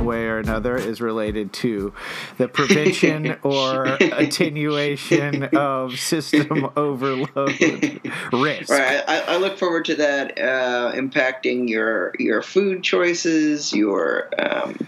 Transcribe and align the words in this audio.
one 0.00 0.06
way 0.06 0.26
or 0.26 0.38
another 0.38 0.76
is 0.76 1.00
related 1.00 1.52
to 1.52 1.92
the 2.38 2.48
prevention 2.48 3.36
or 3.42 3.84
attenuation 4.00 5.44
of 5.54 5.98
system 5.98 6.70
overload 6.76 8.00
risk. 8.32 8.70
Right. 8.70 9.02
I, 9.06 9.20
I 9.20 9.36
look 9.36 9.58
forward 9.58 9.84
to 9.86 9.96
that 9.96 10.38
uh, 10.38 10.92
impacting 10.94 11.68
your 11.68 12.12
your 12.18 12.42
food 12.42 12.82
choices, 12.82 13.72
your 13.72 14.30
um, 14.38 14.86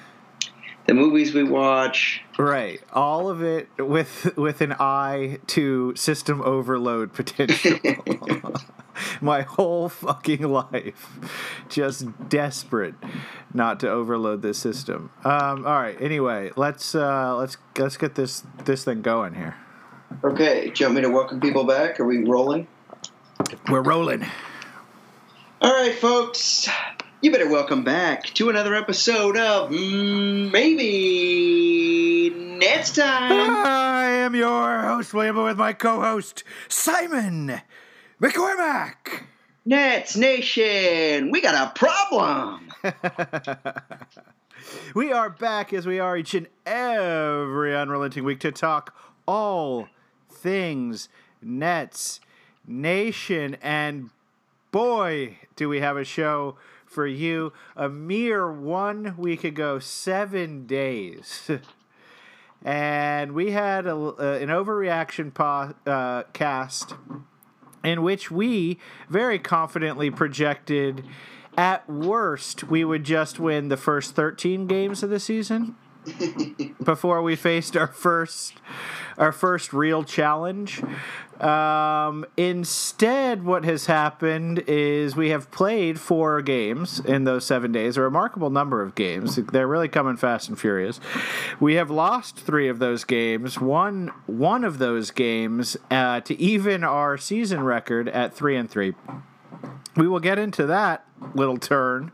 the 0.87 0.95
movies 0.95 1.35
we 1.35 1.43
watch. 1.43 2.23
Right. 2.39 2.81
All 2.93 3.29
of 3.29 3.43
it 3.43 3.69
with 3.79 4.37
with 4.37 4.61
an 4.61 4.75
eye 4.79 5.39
to 5.49 5.95
system 5.95 6.41
overload 6.41 7.13
potential. 7.15 7.79
My 9.21 9.43
whole 9.43 9.89
fucking 9.89 10.43
life, 10.43 11.09
just 11.69 12.29
desperate 12.29 12.95
not 13.55 13.81
to 13.81 13.91
overload 13.91 14.43
this 14.43 14.59
system. 14.59 15.11
Um, 15.25 15.67
all 15.67 15.81
right. 15.81 16.01
Anyway, 16.01 16.51
let's 16.57 16.95
uh, 16.95 17.37
let's 17.37 17.57
let's 17.79 17.97
get 17.97 18.15
this 18.15 18.45
this 18.65 18.85
thing 18.85 19.03
going 19.03 19.35
here. 19.35 19.57
Okay. 20.25 20.71
Do 20.71 20.85
you 20.85 20.87
want 20.87 20.97
me 20.97 21.03
to 21.03 21.11
welcome 21.11 21.41
people 21.41 21.65
back? 21.65 21.99
Are 22.01 22.05
we 22.05 22.25
rolling? 22.25 22.67
We're 23.69 23.83
rolling. 23.83 24.25
All 25.61 25.73
right, 25.73 25.95
folks. 25.95 26.69
You 27.23 27.31
better 27.31 27.49
welcome 27.49 27.85
back 27.85 28.25
to 28.35 28.51
another 28.51 28.75
episode 28.75 29.37
of 29.37 29.71
Maybe 29.71 30.51
Next 32.31 32.97
Time. 32.97 33.31
I 33.31 34.07
am 34.07 34.35
your 34.35 34.81
host, 34.81 35.15
William, 35.15 35.37
with 35.37 35.57
my 35.57 35.73
co-host 35.73 36.43
Simon 36.69 37.63
McCormack. 38.23 39.25
Nets 39.65 40.17
Nation, 40.17 41.33
we 41.33 41.41
got 41.41 41.57
a 41.57 41.77
problem. 41.77 42.69
we 44.95 45.13
are 45.13 45.29
back 45.29 45.73
as 45.73 45.87
we 45.87 45.99
are 45.99 46.17
each 46.17 46.35
and 46.35 46.47
every 46.65 47.77
unrelenting 47.77 48.23
week 48.23 48.39
to 48.39 48.53
talk 48.53 48.95
all 49.27 49.89
things 50.31 51.09
Nets 51.43 52.21
Nation. 52.65 53.57
And 53.61 54.11
boy, 54.71 55.39
do 55.57 55.69
we 55.69 55.81
have 55.81 55.97
a 55.97 56.05
show 56.05 56.57
for 56.87 57.09
you. 57.09 57.53
A 57.75 57.89
mere 57.89 58.53
one 58.53 59.17
week 59.17 59.43
ago, 59.43 59.81
seven 59.81 60.69
days. 60.69 61.51
and 62.65 63.33
we 63.33 63.51
had 63.51 63.89
a, 63.89 63.97
uh, 63.97 64.39
an 64.41 64.49
overreaction 64.49 65.35
po- 65.35 65.75
uh, 65.91 66.23
cast 66.33 66.95
in 67.85 68.03
which 68.03 68.31
we 68.31 68.79
very 69.09 69.39
confidently 69.39 70.11
projected 70.11 71.05
at 71.57 71.89
worst 71.89 72.65
we 72.65 72.85
would 72.85 73.05
just 73.05 73.39
win 73.39 73.69
the 73.69 73.77
first 73.77 74.15
13 74.15 74.67
games 74.67 75.03
of 75.03 75.11
the 75.11 75.21
season 75.21 75.77
before 76.85 77.23
we 77.23 77.37
faced 77.37 77.77
our 77.77 77.87
first 77.87 78.55
our 79.19 79.33
first 79.33 79.73
real 79.73 80.05
challenge. 80.05 80.83
Um, 81.41 82.25
instead, 82.37 83.45
what 83.45 83.65
has 83.65 83.87
happened 83.87 84.61
is 84.67 85.17
we 85.17 85.31
have 85.31 85.51
played 85.51 85.99
four 85.99 86.41
games 86.41 87.01
in 87.01 87.25
those 87.25 87.45
seven 87.45 87.73
days, 87.73 87.97
a 87.97 88.01
remarkable 88.01 88.51
number 88.51 88.81
of 88.81 88.95
games. 88.95 89.37
They're 89.37 89.67
really 89.67 89.89
coming 89.89 90.17
fast 90.17 90.49
and 90.49 90.59
furious. 90.59 91.01
We 91.59 91.75
have 91.75 91.91
lost 91.91 92.37
three 92.37 92.69
of 92.69 92.79
those 92.79 93.05
games. 93.05 93.61
One 93.61 94.13
one 94.27 94.65
of 94.65 94.79
those 94.79 95.11
games 95.11 95.77
uh, 95.91 96.21
to 96.21 96.41
even 96.41 96.85
our 96.85 97.19
season 97.19 97.65
record 97.65 98.09
at 98.09 98.35
three 98.35 98.57
and 98.57 98.71
three. 98.71 98.95
We 99.95 100.09
will 100.09 100.21
get 100.21 100.39
into 100.39 100.67
that 100.67 101.05
little 101.35 101.59
turn, 101.59 102.13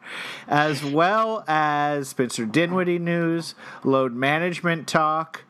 as 0.48 0.84
well 0.84 1.44
as 1.46 2.08
Spencer 2.08 2.44
Dinwiddie 2.44 2.98
news, 2.98 3.54
load 3.84 4.12
management 4.14 4.88
talk, 4.88 5.44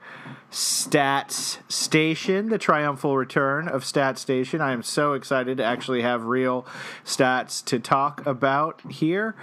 Stats 0.50 1.58
Station, 1.70 2.48
the 2.48 2.58
triumphal 2.58 3.16
return 3.16 3.68
of 3.68 3.82
Stats 3.82 4.18
Station. 4.18 4.60
I 4.60 4.72
am 4.72 4.82
so 4.82 5.12
excited 5.12 5.58
to 5.58 5.64
actually 5.64 6.02
have 6.02 6.24
real 6.24 6.66
stats 7.04 7.64
to 7.66 7.78
talk 7.78 8.24
about 8.26 8.80
here. 8.90 9.34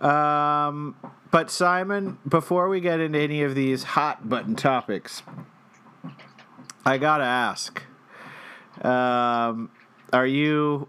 Um, 0.00 0.94
but, 1.30 1.50
Simon, 1.50 2.18
before 2.28 2.68
we 2.68 2.80
get 2.80 3.00
into 3.00 3.18
any 3.18 3.42
of 3.42 3.54
these 3.54 3.82
hot 3.82 4.28
button 4.28 4.54
topics, 4.54 5.22
I 6.84 6.98
gotta 6.98 7.24
ask 7.24 7.82
um, 8.82 9.70
Are 10.12 10.26
you. 10.26 10.88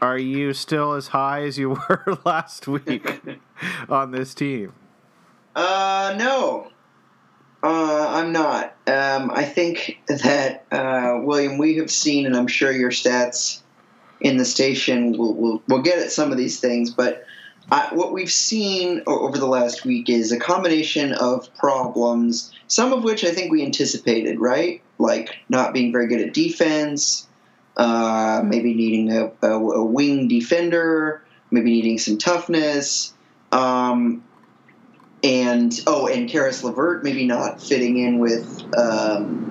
Are 0.00 0.18
you 0.18 0.52
still 0.52 0.92
as 0.92 1.08
high 1.08 1.42
as 1.42 1.58
you 1.58 1.70
were 1.88 2.18
last 2.24 2.68
week 2.68 3.20
on 3.88 4.10
this 4.10 4.34
team? 4.34 4.72
Uh, 5.54 6.14
no. 6.18 6.70
Uh, 7.62 8.06
I'm 8.08 8.32
not. 8.32 8.76
Um, 8.86 9.30
I 9.32 9.44
think 9.44 9.98
that 10.06 10.64
uh, 10.70 11.20
William, 11.22 11.58
we 11.58 11.76
have 11.78 11.90
seen, 11.90 12.26
and 12.26 12.36
I'm 12.36 12.46
sure 12.46 12.70
your 12.70 12.90
stats 12.90 13.62
in 14.20 14.36
the 14.36 14.44
station 14.44 15.16
will 15.16 15.34
will 15.34 15.62
will 15.66 15.82
get 15.82 15.98
at 15.98 16.12
some 16.12 16.30
of 16.30 16.38
these 16.38 16.60
things, 16.60 16.90
but 16.90 17.24
I, 17.70 17.88
what 17.92 18.12
we've 18.12 18.30
seen 18.30 19.02
over 19.06 19.38
the 19.38 19.46
last 19.46 19.84
week 19.84 20.08
is 20.08 20.30
a 20.30 20.38
combination 20.38 21.12
of 21.14 21.52
problems, 21.56 22.52
some 22.68 22.92
of 22.92 23.02
which 23.02 23.24
I 23.24 23.30
think 23.30 23.50
we 23.50 23.64
anticipated, 23.64 24.38
right? 24.38 24.82
Like 24.98 25.36
not 25.48 25.74
being 25.74 25.90
very 25.90 26.06
good 26.06 26.20
at 26.20 26.32
defense, 26.32 27.25
uh, 27.76 28.42
maybe 28.44 28.74
needing 28.74 29.12
a, 29.12 29.30
a, 29.42 29.52
a, 29.52 29.84
wing 29.84 30.28
defender, 30.28 31.22
maybe 31.50 31.70
needing 31.70 31.98
some 31.98 32.16
toughness. 32.16 33.12
Um, 33.52 34.24
and 35.22 35.78
oh, 35.86 36.06
and 36.06 36.28
Caris 36.28 36.62
LeVert 36.62 37.02
maybe 37.02 37.26
not 37.26 37.60
fitting 37.60 37.98
in 37.98 38.18
with 38.18 38.62
um, 38.76 39.50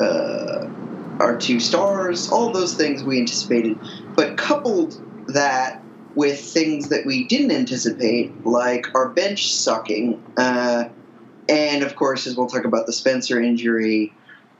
uh, 0.00 0.66
our 1.20 1.36
two 1.36 1.60
stars. 1.60 2.28
All 2.30 2.52
those 2.52 2.74
things 2.74 3.02
we 3.02 3.20
anticipated, 3.20 3.78
but 4.14 4.36
coupled 4.36 5.00
that 5.28 5.82
with 6.14 6.40
things 6.40 6.90
that 6.90 7.06
we 7.06 7.26
didn't 7.26 7.50
anticipate, 7.50 8.44
like 8.46 8.94
our 8.94 9.08
bench 9.08 9.52
sucking, 9.52 10.22
uh, 10.36 10.84
and 11.48 11.82
of 11.82 11.96
course, 11.96 12.26
as 12.26 12.36
we'll 12.36 12.46
talk 12.46 12.64
about 12.64 12.86
the 12.86 12.92
Spencer 12.92 13.40
injury, 13.40 14.12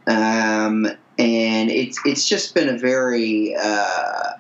um, 0.07 0.87
and 1.19 1.71
it's 1.71 1.99
it's 2.05 2.29
just 2.29 2.55
been 2.55 2.69
a 2.69 2.79
very 2.79 3.55
uh, 3.61 4.33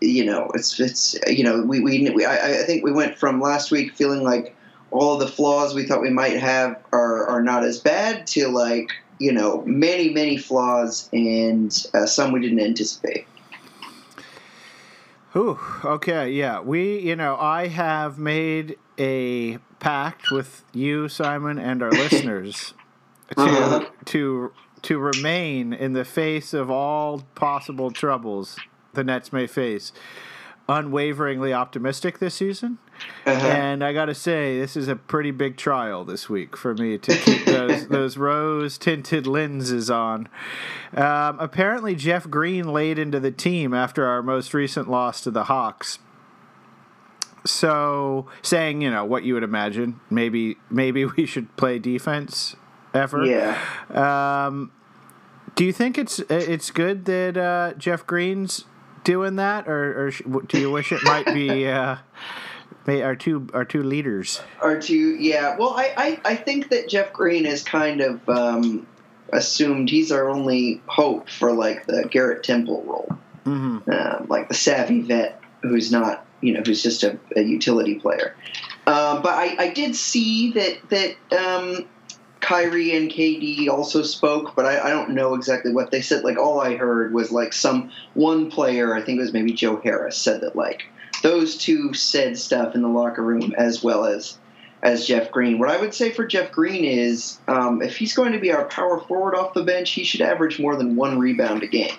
you 0.00 0.24
know 0.24 0.50
it's 0.54 0.78
it's 0.78 1.16
you 1.26 1.44
know 1.44 1.62
we 1.62 1.80
we, 1.80 2.08
we 2.10 2.24
I, 2.24 2.60
I 2.60 2.62
think 2.64 2.84
we 2.84 2.92
went 2.92 3.18
from 3.18 3.40
last 3.40 3.70
week 3.70 3.94
feeling 3.94 4.22
like 4.22 4.56
all 4.90 5.18
the 5.18 5.28
flaws 5.28 5.74
we 5.74 5.84
thought 5.86 6.00
we 6.02 6.10
might 6.10 6.38
have 6.38 6.82
are, 6.92 7.26
are 7.26 7.42
not 7.42 7.64
as 7.64 7.78
bad 7.78 8.26
to 8.28 8.48
like 8.48 8.90
you 9.18 9.32
know 9.32 9.62
many 9.64 10.10
many 10.10 10.36
flaws 10.36 11.08
and 11.12 11.86
uh, 11.94 12.06
some 12.06 12.32
we 12.32 12.40
didn't 12.40 12.60
anticipate 12.60 13.26
Ooh, 15.36 15.60
okay, 15.84 16.32
yeah. 16.32 16.58
We, 16.60 16.98
you 16.98 17.14
know, 17.14 17.36
I 17.36 17.68
have 17.68 18.18
made 18.18 18.76
a 18.98 19.58
pact 19.78 20.32
with 20.32 20.64
you, 20.72 21.08
Simon, 21.08 21.56
and 21.56 21.84
our 21.84 21.90
listeners 21.92 22.74
to 23.36 23.42
uh-huh. 23.42 23.84
to 24.06 24.52
to 24.82 24.98
remain 24.98 25.72
in 25.72 25.92
the 25.92 26.04
face 26.04 26.52
of 26.52 26.70
all 26.70 27.22
possible 27.34 27.90
troubles 27.90 28.58
the 28.92 29.04
Nets 29.04 29.32
may 29.32 29.46
face 29.46 29.92
unwaveringly 30.70 31.52
optimistic 31.52 32.20
this 32.20 32.36
season. 32.36 32.78
Uh-huh. 33.26 33.46
And 33.48 33.82
I 33.82 33.92
got 33.92 34.06
to 34.06 34.14
say, 34.14 34.58
this 34.58 34.76
is 34.76 34.88
a 34.88 34.94
pretty 34.94 35.32
big 35.32 35.56
trial 35.56 36.04
this 36.04 36.28
week 36.30 36.56
for 36.56 36.74
me 36.74 36.96
to 36.96 37.16
keep 37.16 37.44
those, 37.44 37.88
those 37.88 38.16
rose 38.16 38.78
tinted 38.78 39.26
lenses 39.26 39.90
on. 39.90 40.28
Um, 40.94 41.38
apparently, 41.40 41.94
Jeff 41.94 42.30
Green 42.30 42.72
laid 42.72 42.98
into 42.98 43.18
the 43.18 43.32
team 43.32 43.74
after 43.74 44.06
our 44.06 44.22
most 44.22 44.54
recent 44.54 44.88
loss 44.88 45.20
to 45.22 45.30
the 45.30 45.44
Hawks. 45.44 45.98
So, 47.44 48.26
saying, 48.42 48.82
you 48.82 48.90
know, 48.90 49.04
what 49.04 49.24
you 49.24 49.34
would 49.34 49.42
imagine, 49.42 49.98
maybe 50.10 50.56
maybe 50.68 51.04
we 51.06 51.24
should 51.26 51.56
play 51.56 51.78
defense 51.78 52.54
ever. 52.92 53.24
Yeah. 53.24 53.58
Um, 53.88 54.72
do 55.54 55.64
you 55.64 55.72
think 55.72 55.98
it's 55.98 56.18
it's 56.28 56.70
good 56.70 57.04
that 57.06 57.36
uh, 57.36 57.74
Jeff 57.78 58.06
Green's 58.06 58.64
doing 59.04 59.36
that, 59.36 59.68
or, 59.68 60.06
or 60.06 60.40
do 60.42 60.58
you 60.58 60.70
wish 60.70 60.92
it 60.92 61.02
might 61.04 61.26
be 61.26 61.66
uh, 61.68 61.96
our 62.86 63.16
two 63.16 63.48
our 63.52 63.64
two 63.64 63.82
leaders? 63.82 64.40
Our 64.60 64.80
two, 64.80 65.16
yeah. 65.16 65.56
Well, 65.56 65.74
I, 65.76 65.92
I, 65.96 66.20
I 66.32 66.36
think 66.36 66.70
that 66.70 66.88
Jeff 66.88 67.12
Green 67.12 67.46
is 67.46 67.62
kind 67.62 68.00
of 68.00 68.28
um, 68.28 68.86
assumed 69.32 69.90
he's 69.90 70.12
our 70.12 70.28
only 70.28 70.82
hope 70.86 71.28
for 71.28 71.52
like 71.52 71.86
the 71.86 72.06
Garrett 72.10 72.42
Temple 72.42 72.82
role, 72.86 73.08
mm-hmm. 73.44 73.90
Um, 73.90 74.26
like 74.28 74.48
the 74.48 74.54
savvy 74.54 75.02
vet 75.02 75.40
who's 75.62 75.92
not 75.92 76.26
you 76.40 76.54
know 76.54 76.62
who's 76.64 76.82
just 76.82 77.02
a, 77.02 77.18
a 77.36 77.42
utility 77.42 77.96
player. 77.96 78.34
Um, 78.86 79.22
but 79.22 79.34
I, 79.34 79.56
I 79.58 79.70
did 79.72 79.94
see 79.94 80.52
that 80.52 80.88
that 80.90 81.38
um, 81.38 81.86
Kyrie 82.40 82.96
and 82.96 83.10
KD 83.10 83.68
also 83.68 84.02
spoke, 84.02 84.54
but 84.56 84.64
I, 84.64 84.88
I, 84.88 84.90
don't 84.90 85.10
know 85.10 85.34
exactly 85.34 85.72
what 85.72 85.90
they 85.90 86.00
said. 86.00 86.24
Like 86.24 86.38
all 86.38 86.60
I 86.60 86.76
heard 86.76 87.12
was 87.12 87.30
like 87.30 87.52
some 87.52 87.90
one 88.14 88.50
player, 88.50 88.94
I 88.94 89.02
think 89.02 89.18
it 89.18 89.22
was 89.22 89.32
maybe 89.32 89.52
Joe 89.52 89.80
Harris, 89.82 90.16
said 90.16 90.40
that 90.40 90.56
like 90.56 90.84
those 91.22 91.56
two 91.56 91.92
said 91.92 92.38
stuff 92.38 92.74
in 92.74 92.82
the 92.82 92.88
locker 92.88 93.22
room 93.22 93.54
as 93.56 93.82
well 93.82 94.04
as 94.04 94.38
as 94.82 95.06
Jeff 95.06 95.30
Green. 95.30 95.58
What 95.58 95.68
I 95.68 95.78
would 95.78 95.92
say 95.92 96.10
for 96.10 96.26
Jeff 96.26 96.50
Green 96.52 96.84
is 96.84 97.38
um, 97.46 97.82
if 97.82 97.96
he's 97.96 98.14
going 98.14 98.32
to 98.32 98.38
be 98.38 98.52
our 98.52 98.64
power 98.64 99.00
forward 99.00 99.34
off 99.34 99.52
the 99.52 99.62
bench, 99.62 99.90
he 99.90 100.04
should 100.04 100.22
average 100.22 100.58
more 100.58 100.76
than 100.76 100.96
one 100.96 101.18
rebound 101.18 101.62
a 101.62 101.66
game. 101.66 101.94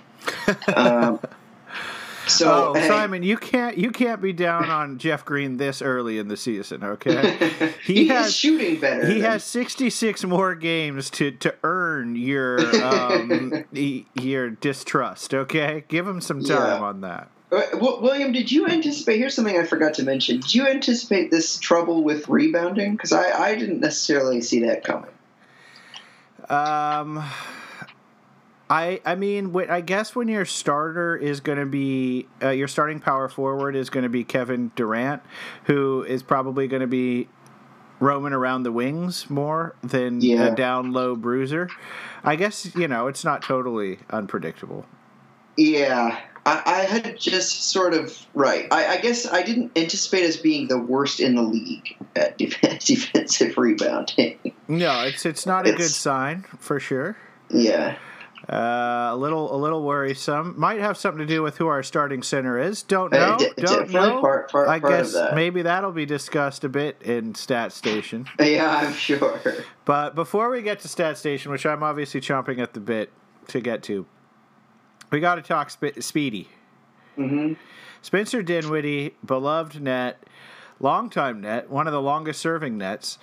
Um, 0.75 1.19
so, 2.31 2.69
oh, 2.69 2.73
hey. 2.73 2.87
Simon, 2.87 3.23
you 3.23 3.37
can't 3.37 3.77
you 3.77 3.91
can't 3.91 4.21
be 4.21 4.33
down 4.33 4.69
on 4.69 4.97
Jeff 4.97 5.25
Green 5.25 5.57
this 5.57 5.81
early 5.81 6.17
in 6.17 6.27
the 6.27 6.37
season, 6.37 6.83
okay? 6.83 7.73
He, 7.83 7.95
he 7.95 8.07
has 8.09 8.35
shooting 8.35 8.79
better. 8.79 9.05
He 9.05 9.15
than... 9.15 9.31
has 9.31 9.43
66 9.43 10.23
more 10.25 10.55
games 10.55 11.09
to 11.11 11.31
to 11.31 11.55
earn 11.63 12.15
your 12.15 12.59
um, 12.83 13.65
your 14.13 14.49
distrust, 14.49 15.33
okay? 15.33 15.83
Give 15.87 16.07
him 16.07 16.21
some 16.21 16.43
time 16.43 16.81
yeah. 16.81 16.87
on 16.87 17.01
that. 17.01 17.29
Uh, 17.51 17.63
William, 17.73 18.31
did 18.31 18.51
you 18.51 18.67
anticipate? 18.67 19.17
Here's 19.17 19.33
something 19.33 19.57
I 19.57 19.65
forgot 19.65 19.95
to 19.95 20.03
mention. 20.03 20.39
Did 20.39 20.55
you 20.55 20.67
anticipate 20.67 21.31
this 21.31 21.57
trouble 21.57 22.03
with 22.03 22.29
rebounding? 22.29 22.93
Because 22.93 23.11
I, 23.11 23.31
I 23.31 23.55
didn't 23.55 23.81
necessarily 23.81 24.41
see 24.41 24.61
that 24.65 24.85
coming. 24.85 25.09
Um, 26.49 27.23
I 28.71 29.01
I 29.06 29.15
mean, 29.15 29.53
I 29.69 29.81
guess 29.81 30.15
when 30.15 30.29
your 30.29 30.45
starter 30.45 31.18
is 31.18 31.41
going 31.41 31.57
to 31.57 31.65
be 31.65 32.27
uh, 32.41 32.51
your 32.51 32.69
starting 32.69 33.01
power 33.01 33.27
forward 33.27 33.75
is 33.75 33.89
going 33.89 34.03
to 34.03 34.09
be 34.09 34.23
Kevin 34.23 34.71
Durant, 34.77 35.21
who 35.65 36.03
is 36.03 36.23
probably 36.23 36.69
going 36.69 36.79
to 36.79 36.88
be 36.88 37.27
roaming 38.00 38.31
around 38.31 38.63
the 38.63 38.71
wings 38.71 39.29
more 39.29 39.75
than 39.83 40.21
yeah. 40.21 40.47
a 40.47 40.56
down 40.56 40.94
low 40.94 41.18
bruiser. 41.18 41.69
I 42.23 42.38
guess 42.38 42.73
you 42.73 42.88
know 42.88 43.07
it's 43.07 43.25
not 43.25 43.41
totally 43.41 44.00
unpredictable. 44.09 44.85
Yeah, 45.57 46.17
I, 46.45 46.63
I 46.65 46.81
had 46.83 47.19
just 47.19 47.71
sort 47.71 47.94
of 47.94 48.25
right. 48.33 48.69
I, 48.71 48.88
I, 48.88 48.97
guess 49.01 49.27
I 49.27 49.44
didn't 49.44 49.77
anticipate 49.77 50.24
us 50.24 50.38
being 50.38 50.69
the 50.69 50.77
worst 50.77 51.19
in 51.19 51.35
the 51.35 51.41
league 51.41 51.97
at 52.15 52.38
defensive 52.38 53.57
rebounding. 53.57 54.39
No, 54.69 55.01
it's 55.01 55.25
it's 55.25 55.45
not 55.45 55.67
it's, 55.67 55.75
a 55.75 55.77
good 55.77 55.91
sign 55.91 56.45
for 56.57 56.79
sure. 56.79 57.17
Yeah. 57.50 57.97
Uh, 58.49 59.09
a 59.11 59.15
little, 59.15 59.55
a 59.55 59.57
little 59.57 59.83
worrisome. 59.83 60.59
Might 60.59 60.79
have 60.79 60.97
something 60.97 61.19
to 61.19 61.25
do 61.25 61.43
with 61.43 61.57
who 61.57 61.67
our 61.67 61.83
starting 61.83 62.23
center 62.23 62.57
is. 62.59 62.81
Don't 62.81 63.11
know. 63.11 63.33
Uh, 63.33 63.38
d- 63.38 63.49
Don't 63.57 63.89
know. 63.91 64.19
Part, 64.19 64.51
part, 64.51 64.67
I 64.67 64.79
part 64.79 64.93
guess 64.93 65.13
that. 65.13 65.35
maybe 65.35 65.61
that'll 65.61 65.91
be 65.91 66.05
discussed 66.07 66.63
a 66.63 66.69
bit 66.69 67.01
in 67.03 67.35
Stat 67.35 67.71
Station. 67.71 68.27
Yeah, 68.39 68.69
I'm 68.69 68.93
sure. 68.93 69.39
But 69.85 70.15
before 70.15 70.49
we 70.49 70.61
get 70.63 70.79
to 70.79 70.88
Stat 70.88 71.17
Station, 71.17 71.51
which 71.51 71.65
I'm 71.65 71.83
obviously 71.83 72.19
chomping 72.19 72.59
at 72.59 72.73
the 72.73 72.79
bit 72.79 73.11
to 73.49 73.61
get 73.61 73.83
to, 73.83 74.05
we 75.11 75.19
got 75.19 75.35
to 75.35 75.41
talk 75.43 75.69
sp- 75.69 75.99
Speedy. 76.01 76.49
Mm-hmm. 77.17 77.53
Spencer 78.01 78.41
Dinwiddie, 78.41 79.15
beloved 79.23 79.79
net, 79.81 80.23
longtime 80.79 81.41
net, 81.41 81.69
one 81.69 81.85
of 81.85 81.93
the 81.93 82.01
longest 82.01 82.41
serving 82.41 82.77
nets. 82.77 83.19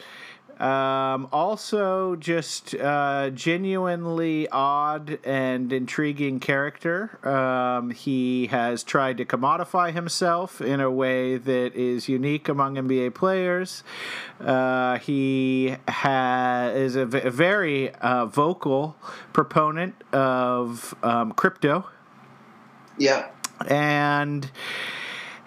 Um, 0.58 1.28
also, 1.32 2.16
just 2.16 2.74
uh, 2.74 3.30
genuinely 3.30 4.48
odd 4.48 5.18
and 5.24 5.72
intriguing 5.72 6.40
character. 6.40 7.18
Um, 7.26 7.90
he 7.90 8.48
has 8.48 8.82
tried 8.82 9.18
to 9.18 9.24
commodify 9.24 9.92
himself 9.92 10.60
in 10.60 10.80
a 10.80 10.90
way 10.90 11.36
that 11.36 11.74
is 11.76 12.08
unique 12.08 12.48
among 12.48 12.74
NBA 12.74 13.14
players. 13.14 13.84
Uh, 14.40 14.98
he 14.98 15.76
ha- 15.86 16.72
is 16.74 16.96
a, 16.96 17.06
v- 17.06 17.20
a 17.22 17.30
very 17.30 17.94
uh, 17.94 18.26
vocal 18.26 18.96
proponent 19.32 19.94
of 20.12 20.94
um, 21.04 21.32
crypto. 21.32 21.88
Yeah. 22.98 23.28
And 23.68 24.50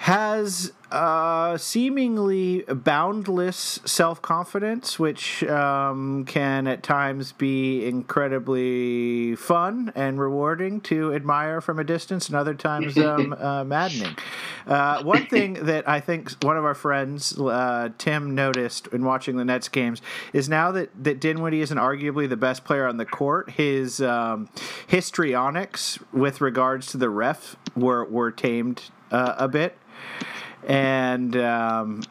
has 0.01 0.73
uh, 0.91 1.55
seemingly 1.57 2.61
boundless 2.63 3.79
self 3.85 4.19
confidence, 4.19 4.97
which 4.97 5.43
um, 5.43 6.25
can 6.25 6.65
at 6.65 6.81
times 6.81 7.33
be 7.33 7.85
incredibly 7.85 9.35
fun 9.35 9.91
and 9.93 10.19
rewarding 10.19 10.81
to 10.81 11.13
admire 11.13 11.61
from 11.61 11.77
a 11.77 11.83
distance, 11.83 12.29
and 12.29 12.35
other 12.35 12.55
times 12.55 12.97
um, 12.97 13.33
uh, 13.39 13.63
maddening. 13.63 14.17
Uh, 14.65 15.03
one 15.03 15.27
thing 15.27 15.53
that 15.53 15.87
I 15.87 15.99
think 15.99 16.31
one 16.43 16.57
of 16.57 16.65
our 16.65 16.73
friends, 16.73 17.39
uh, 17.39 17.89
Tim, 17.99 18.33
noticed 18.33 18.87
in 18.87 19.05
watching 19.05 19.37
the 19.37 19.45
Nets 19.45 19.69
games 19.69 20.01
is 20.33 20.49
now 20.49 20.71
that, 20.71 20.89
that 21.03 21.21
Dinwiddie 21.21 21.61
isn't 21.61 21.77
arguably 21.77 22.27
the 22.27 22.37
best 22.37 22.65
player 22.65 22.87
on 22.87 22.97
the 22.97 23.05
court, 23.05 23.51
his 23.51 24.01
um, 24.01 24.49
histrionics 24.87 25.99
with 26.11 26.41
regards 26.41 26.87
to 26.87 26.97
the 26.97 27.09
ref 27.11 27.55
were, 27.75 28.03
were 28.05 28.31
tamed 28.31 28.89
uh, 29.11 29.35
a 29.37 29.47
bit 29.47 29.77
and 30.67 31.35
um, 31.37 32.01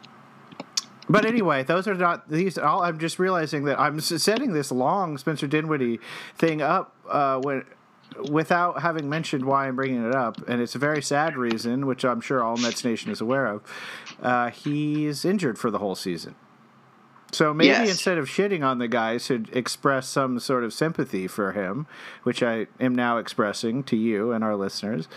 but 1.09 1.25
anyway, 1.25 1.63
those 1.63 1.87
are 1.87 1.93
not 1.93 2.29
these. 2.29 2.57
All 2.57 2.83
I'm 2.83 2.99
just 2.99 3.19
realizing 3.19 3.65
that 3.65 3.79
I'm 3.79 3.99
setting 3.99 4.53
this 4.53 4.71
long 4.71 5.17
Spencer 5.17 5.47
Dinwiddie 5.47 5.99
thing 6.35 6.61
up 6.61 6.95
uh, 7.09 7.39
when 7.39 7.65
without 8.29 8.81
having 8.81 9.09
mentioned 9.09 9.45
why 9.45 9.67
I'm 9.67 9.75
bringing 9.75 10.05
it 10.05 10.15
up, 10.15 10.47
and 10.47 10.61
it's 10.61 10.75
a 10.75 10.79
very 10.79 11.01
sad 11.01 11.37
reason, 11.37 11.85
which 11.85 12.05
I'm 12.05 12.21
sure 12.21 12.43
all 12.43 12.57
Nets 12.57 12.83
Nation 12.83 13.11
is 13.11 13.21
aware 13.21 13.47
of. 13.47 13.63
Uh, 14.21 14.49
he's 14.49 15.25
injured 15.25 15.57
for 15.57 15.71
the 15.71 15.79
whole 15.79 15.95
season. 15.95 16.35
So 17.33 17.53
maybe 17.53 17.69
yes. 17.69 17.89
instead 17.89 18.17
of 18.17 18.27
shitting 18.27 18.61
on 18.65 18.77
the 18.79 18.89
guy, 18.89 19.17
should 19.17 19.49
express 19.53 20.07
some 20.07 20.39
sort 20.39 20.65
of 20.65 20.73
sympathy 20.73 21.27
for 21.27 21.53
him, 21.53 21.87
which 22.23 22.43
I 22.43 22.67
am 22.79 22.93
now 22.93 23.17
expressing 23.17 23.83
to 23.83 23.95
you 23.95 24.33
and 24.33 24.43
our 24.43 24.55
listeners. 24.55 25.07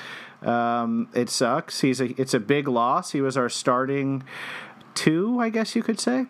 Um, 0.45 1.09
it 1.15 1.31
sucks. 1.31 1.81
He's 1.81 2.01
a 2.01 2.21
it's 2.21 2.35
a 2.35 2.41
big 2.41 2.69
loss. 2.69 3.13
He 3.13 3.21
was 3.21 3.37
our 3.37 3.49
starting 3.49 4.23
two, 4.95 5.41
I 5.41 5.49
guess 5.49 5.75
you 5.75 5.83
could 5.83 5.99
say. 5.99 6.27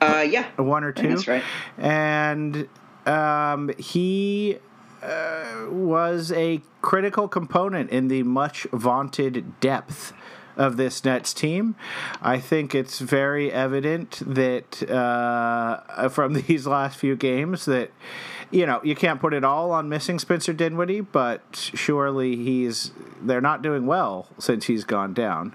Uh, 0.00 0.26
yeah, 0.28 0.48
one 0.56 0.84
or 0.84 0.92
two. 0.92 1.08
That's 1.08 1.28
right. 1.28 1.44
And 1.78 2.68
um, 3.06 3.70
he 3.78 4.58
uh, 5.02 5.66
was 5.68 6.32
a 6.32 6.60
critical 6.80 7.28
component 7.28 7.90
in 7.90 8.08
the 8.08 8.22
much 8.22 8.66
vaunted 8.72 9.60
depth 9.60 10.12
of 10.56 10.76
this 10.76 11.04
Nets 11.04 11.32
team. 11.32 11.74
I 12.20 12.38
think 12.38 12.74
it's 12.74 12.98
very 12.98 13.50
evident 13.50 14.22
that 14.26 14.88
uh, 14.90 16.08
from 16.08 16.34
these 16.46 16.66
last 16.66 16.98
few 16.98 17.16
games 17.16 17.64
that 17.64 17.90
you 18.52 18.66
know, 18.66 18.80
you 18.84 18.94
can't 18.94 19.20
put 19.20 19.34
it 19.34 19.42
all 19.42 19.72
on 19.72 19.88
missing 19.88 20.18
Spencer 20.18 20.52
Dinwiddie, 20.52 21.00
but 21.00 21.70
surely 21.74 22.36
he's 22.36 22.92
they're 23.20 23.40
not 23.40 23.62
doing 23.62 23.86
well 23.86 24.28
since 24.38 24.66
he's 24.66 24.84
gone 24.84 25.14
down. 25.14 25.54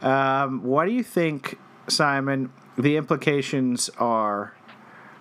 Um, 0.00 0.62
what 0.62 0.86
do 0.86 0.92
you 0.92 1.02
think, 1.02 1.58
Simon? 1.88 2.52
The 2.76 2.96
implications 2.96 3.88
are 3.98 4.52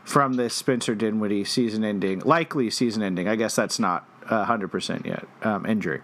from 0.04 0.34
this 0.34 0.54
Spencer 0.54 0.96
Dinwiddie 0.96 1.46
season 1.46 1.84
ending, 1.84 2.20
likely 2.20 2.70
season 2.70 3.04
ending. 3.04 3.28
I 3.28 3.36
guess 3.36 3.56
that's 3.56 3.80
not 3.80 4.08
hundred 4.26 4.70
percent 4.70 5.06
yet. 5.06 5.26
Um, 5.44 5.66
injury. 5.66 6.02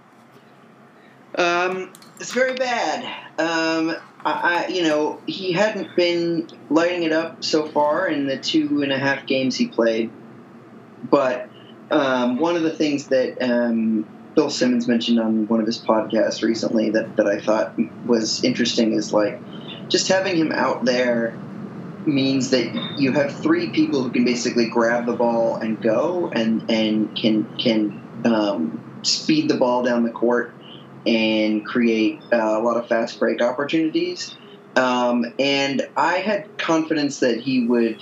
Um, 1.35 1.91
it's 2.19 2.33
very 2.33 2.53
bad. 2.53 3.03
Um, 3.39 3.95
I, 4.23 4.65
I, 4.65 4.67
you 4.67 4.83
know, 4.83 5.19
he 5.25 5.53
hadn't 5.53 5.95
been 5.95 6.47
lighting 6.69 7.03
it 7.03 7.11
up 7.11 7.43
so 7.43 7.67
far 7.67 8.07
in 8.07 8.27
the 8.27 8.37
two 8.37 8.83
and 8.83 8.91
a 8.91 8.97
half 8.97 9.25
games 9.25 9.55
he 9.55 9.67
played. 9.67 10.11
But 11.09 11.49
um, 11.89 12.37
one 12.37 12.55
of 12.55 12.63
the 12.63 12.71
things 12.71 13.07
that 13.07 13.37
um, 13.41 14.05
Bill 14.35 14.49
Simmons 14.49 14.87
mentioned 14.87 15.19
on 15.19 15.47
one 15.47 15.59
of 15.59 15.65
his 15.65 15.81
podcasts 15.81 16.41
recently 16.41 16.89
that, 16.91 17.15
that 17.17 17.27
I 17.27 17.39
thought 17.39 17.75
was 18.05 18.43
interesting 18.43 18.93
is 18.93 19.11
like 19.11 19.41
just 19.89 20.07
having 20.07 20.37
him 20.37 20.51
out 20.53 20.85
there 20.85 21.35
means 22.05 22.49
that 22.49 22.73
you 22.97 23.11
have 23.11 23.31
three 23.31 23.69
people 23.69 24.03
who 24.03 24.11
can 24.11 24.25
basically 24.25 24.67
grab 24.67 25.05
the 25.05 25.13
ball 25.13 25.57
and 25.57 25.79
go 25.81 26.31
and 26.33 26.63
and 26.69 27.15
can 27.15 27.47
can 27.59 28.01
um, 28.25 28.81
speed 29.03 29.49
the 29.49 29.57
ball 29.57 29.83
down 29.83 30.03
the 30.03 30.11
court 30.11 30.55
and 31.05 31.65
create 31.65 32.19
uh, 32.31 32.37
a 32.37 32.61
lot 32.61 32.77
of 32.77 32.87
fast 32.87 33.19
break 33.19 33.41
opportunities. 33.41 34.35
Um, 34.75 35.25
and 35.37 35.87
I 35.97 36.17
had 36.17 36.57
confidence 36.57 37.19
that 37.19 37.39
he 37.39 37.67
would 37.67 38.01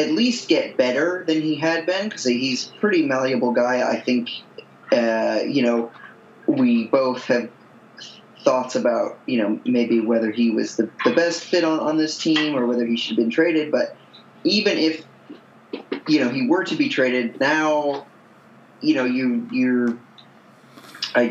at 0.00 0.12
least 0.12 0.48
get 0.48 0.76
better 0.76 1.24
than 1.26 1.40
he 1.40 1.54
had 1.54 1.86
been 1.86 2.08
because 2.08 2.24
he's 2.24 2.68
a 2.68 2.72
pretty 2.80 3.06
malleable 3.06 3.52
guy. 3.52 3.88
I 3.88 4.00
think, 4.00 4.30
uh, 4.92 5.40
you 5.46 5.62
know, 5.62 5.92
we 6.46 6.86
both 6.86 7.24
have 7.24 7.50
thoughts 8.42 8.74
about, 8.74 9.18
you 9.26 9.38
know, 9.38 9.60
maybe 9.64 10.00
whether 10.00 10.30
he 10.30 10.50
was 10.50 10.76
the, 10.76 10.90
the 11.04 11.12
best 11.12 11.44
fit 11.44 11.64
on, 11.64 11.78
on 11.80 11.98
this 11.98 12.16
team 12.16 12.56
or 12.56 12.66
whether 12.66 12.86
he 12.86 12.96
should 12.96 13.16
have 13.16 13.24
been 13.24 13.30
traded. 13.30 13.70
But 13.70 13.96
even 14.44 14.78
if, 14.78 15.04
you 16.08 16.20
know, 16.20 16.30
he 16.30 16.46
were 16.46 16.64
to 16.64 16.76
be 16.76 16.88
traded 16.88 17.38
now, 17.38 18.06
you 18.80 18.94
know, 18.94 19.04
you, 19.04 19.46
you're, 19.52 19.98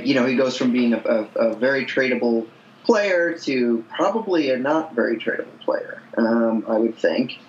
you 0.04 0.14
know, 0.14 0.26
he 0.26 0.36
goes 0.36 0.56
from 0.56 0.72
being 0.72 0.94
a, 0.94 1.00
a, 1.00 1.48
a, 1.48 1.56
very 1.56 1.86
tradable 1.86 2.48
player 2.84 3.36
to 3.40 3.84
probably 3.96 4.52
a 4.52 4.58
not 4.58 4.94
very 4.94 5.18
tradable 5.18 5.60
player, 5.62 6.02
um, 6.18 6.64
I 6.68 6.78
would 6.78 6.98
think. 6.98 7.40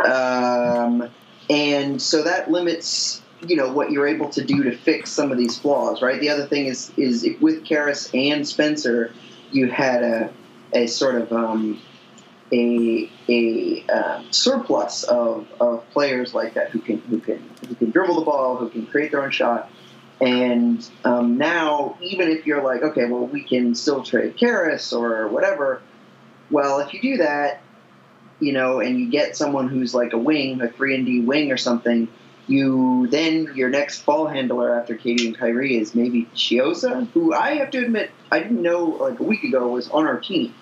Um, 0.00 1.08
and 1.50 2.00
so 2.00 2.22
that 2.22 2.50
limits 2.50 3.22
you 3.40 3.54
know 3.54 3.72
what 3.72 3.92
you're 3.92 4.08
able 4.08 4.28
to 4.30 4.44
do 4.44 4.64
to 4.64 4.76
fix 4.76 5.12
some 5.12 5.30
of 5.30 5.38
these 5.38 5.56
flaws 5.56 6.02
right 6.02 6.20
the 6.20 6.28
other 6.28 6.44
thing 6.44 6.66
is 6.66 6.90
is 6.96 7.24
with 7.40 7.64
Caris 7.64 8.10
and 8.12 8.46
Spencer 8.46 9.12
you 9.52 9.68
had 9.68 10.02
a 10.02 10.32
a 10.72 10.86
sort 10.86 11.14
of 11.14 11.32
um, 11.32 11.80
a 12.52 13.10
a 13.28 13.86
um, 13.86 14.32
surplus 14.32 15.04
of, 15.04 15.46
of 15.60 15.88
players 15.90 16.34
like 16.34 16.54
that 16.54 16.70
who 16.70 16.80
can 16.80 16.98
who 17.02 17.20
can 17.20 17.48
who 17.66 17.74
can 17.74 17.90
dribble 17.90 18.16
the 18.16 18.24
ball, 18.24 18.56
who 18.56 18.68
can 18.68 18.86
create 18.86 19.10
their 19.10 19.22
own 19.22 19.30
shot. 19.30 19.70
And 20.20 20.88
um, 21.04 21.38
now, 21.38 21.96
even 22.00 22.28
if 22.28 22.44
you're 22.44 22.62
like, 22.62 22.82
okay, 22.82 23.04
well, 23.04 23.26
we 23.26 23.42
can 23.42 23.74
still 23.76 24.02
trade 24.02 24.36
Caris 24.36 24.92
or 24.92 25.28
whatever. 25.28 25.80
Well, 26.50 26.80
if 26.80 26.92
you 26.92 27.00
do 27.00 27.16
that, 27.18 27.62
you 28.40 28.52
know, 28.52 28.80
and 28.80 28.98
you 28.98 29.10
get 29.10 29.36
someone 29.36 29.68
who's 29.68 29.94
like 29.94 30.12
a 30.12 30.18
wing, 30.18 30.60
a 30.60 30.68
three 30.68 30.94
and 30.94 31.06
D 31.06 31.20
wing 31.20 31.50
or 31.50 31.56
something, 31.56 32.08
you 32.46 33.06
then 33.08 33.52
your 33.54 33.68
next 33.68 34.04
ball 34.04 34.26
handler 34.26 34.78
after 34.78 34.96
KD 34.96 35.26
and 35.26 35.38
Kyrie 35.38 35.76
is 35.76 35.94
maybe 35.94 36.24
Chiozza, 36.34 37.08
who 37.10 37.34
I 37.34 37.56
have 37.56 37.70
to 37.72 37.78
admit 37.78 38.10
I 38.30 38.40
didn't 38.40 38.62
know 38.62 38.84
like 38.84 39.20
a 39.20 39.22
week 39.22 39.44
ago 39.44 39.68
was 39.68 39.88
on 39.90 40.06
our 40.06 40.18
team. 40.18 40.54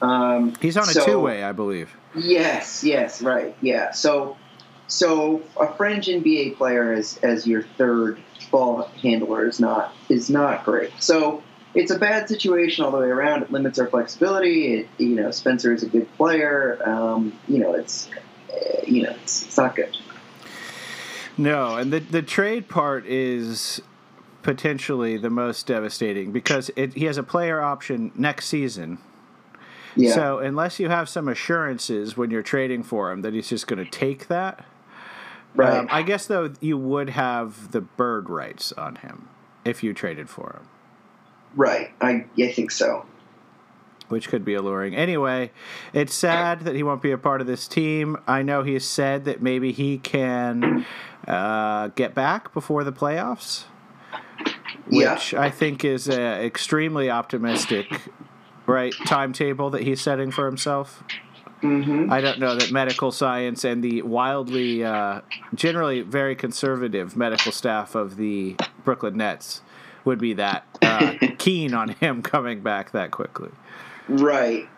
Um, 0.00 0.54
He's 0.60 0.76
on 0.76 0.88
a 0.88 0.92
two 0.92 1.20
way, 1.20 1.44
I 1.44 1.52
believe. 1.52 1.94
Yes, 2.14 2.82
yes, 2.82 3.22
right, 3.22 3.56
yeah. 3.60 3.92
So, 3.92 4.36
so 4.88 5.42
a 5.58 5.72
fringe 5.74 6.06
NBA 6.06 6.56
player 6.56 6.92
as 6.92 7.18
as 7.22 7.46
your 7.46 7.62
third 7.62 8.18
ball 8.50 8.82
handler 9.00 9.46
is 9.46 9.60
not 9.60 9.94
is 10.08 10.28
not 10.28 10.64
great. 10.64 10.90
So 10.98 11.42
it's 11.74 11.90
a 11.90 11.98
bad 11.98 12.28
situation 12.28 12.84
all 12.84 12.90
the 12.90 12.98
way 12.98 13.06
around. 13.06 13.42
It 13.42 13.50
limits 13.50 13.78
our 13.78 13.86
flexibility. 13.86 14.74
It, 14.74 14.88
you 14.98 15.14
know, 15.14 15.30
Spencer 15.30 15.72
is 15.72 15.82
a 15.82 15.88
good 15.88 16.12
player. 16.16 16.78
Um, 16.84 17.38
you 17.48 17.58
know, 17.58 17.74
it's 17.74 18.08
uh, 18.52 18.82
you 18.86 19.02
know, 19.02 19.10
it's, 19.22 19.46
it's 19.46 19.56
not 19.56 19.76
good. 19.76 19.96
No, 21.36 21.76
and 21.76 21.92
the 21.92 22.00
the 22.00 22.22
trade 22.22 22.68
part 22.68 23.06
is 23.06 23.80
potentially 24.42 25.16
the 25.16 25.30
most 25.30 25.66
devastating 25.66 26.32
because 26.32 26.70
it, 26.76 26.94
he 26.94 27.04
has 27.04 27.16
a 27.16 27.22
player 27.22 27.60
option 27.62 28.12
next 28.14 28.46
season. 28.46 28.98
Yeah, 29.94 30.14
So 30.14 30.38
unless 30.38 30.80
you 30.80 30.88
have 30.88 31.08
some 31.08 31.28
assurances 31.28 32.16
when 32.16 32.30
you're 32.30 32.42
trading 32.42 32.82
for 32.82 33.12
him 33.12 33.22
that 33.22 33.34
he's 33.34 33.48
just 33.48 33.66
going 33.66 33.84
to 33.84 33.90
take 33.90 34.28
that, 34.28 34.64
right. 35.54 35.78
um, 35.78 35.88
I 35.90 36.02
guess 36.02 36.26
though 36.26 36.52
you 36.60 36.78
would 36.78 37.10
have 37.10 37.72
the 37.72 37.82
bird 37.82 38.30
rights 38.30 38.72
on 38.72 38.96
him 38.96 39.28
if 39.64 39.82
you 39.82 39.92
traded 39.92 40.30
for 40.30 40.60
him, 40.60 40.68
right. 41.56 41.90
I 42.00 42.26
I 42.38 42.52
think 42.52 42.70
so. 42.70 43.06
which 44.08 44.28
could 44.28 44.44
be 44.44 44.54
alluring. 44.54 44.94
Anyway, 44.94 45.50
it's 45.92 46.14
sad 46.14 46.60
that 46.62 46.74
he 46.74 46.82
won't 46.82 47.00
be 47.02 47.12
a 47.12 47.18
part 47.18 47.40
of 47.40 47.46
this 47.46 47.66
team. 47.66 48.16
I 48.26 48.42
know 48.42 48.62
he 48.62 48.74
has 48.74 48.84
said 48.84 49.24
that 49.24 49.40
maybe 49.40 49.72
he 49.72 49.96
can 49.98 50.84
uh, 51.26 51.88
get 51.88 52.14
back 52.14 52.52
before 52.52 52.84
the 52.84 52.92
playoffs. 52.92 53.64
Yeah. 54.90 55.14
which 55.14 55.32
I 55.34 55.48
think 55.50 55.84
is 55.84 56.08
an 56.08 56.20
extremely 56.44 57.08
optimistic, 57.08 57.86
right 58.66 58.92
timetable 59.06 59.70
that 59.70 59.82
he's 59.82 60.00
setting 60.00 60.30
for 60.30 60.44
himself. 60.46 61.02
hmm 61.60 62.08
I 62.10 62.20
don't 62.20 62.38
know 62.40 62.54
that 62.56 62.70
medical 62.72 63.12
science 63.12 63.64
and 63.64 63.82
the 63.82 64.02
wildly, 64.02 64.84
uh, 64.84 65.20
generally 65.54 66.00
very 66.02 66.34
conservative 66.34 67.16
medical 67.16 67.52
staff 67.52 67.94
of 67.94 68.16
the 68.16 68.56
Brooklyn 68.84 69.16
Nets 69.16 69.62
would 70.04 70.18
be 70.18 70.34
that 70.34 70.66
uh, 70.82 71.14
keen 71.38 71.74
on 71.74 71.90
him 71.90 72.22
coming 72.22 72.60
back 72.60 72.92
that 72.92 73.10
quickly. 73.10 73.50
Right. 74.08 74.68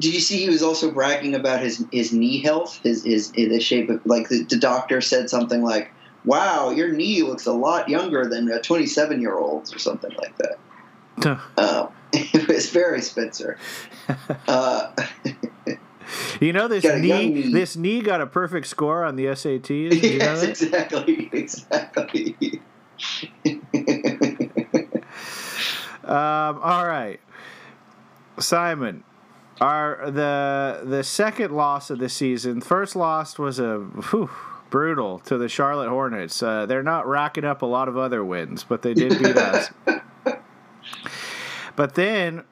Did 0.00 0.14
you 0.14 0.20
see 0.20 0.38
he 0.38 0.48
was 0.48 0.62
also 0.62 0.90
bragging 0.90 1.34
about 1.34 1.60
his 1.60 1.84
his 1.92 2.12
knee 2.12 2.40
health, 2.42 2.80
his 2.82 3.04
his 3.04 3.30
the 3.30 3.60
shape 3.60 3.88
of 3.90 4.04
like 4.04 4.28
the, 4.28 4.42
the 4.42 4.56
doctor 4.56 5.00
said 5.00 5.30
something 5.30 5.62
like, 5.62 5.92
"Wow, 6.24 6.70
your 6.70 6.90
knee 6.90 7.22
looks 7.22 7.46
a 7.46 7.52
lot 7.52 7.88
younger 7.88 8.26
than 8.26 8.50
a 8.50 8.60
27 8.60 9.20
year 9.20 9.36
old's" 9.36 9.72
or 9.72 9.78
something 9.78 10.10
like 10.18 10.34
that. 10.38 11.40
Um, 11.56 11.88
it 12.12 12.48
was 12.48 12.70
very 12.70 13.00
Spencer. 13.02 13.58
Uh, 14.46 14.92
You 16.40 16.52
know 16.52 16.68
this 16.68 16.84
knee, 16.84 17.30
knee. 17.30 17.52
this 17.52 17.76
knee 17.76 18.00
got 18.00 18.20
a 18.20 18.26
perfect 18.26 18.66
score 18.66 19.04
on 19.04 19.16
the 19.16 19.26
SATs. 19.26 19.62
Did 19.64 20.02
you 20.02 20.18
know 20.18 20.24
yes, 20.24 20.42
exactly, 20.42 21.30
exactly. 21.32 22.60
Um, 26.04 26.60
all 26.62 26.86
right, 26.86 27.20
Simon. 28.38 29.04
Our 29.60 30.10
the 30.10 30.80
the 30.84 31.04
second 31.04 31.52
loss 31.52 31.88
of 31.90 31.98
the 31.98 32.08
season. 32.08 32.60
First 32.60 32.96
loss 32.96 33.38
was 33.38 33.58
a 33.60 33.78
whew, 33.78 34.30
brutal 34.68 35.20
to 35.20 35.38
the 35.38 35.48
Charlotte 35.48 35.88
Hornets. 35.88 36.42
Uh, 36.42 36.66
they're 36.66 36.82
not 36.82 37.06
racking 37.06 37.44
up 37.44 37.62
a 37.62 37.66
lot 37.66 37.88
of 37.88 37.96
other 37.96 38.24
wins, 38.24 38.64
but 38.64 38.82
they 38.82 38.94
did 38.94 39.18
beat 39.18 39.36
us. 39.36 39.70
But 41.76 41.94
then 41.94 42.44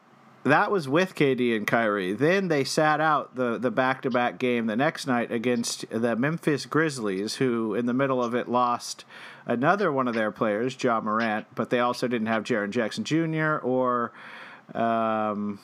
that 0.44 0.70
was 0.70 0.88
with 0.88 1.14
KD 1.14 1.56
and 1.56 1.66
Kyrie. 1.66 2.12
Then 2.12 2.48
they 2.48 2.64
sat 2.64 3.00
out 3.00 3.36
the 3.36 3.58
the 3.58 3.70
back 3.70 4.02
to 4.02 4.10
back 4.10 4.38
game 4.38 4.66
the 4.66 4.76
next 4.76 5.06
night 5.06 5.30
against 5.30 5.88
the 5.90 6.16
Memphis 6.16 6.66
Grizzlies, 6.66 7.36
who 7.36 7.74
in 7.74 7.86
the 7.86 7.94
middle 7.94 8.22
of 8.22 8.34
it 8.34 8.48
lost 8.48 9.04
another 9.46 9.92
one 9.92 10.08
of 10.08 10.14
their 10.14 10.30
players, 10.30 10.82
Ja 10.82 11.00
Morant, 11.00 11.46
but 11.54 11.70
they 11.70 11.80
also 11.80 12.08
didn't 12.08 12.28
have 12.28 12.44
Jaren 12.44 12.70
Jackson 12.70 13.04
Jr. 13.04 13.56
or 13.56 14.12
um, 14.74 15.58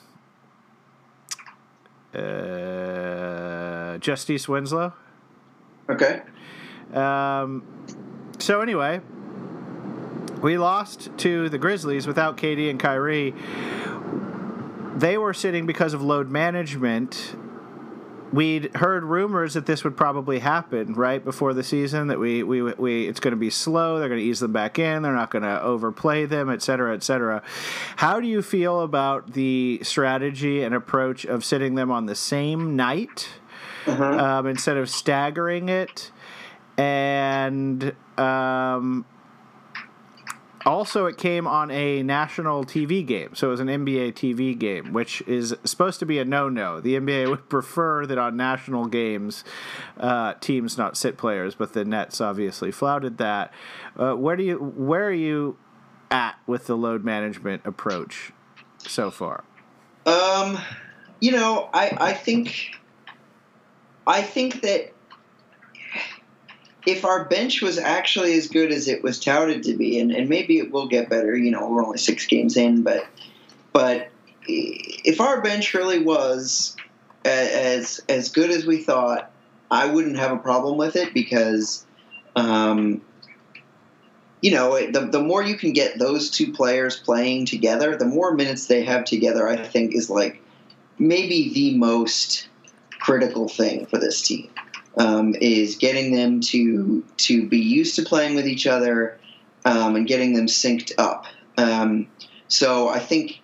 uh, 2.14 3.98
Justice 3.98 4.48
Winslow. 4.48 4.92
okay. 5.88 6.22
Um, 6.92 7.62
so 8.38 8.60
anyway, 8.60 9.00
we 10.40 10.56
lost 10.56 11.10
to 11.18 11.48
the 11.48 11.58
Grizzlies 11.58 12.06
without 12.06 12.36
KD 12.36 12.70
and 12.70 12.80
Kyrie. 12.80 13.34
They 14.96 15.18
were 15.18 15.34
sitting 15.34 15.66
because 15.66 15.94
of 15.94 16.02
load 16.02 16.30
management. 16.30 17.36
We'd 18.32 18.74
heard 18.76 19.04
rumors 19.04 19.54
that 19.54 19.66
this 19.66 19.84
would 19.84 19.96
probably 19.96 20.38
happen 20.38 20.94
right 20.94 21.24
before 21.24 21.54
the 21.54 21.62
season. 21.62 22.08
That 22.08 22.18
we 22.18 22.42
we, 22.42 22.62
we 22.62 23.08
it's 23.08 23.20
going 23.20 23.32
to 23.32 23.38
be 23.38 23.50
slow. 23.50 23.98
They're 23.98 24.08
going 24.08 24.20
to 24.20 24.26
ease 24.26 24.40
them 24.40 24.52
back 24.52 24.78
in. 24.78 25.02
They're 25.02 25.14
not 25.14 25.30
going 25.30 25.44
to 25.44 25.62
overplay 25.62 26.26
them, 26.26 26.50
et 26.50 26.62
cetera, 26.62 26.94
et 26.94 27.02
cetera. 27.02 27.42
How 27.96 28.20
do 28.20 28.26
you 28.26 28.42
feel 28.42 28.82
about 28.82 29.32
the 29.32 29.80
strategy 29.82 30.62
and 30.62 30.74
approach 30.74 31.24
of 31.24 31.44
sitting 31.44 31.74
them 31.74 31.90
on 31.90 32.06
the 32.06 32.14
same 32.14 32.76
night? 32.76 33.28
Uh-huh. 33.86 34.04
um, 34.04 34.46
instead 34.46 34.76
of 34.76 34.90
staggering 34.90 35.70
it. 35.70 36.10
And 36.76 37.94
um, 38.18 39.06
also, 40.68 41.06
it 41.06 41.16
came 41.16 41.46
on 41.46 41.70
a 41.70 42.02
national 42.02 42.64
TV 42.64 43.04
game. 43.04 43.34
So 43.34 43.48
it 43.48 43.50
was 43.50 43.60
an 43.60 43.68
NBA 43.68 44.12
TV 44.12 44.56
game, 44.56 44.92
which 44.92 45.22
is 45.22 45.54
supposed 45.64 45.98
to 46.00 46.06
be 46.06 46.18
a 46.18 46.24
no 46.24 46.48
no. 46.48 46.80
The 46.80 46.94
NBA 46.94 47.28
would 47.28 47.48
prefer 47.48 48.06
that 48.06 48.18
on 48.18 48.36
national 48.36 48.86
games, 48.86 49.44
uh, 49.98 50.34
teams 50.34 50.76
not 50.76 50.96
sit 50.96 51.16
players, 51.16 51.54
but 51.54 51.72
the 51.72 51.84
Nets 51.84 52.20
obviously 52.20 52.70
flouted 52.70 53.18
that. 53.18 53.52
Uh, 53.96 54.12
where, 54.14 54.36
do 54.36 54.42
you, 54.42 54.56
where 54.58 55.06
are 55.06 55.12
you 55.12 55.56
at 56.10 56.38
with 56.46 56.66
the 56.66 56.76
load 56.76 57.04
management 57.04 57.62
approach 57.64 58.32
so 58.78 59.10
far? 59.10 59.44
Um, 60.06 60.58
you 61.20 61.32
know, 61.32 61.68
I, 61.72 61.96
I 61.98 62.12
think 62.12 62.78
I 64.06 64.22
think 64.22 64.62
that 64.62 64.94
if 66.86 67.04
our 67.04 67.24
bench 67.24 67.60
was 67.60 67.78
actually 67.78 68.34
as 68.34 68.48
good 68.48 68.72
as 68.72 68.88
it 68.88 69.02
was 69.02 69.18
touted 69.18 69.62
to 69.64 69.76
be, 69.76 69.98
and, 69.98 70.12
and 70.12 70.28
maybe 70.28 70.58
it 70.58 70.70
will 70.70 70.86
get 70.86 71.08
better, 71.08 71.36
you 71.36 71.50
know, 71.50 71.68
we're 71.68 71.84
only 71.84 71.98
six 71.98 72.26
games 72.26 72.56
in, 72.56 72.82
but 72.82 73.06
but 73.72 74.08
if 74.46 75.20
our 75.20 75.40
bench 75.42 75.74
really 75.74 75.98
was 75.98 76.76
as 77.24 78.00
as 78.08 78.30
good 78.30 78.50
as 78.50 78.64
we 78.64 78.78
thought, 78.82 79.30
I 79.70 79.86
wouldn't 79.86 80.16
have 80.16 80.32
a 80.32 80.38
problem 80.38 80.78
with 80.78 80.96
it 80.96 81.12
because, 81.12 81.84
um, 82.36 83.02
you 84.40 84.52
know, 84.52 84.78
the 84.90 85.00
the 85.00 85.20
more 85.20 85.42
you 85.42 85.56
can 85.56 85.72
get 85.72 85.98
those 85.98 86.30
two 86.30 86.52
players 86.52 86.96
playing 86.96 87.46
together, 87.46 87.96
the 87.96 88.06
more 88.06 88.34
minutes 88.34 88.66
they 88.66 88.84
have 88.84 89.04
together, 89.04 89.48
I 89.48 89.56
think 89.56 89.94
is 89.94 90.08
like 90.08 90.42
maybe 90.98 91.52
the 91.52 91.76
most 91.76 92.48
critical 92.98 93.48
thing 93.48 93.86
for 93.86 93.98
this 93.98 94.22
team 94.22 94.50
um, 94.98 95.34
is 95.40 95.76
getting 95.76 96.12
them 96.12 96.40
to 96.40 97.04
to 97.18 97.48
be 97.48 97.58
used 97.58 97.96
to 97.96 98.02
playing 98.02 98.34
with 98.34 98.46
each 98.46 98.66
other 98.66 99.18
um, 99.64 99.96
and 99.96 100.06
getting 100.06 100.34
them 100.34 100.46
synced 100.46 100.92
up. 100.98 101.26
Um, 101.56 102.08
so 102.48 102.88
I 102.88 102.98
think 102.98 103.40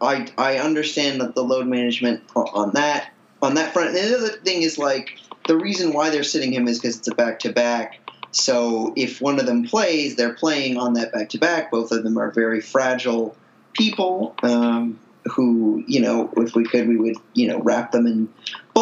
I 0.00 0.26
I 0.36 0.58
understand 0.58 1.20
that 1.20 1.34
the 1.34 1.44
load 1.44 1.66
management 1.66 2.22
on 2.34 2.72
that 2.72 3.12
on 3.42 3.54
that 3.54 3.72
front. 3.72 3.90
And 3.90 3.96
the 3.96 4.16
other 4.16 4.28
thing 4.28 4.62
is 4.62 4.78
like 4.78 5.18
the 5.46 5.56
reason 5.56 5.92
why 5.92 6.10
they're 6.10 6.24
sitting 6.24 6.52
him 6.52 6.66
is 6.66 6.78
because 6.78 6.98
it's 6.98 7.08
a 7.08 7.14
back 7.14 7.38
to 7.40 7.52
back. 7.52 8.00
So 8.30 8.92
if 8.96 9.20
one 9.20 9.38
of 9.40 9.46
them 9.46 9.64
plays, 9.64 10.16
they're 10.16 10.34
playing 10.34 10.76
on 10.76 10.94
that 10.94 11.12
back 11.12 11.30
to 11.30 11.38
back. 11.38 11.70
Both 11.70 11.92
of 11.92 12.02
them 12.02 12.18
are 12.18 12.30
very 12.30 12.60
fragile 12.60 13.36
people. 13.74 14.34
Um, 14.42 14.98
who 15.24 15.84
you 15.86 16.00
know 16.00 16.32
if 16.36 16.54
we 16.54 16.64
could 16.64 16.88
we 16.88 16.96
would 16.96 17.16
you 17.34 17.46
know 17.48 17.60
wrap 17.60 17.92
them 17.92 18.06
in 18.06 18.28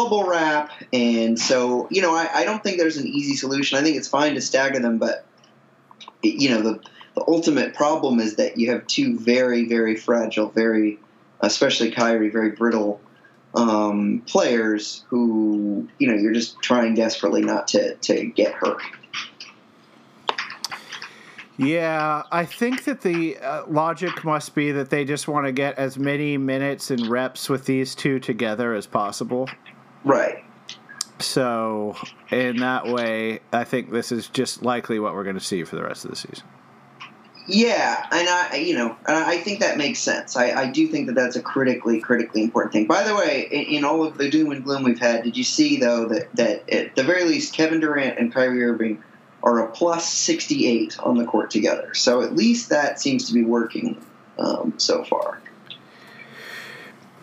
bubble 0.03 0.23
wrap 0.23 0.71
and 0.93 1.39
so 1.39 1.87
you 1.89 2.01
know 2.01 2.13
I, 2.13 2.29
I 2.33 2.43
don't 2.43 2.63
think 2.63 2.77
there's 2.77 2.97
an 2.97 3.07
easy 3.07 3.35
solution 3.35 3.77
i 3.77 3.81
think 3.81 3.97
it's 3.97 4.07
fine 4.07 4.35
to 4.35 4.41
stagger 4.41 4.79
them 4.79 4.97
but 4.97 5.25
you 6.21 6.49
know 6.49 6.61
the 6.61 6.79
the 7.15 7.23
ultimate 7.27 7.73
problem 7.73 8.19
is 8.19 8.35
that 8.35 8.57
you 8.57 8.71
have 8.71 8.85
two 8.87 9.17
very 9.17 9.65
very 9.65 9.95
fragile 9.95 10.49
very 10.49 10.99
especially 11.41 11.91
Kyrie 11.91 12.29
very 12.29 12.51
brittle 12.51 13.01
um, 13.55 14.21
players 14.27 15.03
who 15.07 15.87
you 15.99 16.07
know 16.07 16.13
you're 16.13 16.33
just 16.33 16.61
trying 16.61 16.93
desperately 16.93 17.41
not 17.41 17.67
to 17.69 17.95
to 17.95 18.25
get 18.25 18.53
hurt. 18.53 18.81
Yeah, 21.59 22.21
I 22.31 22.45
think 22.45 22.83
that 22.83 23.01
the 23.01 23.37
uh, 23.37 23.65
logic 23.67 24.23
must 24.23 24.53
be 24.53 24.71
that 24.73 24.91
they 24.91 25.03
just 25.05 25.27
want 25.27 25.47
to 25.47 25.51
get 25.51 25.79
as 25.79 25.97
many 25.97 26.37
minutes 26.37 26.91
and 26.91 27.07
reps 27.07 27.49
with 27.49 27.65
these 27.65 27.95
two 27.95 28.19
together 28.19 28.75
as 28.75 28.85
possible. 28.85 29.49
Right. 30.07 30.43
So, 31.19 31.95
in 32.31 32.57
that 32.57 32.87
way, 32.87 33.39
I 33.51 33.63
think 33.63 33.91
this 33.91 34.11
is 34.11 34.27
just 34.27 34.63
likely 34.63 34.99
what 34.99 35.13
we're 35.13 35.23
going 35.23 35.37
to 35.37 35.43
see 35.43 35.63
for 35.63 35.75
the 35.75 35.83
rest 35.83 36.05
of 36.05 36.11
the 36.11 36.15
season. 36.15 36.45
Yeah, 37.49 38.05
and 38.11 38.27
I, 38.27 38.57
you 38.57 38.75
know, 38.75 38.97
I 39.05 39.37
think 39.37 39.61
that 39.61 39.77
makes 39.77 39.99
sense. 39.99 40.35
I, 40.35 40.51
I 40.51 40.69
do 40.69 40.87
think 40.87 41.07
that 41.07 41.15
that's 41.15 41.37
a 41.37 41.41
critically, 41.41 41.99
critically 41.99 42.43
important 42.43 42.73
thing. 42.73 42.87
By 42.87 43.03
the 43.03 43.15
way, 43.15 43.47
in, 43.49 43.77
in, 43.77 43.85
all 43.85 44.03
of 44.03 44.17
the 44.17 44.29
doom 44.29 44.51
and 44.51 44.65
gloom 44.65 44.83
we've 44.83 44.99
had, 44.99 45.23
did 45.23 45.37
you 45.37 45.45
see 45.45 45.77
though 45.77 46.05
that 46.07 46.35
that 46.35 46.69
at 46.69 46.95
the 46.95 47.03
very 47.03 47.23
least, 47.23 47.53
Kevin 47.53 47.79
Durant 47.79 48.19
and 48.19 48.33
Kyrie 48.33 48.63
Irving 48.63 49.01
are 49.43 49.59
a 49.65 49.71
plus 49.71 50.11
sixty-eight 50.11 50.99
on 50.99 51.17
the 51.17 51.25
court 51.25 51.49
together. 51.49 51.93
So 51.93 52.21
at 52.21 52.35
least 52.35 52.69
that 52.69 52.99
seems 52.99 53.27
to 53.29 53.33
be 53.33 53.45
working 53.45 54.03
um, 54.37 54.73
so 54.77 55.05
far. 55.05 55.41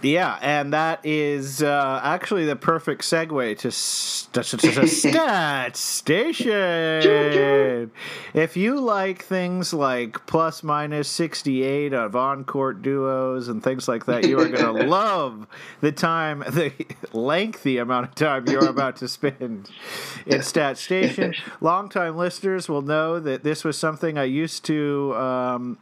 Yeah, 0.04 0.38
and 0.42 0.74
that 0.74 1.00
is 1.02 1.62
uh, 1.62 2.00
actually 2.02 2.44
the 2.44 2.56
perfect 2.56 3.02
segue 3.02 3.56
to 3.58 3.70
st- 3.70 4.44
Stat 4.88 5.76
Station. 5.78 7.90
If 8.34 8.56
you 8.56 8.80
like 8.80 9.24
things 9.24 9.72
like 9.72 10.26
plus 10.26 10.62
minus 10.62 11.08
68 11.08 11.94
of 11.94 12.14
on 12.14 12.44
court 12.44 12.82
duos 12.82 13.48
and 13.48 13.62
things 13.62 13.88
like 13.88 14.04
that, 14.04 14.28
you 14.28 14.38
are 14.40 14.48
going 14.48 14.76
to 14.76 14.86
love 14.86 15.46
the 15.80 15.92
time, 15.92 16.40
the 16.40 16.70
lengthy 17.14 17.78
amount 17.78 18.08
of 18.08 18.14
time 18.14 18.46
you're 18.46 18.68
about 18.68 18.96
to 18.96 19.08
spend 19.08 19.70
in 20.26 20.42
Stat 20.42 20.76
Station. 20.76 21.32
Longtime 21.62 22.14
listeners 22.14 22.68
will 22.68 22.82
know 22.82 23.18
that 23.20 23.42
this 23.42 23.64
was 23.64 23.78
something 23.78 24.18
I 24.18 24.24
used 24.24 24.66
to 24.66 25.14
um, 25.16 25.78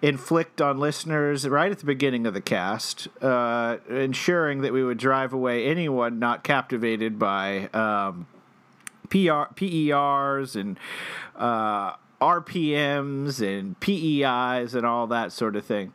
inflict 0.00 0.60
on 0.60 0.80
listeners 0.80 1.48
right 1.48 1.70
at 1.70 1.78
the 1.78 1.86
beginning 1.86 2.26
of 2.26 2.34
the 2.34 2.40
cast. 2.40 3.06
Uh, 3.22 3.51
uh, 3.52 3.76
ensuring 3.90 4.62
that 4.62 4.72
we 4.72 4.82
would 4.82 4.96
drive 4.96 5.32
away 5.34 5.66
anyone 5.66 6.18
not 6.18 6.42
captivated 6.42 7.18
by 7.18 7.68
um, 7.74 8.26
PR, 9.10 9.52
PERs 9.54 10.56
and 10.56 10.78
uh, 11.36 11.92
RPMs 12.20 13.40
and 13.40 13.78
PEIs 13.80 14.74
and 14.74 14.86
all 14.86 15.06
that 15.08 15.32
sort 15.32 15.56
of 15.56 15.66
thing. 15.66 15.94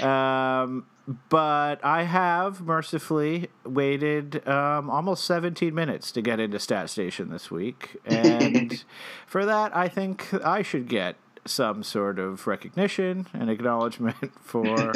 Um, 0.00 0.86
but 1.28 1.84
I 1.84 2.04
have 2.04 2.60
mercifully 2.60 3.48
waited 3.64 4.46
um, 4.46 4.88
almost 4.88 5.24
17 5.24 5.74
minutes 5.74 6.12
to 6.12 6.22
get 6.22 6.38
into 6.38 6.60
Stat 6.60 6.88
Station 6.88 7.30
this 7.30 7.50
week. 7.50 7.96
And 8.06 8.84
for 9.26 9.44
that, 9.44 9.74
I 9.76 9.88
think 9.88 10.32
I 10.44 10.62
should 10.62 10.86
get 10.86 11.16
some 11.44 11.82
sort 11.82 12.20
of 12.20 12.46
recognition 12.46 13.26
and 13.32 13.50
acknowledgement 13.50 14.32
for 14.40 14.92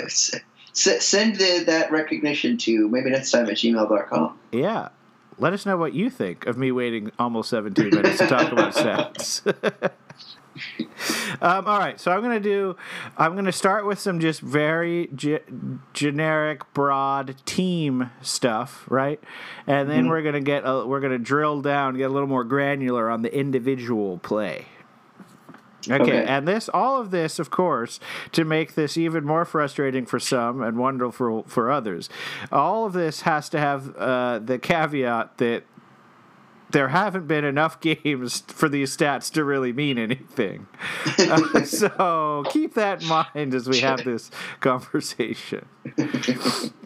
S- 0.76 1.06
send 1.06 1.37
the, 1.37 1.64
that 1.66 1.90
recognition 1.90 2.59
to 2.59 2.88
maybe 2.88 3.11
next 3.11 3.30
time 3.30 3.47
at 3.47 3.56
gmail.com. 3.56 4.38
Yeah. 4.52 4.90
Let 5.38 5.52
us 5.52 5.66
know 5.66 5.76
what 5.76 5.95
you 5.95 6.11
think 6.11 6.47
of 6.47 6.56
me 6.56 6.73
waiting 6.73 7.12
almost 7.18 7.50
17 7.50 7.90
minutes 7.90 8.18
to 8.18 8.26
talk 8.26 8.52
about 8.52 8.75
stats. 8.75 9.42
um, 11.42 11.66
all 11.66 11.78
right, 11.78 12.00
so 12.00 12.11
I'm 12.11 12.23
gonna 12.23 12.40
do. 12.40 12.76
I'm 13.18 13.35
gonna 13.35 13.52
start 13.52 13.87
with 13.87 13.99
some 13.99 14.21
just 14.21 14.40
very 14.40 15.11
ge- 15.14 15.42
generic, 15.92 16.62
broad 16.72 17.37
team 17.44 18.11
stuff, 18.22 18.87
right? 18.88 19.20
And 19.66 19.90
then 19.90 20.03
mm-hmm. 20.03 20.09
we're 20.09 20.22
gonna 20.22 20.40
get. 20.40 20.62
A, 20.64 20.87
we're 20.87 21.01
gonna 21.01 21.18
drill 21.18 21.61
down, 21.61 21.96
get 21.96 22.05
a 22.05 22.12
little 22.12 22.29
more 22.29 22.44
granular 22.44 23.11
on 23.11 23.20
the 23.20 23.35
individual 23.35 24.18
play. 24.18 24.66
Okay, 25.88 26.03
okay, 26.03 26.25
and 26.25 26.46
this, 26.46 26.68
all 26.72 27.01
of 27.01 27.11
this, 27.11 27.38
of 27.38 27.51
course, 27.51 28.01
to 28.33 28.44
make 28.44 28.75
this 28.75 28.96
even 28.96 29.25
more 29.25 29.44
frustrating 29.44 30.07
for 30.07 30.18
some 30.18 30.62
and 30.62 30.77
wonderful 30.79 31.44
for 31.44 31.70
others. 31.70 32.09
All 32.51 32.87
of 32.87 32.92
this 32.92 33.22
has 33.22 33.49
to 33.51 33.59
have 33.59 33.96
uh, 33.96 34.38
the 34.38 34.59
caveat 34.59 35.38
that 35.38 35.64
there 36.70 36.88
haven't 36.88 37.26
been 37.26 37.44
enough 37.44 37.81
games 38.05 38.40
for 38.48 38.68
these 38.68 38.96
stats 38.96 39.31
to 39.33 39.44
really 39.44 39.72
mean 39.72 39.98
anything. 39.98 40.66
Uh, 41.18 41.62
so 41.64 42.44
keep 42.50 42.74
that 42.74 43.02
in 43.02 43.09
mind 43.09 43.55
as 43.55 43.68
we 43.68 43.81
have 43.81 44.05
this 44.05 44.31
conversation. 44.61 45.66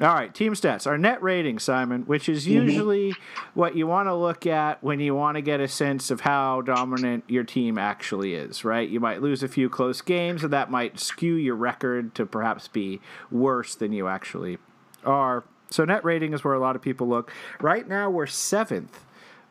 All 0.00 0.14
right, 0.14 0.34
team 0.34 0.54
stats. 0.54 0.86
Our 0.86 0.98
net 0.98 1.22
rating, 1.22 1.58
Simon, 1.58 2.02
which 2.02 2.28
is 2.28 2.44
mm-hmm. 2.44 2.68
usually 2.68 3.10
mm-hmm. 3.10 3.58
what 3.58 3.76
you 3.76 3.86
want 3.86 4.08
to 4.08 4.14
look 4.14 4.46
at 4.46 4.82
when 4.82 5.00
you 5.00 5.14
want 5.14 5.36
to 5.36 5.42
get 5.42 5.60
a 5.60 5.68
sense 5.68 6.10
of 6.10 6.20
how 6.20 6.60
dominant 6.62 7.24
your 7.28 7.44
team 7.44 7.78
actually 7.78 8.34
is, 8.34 8.64
right? 8.64 8.88
You 8.88 9.00
might 9.00 9.22
lose 9.22 9.42
a 9.42 9.48
few 9.48 9.68
close 9.68 10.00
games, 10.00 10.44
and 10.44 10.52
that 10.52 10.70
might 10.70 11.00
skew 11.00 11.34
your 11.34 11.56
record 11.56 12.14
to 12.16 12.26
perhaps 12.26 12.68
be 12.68 13.00
worse 13.30 13.74
than 13.74 13.92
you 13.92 14.08
actually 14.08 14.58
are. 15.04 15.44
So 15.70 15.84
net 15.84 16.04
rating 16.04 16.32
is 16.34 16.42
where 16.42 16.54
a 16.54 16.58
lot 16.58 16.76
of 16.76 16.82
people 16.82 17.08
look. 17.08 17.32
Right 17.60 17.86
now, 17.88 18.10
we're 18.10 18.26
seventh 18.26 19.04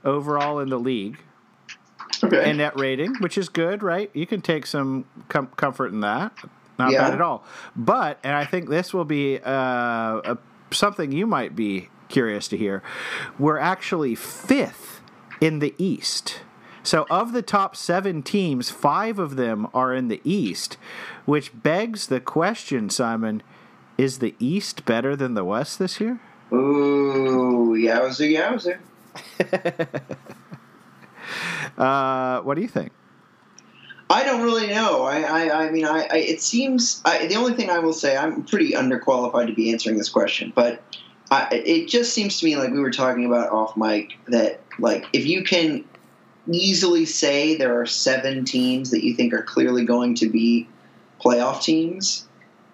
overall 0.03 0.59
in 0.59 0.69
the 0.69 0.79
league. 0.79 1.19
Okay. 2.23 2.49
In 2.49 2.57
net 2.57 2.77
rating, 2.77 3.15
which 3.19 3.38
is 3.38 3.47
good, 3.49 3.81
right? 3.81 4.09
You 4.13 4.27
can 4.27 4.41
take 4.41 4.65
some 4.65 5.05
com- 5.29 5.47
comfort 5.55 5.93
in 5.93 6.01
that. 6.01 6.33
Not 6.77 6.91
yeah. 6.91 7.03
bad 7.03 7.13
at 7.13 7.21
all. 7.21 7.45
But, 7.75 8.19
and 8.23 8.35
I 8.35 8.45
think 8.45 8.69
this 8.69 8.93
will 8.93 9.05
be 9.05 9.38
uh, 9.38 9.51
a, 9.51 10.38
something 10.71 11.12
you 11.12 11.27
might 11.27 11.55
be 11.55 11.89
curious 12.07 12.47
to 12.49 12.57
hear. 12.57 12.81
We're 13.38 13.59
actually 13.59 14.15
fifth 14.15 15.01
in 15.39 15.59
the 15.59 15.75
East. 15.77 16.41
So, 16.83 17.05
of 17.09 17.33
the 17.33 17.41
top 17.41 17.75
seven 17.75 18.23
teams, 18.23 18.69
five 18.69 19.19
of 19.19 19.35
them 19.35 19.67
are 19.73 19.93
in 19.93 20.07
the 20.07 20.21
East, 20.23 20.77
which 21.25 21.51
begs 21.62 22.07
the 22.07 22.19
question, 22.19 22.89
Simon 22.89 23.43
is 23.97 24.19
the 24.19 24.33
East 24.39 24.85
better 24.85 25.15
than 25.15 25.33
the 25.33 25.43
West 25.43 25.77
this 25.77 25.99
year? 25.99 26.19
Ooh, 26.51 27.75
yowzer, 27.77 28.33
yowzer. 28.33 28.79
uh, 31.77 32.41
what 32.41 32.55
do 32.55 32.61
you 32.61 32.67
think? 32.67 32.91
I 34.11 34.23
don't 34.23 34.41
really 34.41 34.67
know. 34.67 35.03
I, 35.03 35.21
I, 35.21 35.65
I 35.65 35.71
mean, 35.71 35.85
I, 35.85 36.07
I, 36.11 36.17
it 36.17 36.41
seems 36.41 37.01
I, 37.05 37.27
the 37.27 37.35
only 37.35 37.53
thing 37.53 37.69
I 37.69 37.77
will 37.77 37.93
say, 37.93 38.17
I'm 38.17 38.43
pretty 38.43 38.71
underqualified 38.71 39.47
to 39.47 39.53
be 39.53 39.71
answering 39.71 39.97
this 39.97 40.09
question, 40.09 40.51
but 40.55 40.81
it 41.51 41.87
just 41.87 42.13
seems 42.13 42.39
to 42.39 42.45
me 42.45 42.57
like 42.57 42.71
we 42.71 42.79
were 42.79 42.91
talking 42.91 43.25
about 43.25 43.51
off 43.51 43.77
mic 43.77 44.17
that 44.27 44.61
like 44.79 45.05
if 45.13 45.27
you 45.27 45.43
can 45.43 45.83
easily 46.51 47.05
say 47.05 47.55
there 47.55 47.79
are 47.79 47.85
seven 47.85 48.45
teams 48.45 48.91
that 48.91 49.03
you 49.03 49.13
think 49.13 49.33
are 49.33 49.43
clearly 49.43 49.85
going 49.85 50.15
to 50.15 50.27
be 50.27 50.67
playoff 51.21 51.61
teams 51.61 52.27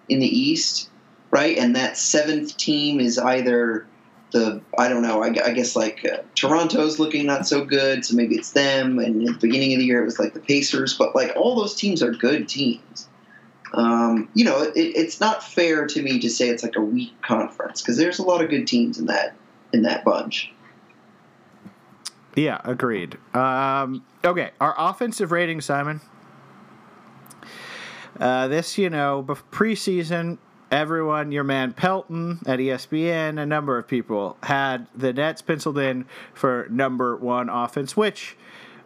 in 0.08 0.20
the 0.20 0.26
East, 0.26 0.88
right, 1.30 1.58
and 1.58 1.76
that 1.76 1.98
seventh 1.98 2.56
team 2.56 3.00
is 3.00 3.18
either 3.18 3.86
the 4.32 4.60
I 4.78 4.88
don't 4.88 5.02
know. 5.02 5.22
I, 5.22 5.28
I 5.28 5.52
guess 5.52 5.76
like 5.76 6.04
uh, 6.04 6.18
Toronto's 6.34 6.98
looking 6.98 7.26
not 7.26 7.46
so 7.46 7.64
good, 7.64 8.04
so 8.04 8.14
maybe 8.16 8.36
it's 8.36 8.50
them. 8.50 8.98
And 8.98 9.28
at 9.28 9.40
the 9.40 9.46
beginning 9.46 9.72
of 9.74 9.78
the 9.78 9.84
year, 9.84 10.02
it 10.02 10.04
was 10.04 10.18
like 10.18 10.34
the 10.34 10.40
Pacers. 10.40 10.94
But 10.94 11.14
like 11.14 11.32
all 11.36 11.54
those 11.54 11.74
teams 11.74 12.02
are 12.02 12.10
good 12.10 12.48
teams. 12.48 13.08
Um, 13.74 14.28
you 14.34 14.44
know, 14.44 14.62
it, 14.62 14.72
it's 14.74 15.20
not 15.20 15.42
fair 15.42 15.86
to 15.86 16.02
me 16.02 16.18
to 16.20 16.30
say 16.30 16.48
it's 16.48 16.62
like 16.62 16.76
a 16.76 16.80
weak 16.80 17.20
conference 17.22 17.82
because 17.82 17.96
there's 17.96 18.18
a 18.18 18.22
lot 18.22 18.42
of 18.42 18.50
good 18.50 18.66
teams 18.66 18.98
in 18.98 19.06
that 19.06 19.34
in 19.72 19.82
that 19.82 20.04
bunch. 20.04 20.52
Yeah, 22.34 22.60
agreed. 22.64 23.16
Um, 23.34 24.04
okay, 24.24 24.50
our 24.60 24.74
offensive 24.76 25.32
rating, 25.32 25.62
Simon. 25.62 26.00
Uh, 28.20 28.48
this, 28.48 28.78
you 28.78 28.88
know, 28.88 29.24
preseason 29.50 30.38
everyone, 30.70 31.32
your 31.32 31.44
man 31.44 31.72
Pelton 31.72 32.40
at 32.46 32.58
ESPN, 32.58 33.40
a 33.40 33.46
number 33.46 33.78
of 33.78 33.86
people 33.86 34.36
had 34.42 34.86
the 34.94 35.12
Nets 35.12 35.42
penciled 35.42 35.78
in 35.78 36.06
for 36.34 36.66
number 36.70 37.16
one 37.16 37.48
offense, 37.48 37.96
which 37.96 38.36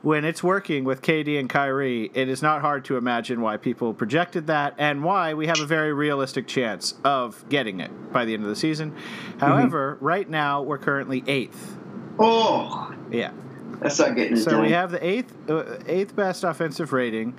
when 0.02 0.24
it's 0.24 0.42
working 0.42 0.84
with 0.84 1.02
KD 1.02 1.38
and 1.38 1.48
Kyrie, 1.48 2.10
it 2.14 2.28
is 2.28 2.40
not 2.40 2.62
hard 2.62 2.84
to 2.86 2.96
imagine 2.96 3.40
why 3.42 3.56
people 3.56 3.92
projected 3.92 4.46
that 4.46 4.74
and 4.78 5.04
why 5.04 5.34
we 5.34 5.46
have 5.46 5.60
a 5.60 5.66
very 5.66 5.92
realistic 5.92 6.46
chance 6.46 6.94
of 7.04 7.46
getting 7.48 7.80
it 7.80 8.12
by 8.12 8.24
the 8.24 8.32
end 8.32 8.42
of 8.42 8.48
the 8.48 8.56
season. 8.56 8.96
However, 9.38 9.96
mm-hmm. 9.96 10.04
right 10.04 10.28
now 10.28 10.62
we're 10.62 10.78
currently 10.78 11.22
eighth. 11.26 11.76
Oh, 12.18 12.94
yeah. 13.10 13.32
That's 13.80 13.98
not 13.98 14.14
getting 14.14 14.36
it 14.36 14.42
So 14.42 14.52
done. 14.52 14.62
we 14.62 14.70
have 14.72 14.90
the 14.90 15.04
eighth 15.04 15.34
uh, 15.48 15.78
eighth 15.86 16.14
best 16.14 16.44
offensive 16.44 16.92
rating, 16.92 17.34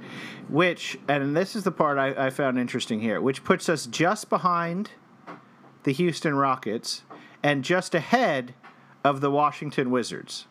which 0.49 0.97
and 1.07 1.35
this 1.35 1.55
is 1.55 1.63
the 1.63 1.71
part 1.71 1.97
I, 1.97 2.27
I 2.27 2.29
found 2.29 2.57
interesting 2.59 2.99
here, 2.99 3.21
which 3.21 3.43
puts 3.43 3.69
us 3.69 3.85
just 3.85 4.29
behind 4.29 4.91
the 5.83 5.93
Houston 5.93 6.35
Rockets 6.35 7.03
and 7.43 7.63
just 7.63 7.95
ahead 7.95 8.53
of 9.03 9.21
the 9.21 9.31
Washington 9.31 9.89
Wizards. 9.91 10.47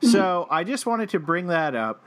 Mm-hmm. 0.00 0.12
So 0.12 0.46
I 0.50 0.64
just 0.64 0.86
wanted 0.86 1.08
to 1.10 1.18
bring 1.18 1.46
that 1.48 1.74
up 1.74 2.06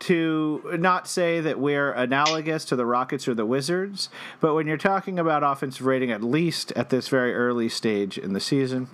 to 0.00 0.76
not 0.78 1.06
say 1.06 1.40
that 1.40 1.60
we're 1.60 1.92
analogous 1.92 2.64
to 2.66 2.76
the 2.76 2.84
Rockets 2.84 3.28
or 3.28 3.34
the 3.34 3.46
Wizards, 3.46 4.08
but 4.40 4.54
when 4.54 4.66
you're 4.66 4.76
talking 4.76 5.18
about 5.18 5.44
offensive 5.44 5.86
rating, 5.86 6.10
at 6.10 6.22
least 6.24 6.72
at 6.72 6.90
this 6.90 7.08
very 7.08 7.32
early 7.34 7.68
stage 7.68 8.18
in 8.18 8.32
the 8.32 8.40
season, 8.40 8.88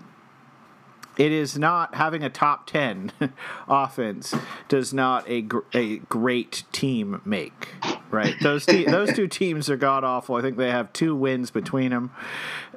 it 1.18 1.32
is 1.32 1.58
not 1.58 1.96
having 1.96 2.22
a 2.22 2.30
top 2.30 2.66
10 2.66 3.12
offense 3.68 4.34
does 4.68 4.94
not 4.94 5.28
a, 5.28 5.42
gr- 5.42 5.58
a 5.74 5.98
great 5.98 6.62
team 6.72 7.20
make 7.24 7.74
right? 8.10 8.34
Those 8.40 8.64
te- 8.64 8.86
those 8.86 9.12
two 9.12 9.26
teams 9.26 9.68
are 9.68 9.76
god 9.76 10.02
awful. 10.04 10.36
I 10.36 10.40
think 10.40 10.56
they 10.56 10.70
have 10.70 10.92
two 10.92 11.14
wins 11.14 11.50
between 11.50 11.90
them 11.90 12.10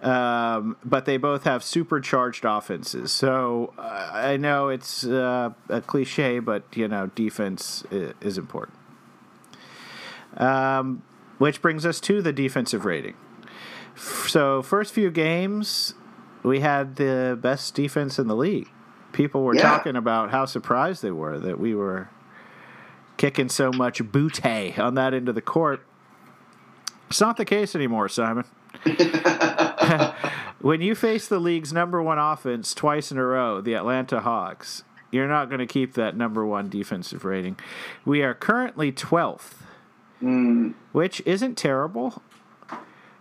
um, 0.02 0.78
but 0.84 1.06
they 1.06 1.18
both 1.18 1.44
have 1.44 1.64
supercharged 1.64 2.44
offenses. 2.46 3.12
So 3.12 3.74
uh, 3.78 4.10
i 4.14 4.38
know 4.38 4.70
it's 4.70 5.06
uh, 5.06 5.52
a 5.70 5.82
cliche 5.82 6.40
but 6.40 6.64
you 6.76 6.88
know 6.88 7.08
defense 7.08 7.84
is, 7.92 8.38
important. 8.38 8.78
Um, 10.38 11.04
which 11.38 11.62
brings 11.62 11.86
us 11.86 12.00
to 12.02 12.22
the 12.22 12.32
defensive 12.32 12.86
rating. 12.86 13.16
So 13.96 14.62
first 14.62 14.94
few 14.94 15.12
games 15.12 15.94
we 16.44 16.60
had 16.62 16.96
the 16.96 17.38
best 17.42 17.74
defense 17.76 18.18
in 18.20 18.28
the 18.28 18.36
league. 18.36 18.70
People 19.12 19.44
were 19.44 19.56
Yeah. 19.56 19.62
talking 19.64 19.96
about 19.96 20.32
how 20.32 20.46
surprised 20.46 21.02
they 21.04 21.12
were 21.12 21.38
that 21.40 21.60
we 21.60 21.76
were 21.76 22.10
kicking 23.18 23.50
so 23.50 23.72
much 23.72 24.02
bootay 24.04 24.78
on 24.80 24.96
that 24.96 25.14
end 25.14 25.30
of 25.30 25.36
the 25.36 25.42
court. 25.42 25.86
It's 27.10 27.22
not 27.22 27.38
the 27.38 27.46
case 27.46 27.76
anymore, 27.76 28.08
Simon. 28.10 28.46
when 30.62 30.82
you 30.82 30.96
face 30.96 31.28
the 31.28 31.40
league's 31.40 31.74
number 31.74 32.02
one 32.02 32.18
offense 32.18 32.74
twice 32.74 33.12
in 33.12 33.18
a 33.18 33.26
row, 33.26 33.62
the 33.62 33.74
Atlanta 33.74 34.22
Hawks, 34.22 34.84
you're 35.12 35.28
not 35.28 35.50
going 35.50 35.60
to 35.60 35.66
keep 35.68 35.94
that 35.96 36.16
number 36.16 36.46
one 36.46 36.70
defensive 36.70 37.26
rating. 37.26 37.58
We 38.06 38.22
are 38.24 38.34
currently 38.34 38.92
12th, 38.92 39.56
Mm, 40.24 40.76
which 40.92 41.22
isn't 41.26 41.58
terrible. 41.58 42.22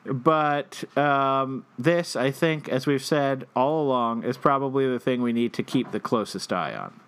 But 0.05 0.85
um, 0.97 1.67
this, 1.79 2.17
I 2.17 2.31
think, 2.31 2.69
as 2.69 2.87
we've 2.87 3.05
said 3.05 3.47
all 3.55 3.83
along, 3.87 4.25
is 4.25 4.37
probably 4.37 4.89
the 4.89 4.99
thing 4.99 5.21
we 5.21 5.33
need 5.33 5.53
to 5.55 5.63
keep 5.63 5.91
the 5.93 6.01
closest 6.01 6.53
eye 6.53 6.75
on. 6.75 6.99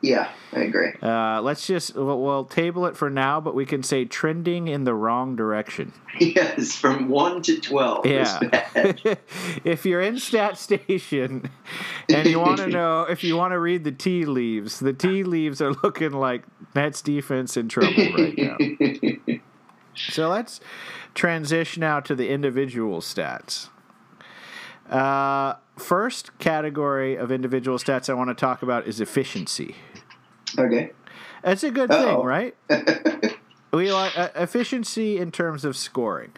yeah, 0.00 0.28
I 0.52 0.60
agree. 0.60 0.92
Uh, 1.00 1.40
let's 1.40 1.64
just 1.66 1.94
we'll, 1.94 2.20
we'll 2.20 2.44
table 2.44 2.86
it 2.86 2.96
for 2.96 3.08
now, 3.08 3.40
but 3.40 3.54
we 3.54 3.64
can 3.64 3.84
say 3.84 4.04
trending 4.04 4.66
in 4.66 4.82
the 4.82 4.94
wrong 4.94 5.36
direction. 5.36 5.92
Yes, 6.18 6.74
from 6.74 7.08
one 7.08 7.42
to 7.42 7.60
twelve. 7.60 8.04
Yeah. 8.04 8.40
if 9.64 9.86
you're 9.86 10.00
in 10.00 10.18
Stat 10.18 10.58
Station 10.58 11.48
and 12.08 12.26
you 12.26 12.40
want 12.40 12.58
to 12.58 12.66
know 12.78 13.02
if 13.02 13.22
you 13.22 13.36
want 13.36 13.52
to 13.52 13.60
read 13.60 13.84
the 13.84 13.92
tea 13.92 14.24
leaves, 14.24 14.80
the 14.80 14.92
tea 14.92 15.22
leaves 15.22 15.62
are 15.62 15.72
looking 15.84 16.10
like 16.10 16.42
Nets 16.74 17.02
defense 17.02 17.56
in 17.56 17.68
trouble 17.68 18.12
right 18.12 18.36
now. 18.36 19.38
So 19.94 20.28
let's 20.28 20.60
transition 21.14 21.80
now 21.80 22.00
to 22.00 22.14
the 22.14 22.28
individual 22.30 23.00
stats. 23.00 23.68
Uh, 24.88 25.54
first 25.76 26.36
category 26.38 27.16
of 27.16 27.30
individual 27.30 27.78
stats 27.78 28.10
I 28.10 28.14
want 28.14 28.28
to 28.30 28.34
talk 28.34 28.62
about 28.62 28.86
is 28.86 29.00
efficiency. 29.00 29.76
okay. 30.58 30.92
That's 31.42 31.64
a 31.64 31.70
good 31.70 31.90
Uh-oh. 31.90 32.16
thing, 32.18 32.24
right? 32.24 32.56
we 33.72 33.90
like 33.92 34.16
uh, 34.16 34.28
efficiency 34.36 35.18
in 35.18 35.32
terms 35.32 35.64
of 35.64 35.76
scoring. 35.76 36.32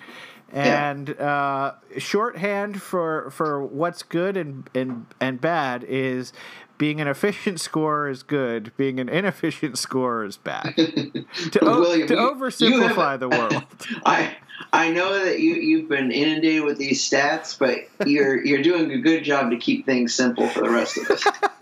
Yeah. 0.53 0.91
And 0.91 1.19
uh, 1.21 1.73
shorthand 1.99 2.81
for 2.81 3.29
for 3.31 3.63
what's 3.65 4.03
good 4.03 4.37
and, 4.37 4.71
and 4.75 5.07
and 5.21 5.41
bad 5.41 5.85
is 5.85 6.33
being 6.79 7.01
an 7.01 7.09
efficient 7.09 7.61
scorer 7.61 8.09
is 8.09 8.23
good. 8.23 8.73
Being 8.77 8.99
an 9.01 9.09
inefficient 9.09 9.79
scorer 9.79 10.25
is 10.25 10.37
bad. 10.37 10.75
To, 11.53 11.65
o- 11.65 11.81
William, 11.81 12.09
to 12.09 12.15
you- 12.15 12.21
you 12.21 12.35
oversimplify 12.35 13.11
have- 13.13 13.21
the 13.21 13.29
world. 13.29 13.65
I 14.07 14.37
I 14.73 14.91
know 14.91 15.25
that 15.25 15.41
you 15.41 15.55
you've 15.55 15.89
been 15.89 16.11
inundated 16.13 16.65
with 16.65 16.79
these 16.79 17.09
stats, 17.09 17.59
but 17.59 17.79
you're 18.09 18.45
you're 18.45 18.63
doing 18.63 18.91
a 18.93 18.99
good 18.99 19.25
job 19.25 19.51
to 19.51 19.57
keep 19.57 19.85
things 19.87 20.15
simple 20.15 20.49
for 20.49 20.61
the 20.61 20.71
rest 20.71 20.97
of 20.99 21.11
us. 21.11 21.25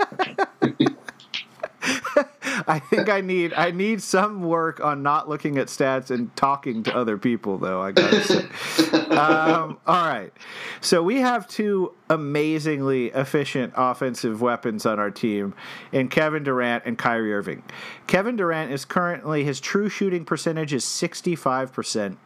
I 2.67 2.79
think 2.79 3.09
I 3.09 3.21
need 3.21 3.53
I 3.55 3.71
need 3.71 4.03
some 4.03 4.43
work 4.43 4.81
on 4.81 5.03
not 5.03 5.29
looking 5.29 5.59
at 5.59 5.69
stats 5.69 6.11
and 6.11 6.35
talking 6.37 6.83
to 6.85 6.97
other 6.97 7.19
people, 7.19 7.59
though. 7.59 7.81
I 7.81 7.93
gotta 7.93 8.23
say. 8.23 8.99
um, 9.17 9.79
all 9.87 10.07
right, 10.07 10.33
so 10.81 11.03
we 11.03 11.21
have 11.21 11.49
two 11.49 11.95
amazingly 12.09 13.07
efficient 13.09 13.73
offensive 13.77 14.41
weapons 14.41 14.87
on 14.87 14.99
our 14.99 15.11
team 15.11 15.55
in 15.93 16.09
Kevin 16.09 16.43
Durant 16.43 16.85
and 16.87 16.99
Kyrie 16.99 17.33
Irving. 17.33 17.63
Kevin 18.07 18.37
Durant 18.37 18.73
is 18.73 18.85
currently 18.85 19.45
his 19.45 19.61
true 19.61 19.89
shooting 19.89 20.25
percentage 20.25 20.73
is 20.73 20.85
sixty 20.85 21.37
five 21.37 21.73
percent. 21.73 22.19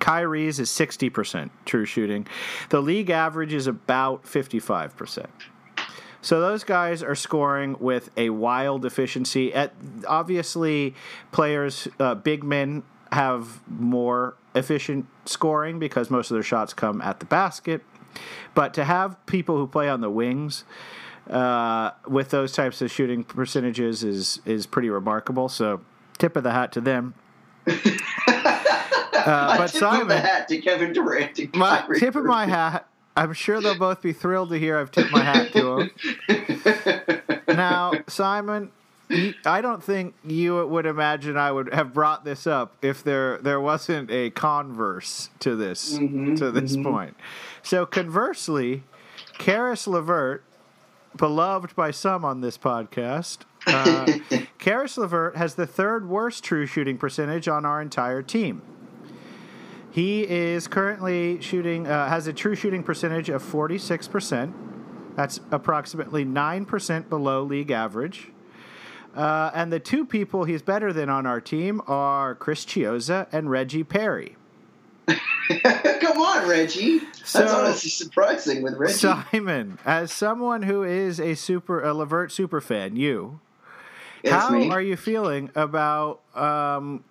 Kyrie's 0.00 0.60
is 0.60 0.68
60% 0.68 1.48
true 1.64 1.86
shooting. 1.86 2.26
The 2.68 2.82
league 2.82 3.08
average 3.08 3.54
is 3.54 3.66
about 3.66 4.24
55%. 4.24 5.26
So 6.24 6.40
those 6.40 6.64
guys 6.64 7.02
are 7.02 7.14
scoring 7.14 7.76
with 7.78 8.08
a 8.16 8.30
wild 8.30 8.86
efficiency. 8.86 9.52
At 9.52 9.74
obviously, 10.08 10.94
players, 11.32 11.86
uh, 12.00 12.14
big 12.14 12.42
men 12.42 12.82
have 13.12 13.60
more 13.68 14.34
efficient 14.54 15.06
scoring 15.26 15.78
because 15.78 16.10
most 16.10 16.30
of 16.30 16.34
their 16.34 16.42
shots 16.42 16.72
come 16.72 17.02
at 17.02 17.20
the 17.20 17.26
basket. 17.26 17.82
But 18.54 18.72
to 18.72 18.84
have 18.84 19.24
people 19.26 19.58
who 19.58 19.66
play 19.66 19.86
on 19.90 20.00
the 20.00 20.08
wings 20.08 20.64
uh, 21.28 21.90
with 22.08 22.30
those 22.30 22.52
types 22.52 22.80
of 22.80 22.90
shooting 22.90 23.22
percentages 23.22 24.02
is 24.02 24.40
is 24.46 24.64
pretty 24.64 24.88
remarkable. 24.88 25.50
So 25.50 25.82
tip 26.16 26.36
of 26.36 26.42
the 26.42 26.52
hat 26.52 26.72
to 26.72 26.80
them. 26.80 27.12
Uh, 29.24 29.56
but 29.56 29.68
Tip 29.68 29.82
of 29.82 30.08
the 30.08 30.20
hat 30.20 30.48
to 30.48 30.58
Kevin 30.58 30.92
Durant. 30.92 31.56
my 31.56 31.82
tip 31.98 32.14
of 32.14 32.26
my 32.26 32.44
hat. 32.44 32.86
I'm 33.16 33.32
sure 33.32 33.60
they'll 33.60 33.78
both 33.78 34.02
be 34.02 34.12
thrilled 34.12 34.50
to 34.50 34.58
hear 34.58 34.78
I've 34.78 34.90
tipped 34.90 35.12
my 35.12 35.22
hat 35.22 35.52
to 35.52 35.90
them. 36.28 37.20
Now, 37.48 37.92
Simon, 38.08 38.72
I 39.46 39.60
don't 39.60 39.80
think 39.82 40.14
you 40.24 40.66
would 40.66 40.86
imagine 40.86 41.36
I 41.36 41.52
would 41.52 41.72
have 41.72 41.92
brought 41.94 42.24
this 42.24 42.46
up 42.48 42.74
if 42.82 43.04
there 43.04 43.38
there 43.38 43.60
wasn't 43.60 44.10
a 44.10 44.30
converse 44.30 45.30
to 45.40 45.54
this 45.54 45.96
Mhm, 45.96 46.36
to 46.38 46.50
this 46.50 46.76
point. 46.76 47.16
So 47.62 47.86
conversely, 47.86 48.82
Caris 49.38 49.86
LeVert, 49.86 50.42
beloved 51.16 51.76
by 51.76 51.92
some 51.92 52.24
on 52.24 52.40
this 52.40 52.58
podcast, 52.58 53.38
uh, 53.68 54.18
Caris 54.58 54.98
LeVert 54.98 55.36
has 55.36 55.54
the 55.54 55.66
third 55.66 56.08
worst 56.08 56.42
true 56.42 56.66
shooting 56.66 56.98
percentage 56.98 57.46
on 57.46 57.64
our 57.64 57.80
entire 57.80 58.22
team. 58.22 58.62
He 59.94 60.28
is 60.28 60.66
currently 60.66 61.40
shooting, 61.40 61.86
uh, 61.86 62.08
has 62.08 62.26
a 62.26 62.32
true 62.32 62.56
shooting 62.56 62.82
percentage 62.82 63.28
of 63.28 63.40
46%. 63.44 64.52
That's 65.14 65.38
approximately 65.52 66.24
9% 66.24 67.08
below 67.08 67.44
league 67.44 67.70
average. 67.70 68.32
Uh, 69.14 69.52
and 69.54 69.72
the 69.72 69.78
two 69.78 70.04
people 70.04 70.42
he's 70.42 70.62
better 70.62 70.92
than 70.92 71.08
on 71.08 71.26
our 71.26 71.40
team 71.40 71.80
are 71.86 72.34
Chris 72.34 72.64
Chiozza 72.64 73.28
and 73.30 73.48
Reggie 73.48 73.84
Perry. 73.84 74.34
Come 75.06 76.18
on, 76.18 76.48
Reggie. 76.48 76.98
That's 76.98 77.30
So- 77.30 77.46
honestly 77.46 77.90
surprising 77.90 78.64
with 78.64 78.74
Reggie. 78.76 78.94
Simon, 78.94 79.78
as 79.84 80.10
someone 80.10 80.62
who 80.64 80.82
is 80.82 81.20
a 81.20 81.36
super 81.36 81.80
a 81.80 81.94
LeVert 81.94 82.32
super 82.32 82.60
fan, 82.60 82.96
you, 82.96 83.38
how 84.28 84.50
me. 84.50 84.70
are 84.70 84.82
you 84.82 84.96
feeling 84.96 85.50
about 85.54 86.20
um, 86.36 87.04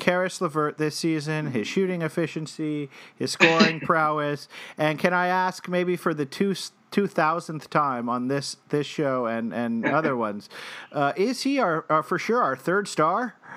Caris 0.00 0.40
LeVert 0.40 0.78
this 0.78 0.96
season, 0.96 1.52
his 1.52 1.68
shooting 1.68 2.02
efficiency, 2.02 2.90
his 3.14 3.30
scoring 3.30 3.80
prowess, 3.84 4.48
and 4.76 4.98
can 4.98 5.12
I 5.12 5.28
ask 5.28 5.68
maybe 5.68 5.96
for 5.96 6.12
the 6.12 6.26
two 6.26 6.54
two 6.90 7.06
thousandth 7.06 7.70
time 7.70 8.08
on 8.08 8.28
this 8.28 8.56
this 8.70 8.86
show 8.86 9.26
and 9.26 9.52
and 9.54 9.86
other 9.86 10.16
ones, 10.16 10.48
uh, 10.92 11.12
is 11.16 11.42
he 11.42 11.58
our, 11.58 11.84
our 11.88 12.02
for 12.02 12.18
sure 12.18 12.42
our 12.42 12.56
third 12.56 12.88
star? 12.88 13.34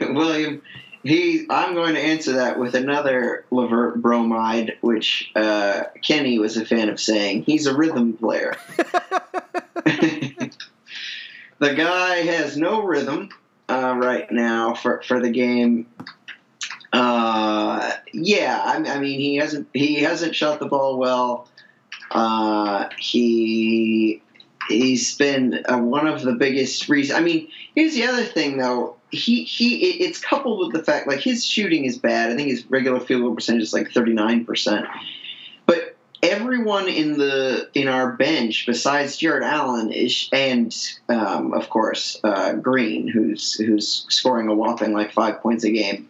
William, 0.00 0.62
he. 1.02 1.46
I'm 1.50 1.74
going 1.74 1.94
to 1.94 2.00
answer 2.00 2.32
that 2.32 2.58
with 2.58 2.74
another 2.74 3.44
LeVert 3.50 4.00
bromide, 4.00 4.78
which 4.80 5.30
uh, 5.36 5.84
Kenny 6.02 6.38
was 6.38 6.56
a 6.56 6.64
fan 6.64 6.88
of 6.88 6.98
saying. 7.00 7.42
He's 7.44 7.66
a 7.66 7.76
rhythm 7.76 8.14
player. 8.14 8.56
the 9.84 10.50
guy 11.60 12.16
has 12.16 12.56
no 12.56 12.82
rhythm 12.82 13.30
uh, 13.72 13.94
right 13.94 14.30
now 14.30 14.74
for 14.74 15.02
for 15.02 15.20
the 15.20 15.30
game. 15.30 15.86
Uh, 16.92 17.92
yeah, 18.12 18.62
I, 18.64 18.76
I 18.76 18.98
mean 19.00 19.18
he 19.18 19.36
hasn't 19.36 19.68
he 19.72 20.02
hasn't 20.02 20.34
shot 20.36 20.60
the 20.60 20.66
ball 20.66 20.98
well. 20.98 21.48
Uh, 22.10 22.90
he 22.98 24.22
he's 24.68 25.16
been 25.16 25.64
uh, 25.66 25.78
one 25.78 26.06
of 26.06 26.22
the 26.22 26.34
biggest 26.34 26.88
reasons. 26.88 27.18
I 27.18 27.22
mean, 27.22 27.48
here's 27.74 27.94
the 27.94 28.04
other 28.04 28.24
thing 28.24 28.58
though. 28.58 28.96
He 29.10 29.44
he 29.44 29.76
it, 29.76 30.08
it's 30.08 30.20
coupled 30.20 30.58
with 30.58 30.72
the 30.72 30.84
fact 30.84 31.08
like 31.08 31.20
his 31.20 31.44
shooting 31.44 31.84
is 31.84 31.98
bad. 31.98 32.30
I 32.30 32.36
think 32.36 32.50
his 32.50 32.66
regular 32.70 33.00
field 33.00 33.22
goal 33.22 33.34
percentage 33.34 33.62
is 33.62 33.72
like 33.72 33.90
39 33.90 34.44
percent. 34.44 34.86
Everyone 36.22 36.88
in 36.88 37.18
the 37.18 37.68
in 37.74 37.88
our 37.88 38.12
bench 38.12 38.64
besides 38.66 39.16
Jarrett 39.16 39.42
Allen 39.42 39.90
is 39.90 40.28
and 40.32 40.74
um, 41.08 41.52
of 41.52 41.68
course 41.68 42.18
uh, 42.22 42.52
Green, 42.54 43.08
who's 43.08 43.54
who's 43.54 44.06
scoring 44.08 44.48
a 44.48 44.54
whopping 44.54 44.92
like 44.92 45.12
five 45.12 45.40
points 45.40 45.64
a 45.64 45.70
game. 45.72 46.08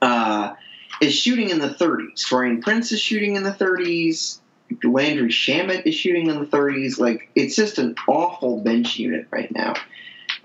Uh, 0.00 0.54
is 1.00 1.14
shooting 1.14 1.50
in 1.50 1.58
the 1.58 1.68
30s. 1.68 2.26
Taurean 2.26 2.62
Prince 2.62 2.92
is 2.92 3.00
shooting 3.00 3.36
in 3.36 3.42
the 3.42 3.52
30s. 3.52 4.38
Landry 4.82 5.28
Shamet 5.28 5.86
is 5.86 5.94
shooting 5.94 6.28
in 6.28 6.40
the 6.40 6.46
30s. 6.46 6.98
Like 6.98 7.30
it's 7.34 7.56
just 7.56 7.78
an 7.78 7.94
awful 8.08 8.60
bench 8.60 8.98
unit 8.98 9.26
right 9.30 9.50
now. 9.52 9.74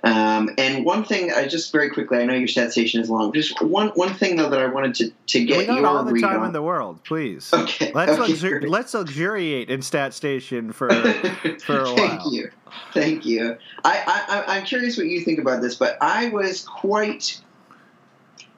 Um, 0.01 0.49
and 0.57 0.85
one 0.85 1.03
thing, 1.03 1.31
I 1.31 1.45
just 1.47 1.73
very 1.73 1.89
quickly, 1.89 2.19
I 2.19 2.25
know 2.25 2.33
your 2.33 2.47
stat 2.47 2.71
station 2.71 3.01
is 3.01 3.09
long. 3.09 3.33
Just 3.33 3.61
one 3.61 3.89
one 3.89 4.13
thing 4.13 4.37
though 4.37 4.49
that 4.49 4.61
I 4.61 4.67
wanted 4.67 4.95
to, 4.95 5.11
to 5.27 5.43
get 5.43 5.57
we 5.57 5.65
got 5.65 5.77
your 5.77 5.87
all 5.87 6.03
the 6.05 6.19
time 6.21 6.39
on. 6.39 6.47
in 6.47 6.53
the 6.53 6.61
world, 6.61 7.03
please. 7.03 7.51
Okay, 7.59 7.91
Let's 7.93 8.11
okay, 8.17 8.59
let's 8.65 8.93
luxuriate 8.93 9.69
in 9.69 9.81
Stat 9.81 10.13
Station 10.13 10.71
for 10.71 10.89
for 10.93 10.93
a 10.93 10.95
Thank 10.95 11.65
while. 11.65 11.95
Thank 11.95 12.33
you, 12.33 12.51
thank 12.93 13.25
you. 13.25 13.57
I, 13.83 14.03
I 14.07 14.35
I- 14.37 14.57
I'm 14.57 14.65
curious 14.65 14.97
what 14.97 15.07
you 15.07 15.21
think 15.21 15.39
about 15.39 15.61
this, 15.61 15.75
but 15.75 15.97
I 16.01 16.29
was 16.29 16.61
quite 16.65 17.41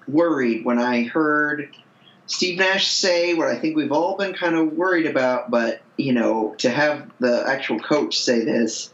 worried 0.07 0.63
when 0.65 0.77
I 0.79 1.03
heard 1.03 1.75
Steve 2.27 2.59
Nash 2.59 2.87
say 2.87 3.33
what 3.33 3.47
I 3.47 3.57
think 3.57 3.75
we've 3.75 3.91
all 3.91 4.15
been 4.15 4.33
kind 4.33 4.55
of 4.55 4.73
worried 4.73 5.05
about, 5.07 5.49
but 5.49 5.81
you 5.97 6.13
know, 6.13 6.55
to 6.59 6.69
have 6.69 7.09
the 7.19 7.43
actual 7.47 7.79
coach 7.79 8.19
say 8.19 8.45
this. 8.45 8.93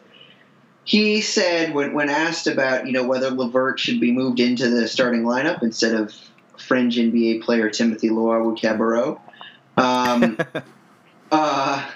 He 0.88 1.20
said 1.20 1.74
when, 1.74 1.94
when 1.94 2.10
asked 2.10 2.48
about 2.48 2.88
you 2.88 2.94
know 2.94 3.06
whether 3.06 3.30
LeVert 3.30 3.78
should 3.78 4.00
be 4.00 4.14
moved 4.14 4.40
into 4.40 4.70
the 4.70 4.88
starting 4.88 5.24
lineup 5.24 5.62
instead 5.62 5.94
of 5.94 6.16
fringe 6.58 6.98
NBA 6.98 7.44
player 7.44 7.70
Timothy 7.70 8.10
Luwawu-Cabarrot, 8.10 9.20
um, 9.76 10.38
uh, 11.32 11.90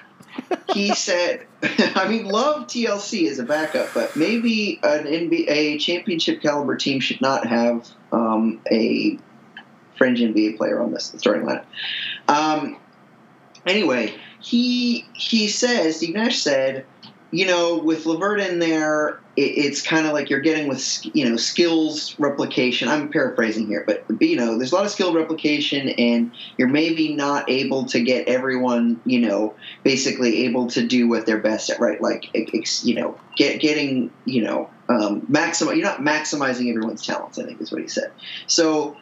he 0.73 0.93
said, 0.93 1.47
I 1.63 2.10
mean, 2.10 2.25
love 2.25 2.67
TLC 2.67 3.30
as 3.30 3.39
a 3.39 3.43
backup, 3.43 3.93
but 3.93 4.17
maybe 4.17 4.82
an 4.84 5.06
NBA 5.06 5.80
championship 5.80 6.41
caliber 6.41 6.75
team 6.75 6.99
should 6.99 7.21
not 7.21 7.47
have 7.47 7.89
um, 8.12 8.60
a 8.69 9.17
fringe 9.97 10.19
NBA 10.19 10.58
player 10.58 10.82
on 10.82 10.91
this 10.91 11.13
starting 11.17 11.47
lineup. 11.47 11.63
Um, 12.27 12.77
anyway, 13.65 14.13
he 14.41 15.06
he 15.13 15.47
says 15.47 15.95
Steve 15.95 16.13
Nash 16.13 16.39
said, 16.39 16.86
you 17.32 17.46
know, 17.46 17.78
with 17.78 18.06
LeVert 18.06 18.41
in 18.41 18.60
there, 18.60 19.20
it, 19.38 19.41
it's 19.41 19.82
kind 19.82 20.06
of 20.06 20.13
like 20.13 20.30
you're 20.30 20.41
getting 20.41 20.67
with 20.67 21.06
you 21.15 21.30
know 21.30 21.38
skills 21.38 22.15
replication. 22.20 22.89
I'm 22.89 23.10
paraphrasing 23.10 23.67
here, 23.67 23.84
but 23.88 24.04
you 24.22 24.36
know, 24.36 24.58
there's 24.58 24.74
a 24.74 24.76
lot 24.76 24.86
of 24.86 24.91
skill 24.91 25.13
replication, 25.13 25.89
and 25.89 26.32
you're 26.58 26.67
maybe 26.67 27.15
not 27.15 27.50
able 27.50 27.86
to 27.86 28.02
get 28.02 28.28
everyone, 28.28 29.00
you 29.06 29.22
know, 29.22 29.56
basically 29.84 30.46
able 30.46 30.67
to 30.67 30.86
do 30.86 31.08
what 31.08 31.26
they're 31.26 31.39
best 31.39 31.70
at, 31.70 31.80
right? 31.80 32.02
Like, 32.02 32.30
you 32.84 32.96
know, 32.96 33.17
get 33.38 33.62
getting, 33.62 34.12
you 34.26 34.44
know, 34.44 34.70
um. 34.89 35.26
You're 35.30 35.78
not 35.84 36.02
maximizing 36.02 36.70
everyone's 36.70 37.06
talents. 37.06 37.39
I 37.39 37.46
think 37.46 37.62
is 37.62 37.72
what 37.72 37.82
he 37.82 37.88
said. 37.88 38.12
So 38.48 38.98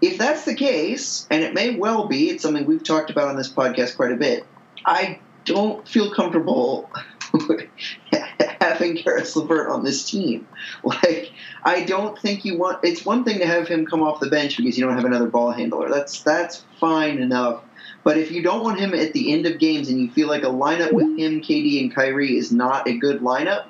if 0.00 0.18
that's 0.18 0.44
the 0.44 0.54
case, 0.54 1.26
and 1.30 1.42
it 1.42 1.52
may 1.52 1.76
well 1.76 2.06
be, 2.06 2.30
it's 2.30 2.42
something 2.42 2.64
we've 2.64 2.84
talked 2.84 3.10
about 3.10 3.28
on 3.28 3.36
this 3.36 3.52
podcast 3.52 3.96
quite 3.96 4.12
a 4.12 4.16
bit. 4.16 4.46
I 4.84 5.18
don't 5.44 5.86
feel 5.88 6.12
comfortable 6.12 6.88
having 8.60 8.96
Caris 8.96 9.34
LeVert 9.36 9.70
on 9.70 9.84
this 9.84 10.08
team. 10.08 10.46
Like, 10.82 11.32
I 11.64 11.84
don't 11.84 12.18
think 12.18 12.44
you 12.44 12.58
want. 12.58 12.80
It's 12.82 13.04
one 13.04 13.24
thing 13.24 13.38
to 13.38 13.46
have 13.46 13.68
him 13.68 13.86
come 13.86 14.02
off 14.02 14.20
the 14.20 14.28
bench 14.28 14.56
because 14.56 14.76
you 14.76 14.84
don't 14.84 14.94
have 14.94 15.04
another 15.04 15.28
ball 15.28 15.50
handler. 15.52 15.88
That's 15.88 16.22
that's 16.22 16.64
fine 16.80 17.18
enough. 17.18 17.62
But 18.04 18.18
if 18.18 18.32
you 18.32 18.42
don't 18.42 18.62
want 18.62 18.80
him 18.80 18.94
at 18.94 19.12
the 19.12 19.32
end 19.32 19.46
of 19.46 19.58
games 19.58 19.88
and 19.88 20.00
you 20.00 20.10
feel 20.10 20.26
like 20.26 20.42
a 20.42 20.46
lineup 20.46 20.92
with 20.92 21.16
him, 21.16 21.40
KD, 21.40 21.80
and 21.80 21.94
Kyrie 21.94 22.36
is 22.36 22.50
not 22.50 22.88
a 22.88 22.96
good 22.96 23.20
lineup, 23.20 23.66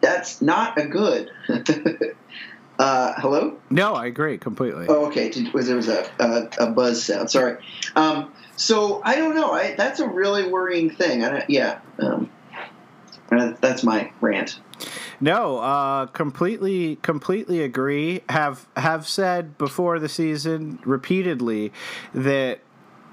that's 0.00 0.42
not 0.42 0.76
a 0.78 0.86
good. 0.86 1.30
uh, 2.78 3.14
hello. 3.16 3.58
No, 3.70 3.94
I 3.94 4.06
agree 4.06 4.36
completely. 4.36 4.86
Oh, 4.88 5.06
okay. 5.06 5.30
Did, 5.30 5.54
was 5.54 5.66
there 5.66 5.76
was 5.76 5.88
a, 5.88 6.06
a 6.18 6.66
a 6.66 6.70
buzz 6.70 7.02
sound? 7.02 7.30
Sorry. 7.30 7.56
Um, 7.94 8.32
so 8.56 9.00
I 9.04 9.16
don't 9.16 9.34
know. 9.34 9.52
I, 9.52 9.74
that's 9.74 10.00
a 10.00 10.08
really 10.08 10.48
worrying 10.48 10.90
thing. 10.90 11.24
I 11.24 11.28
don't, 11.30 11.50
yeah. 11.50 11.80
Um, 11.98 12.30
that's 13.30 13.82
my 13.82 14.10
rant. 14.20 14.60
No, 15.20 15.58
uh, 15.58 16.06
completely, 16.06 16.96
completely 16.96 17.62
agree. 17.62 18.20
Have 18.28 18.66
have 18.76 19.08
said 19.08 19.56
before 19.58 19.98
the 19.98 20.08
season 20.08 20.78
repeatedly 20.84 21.72
that 22.14 22.60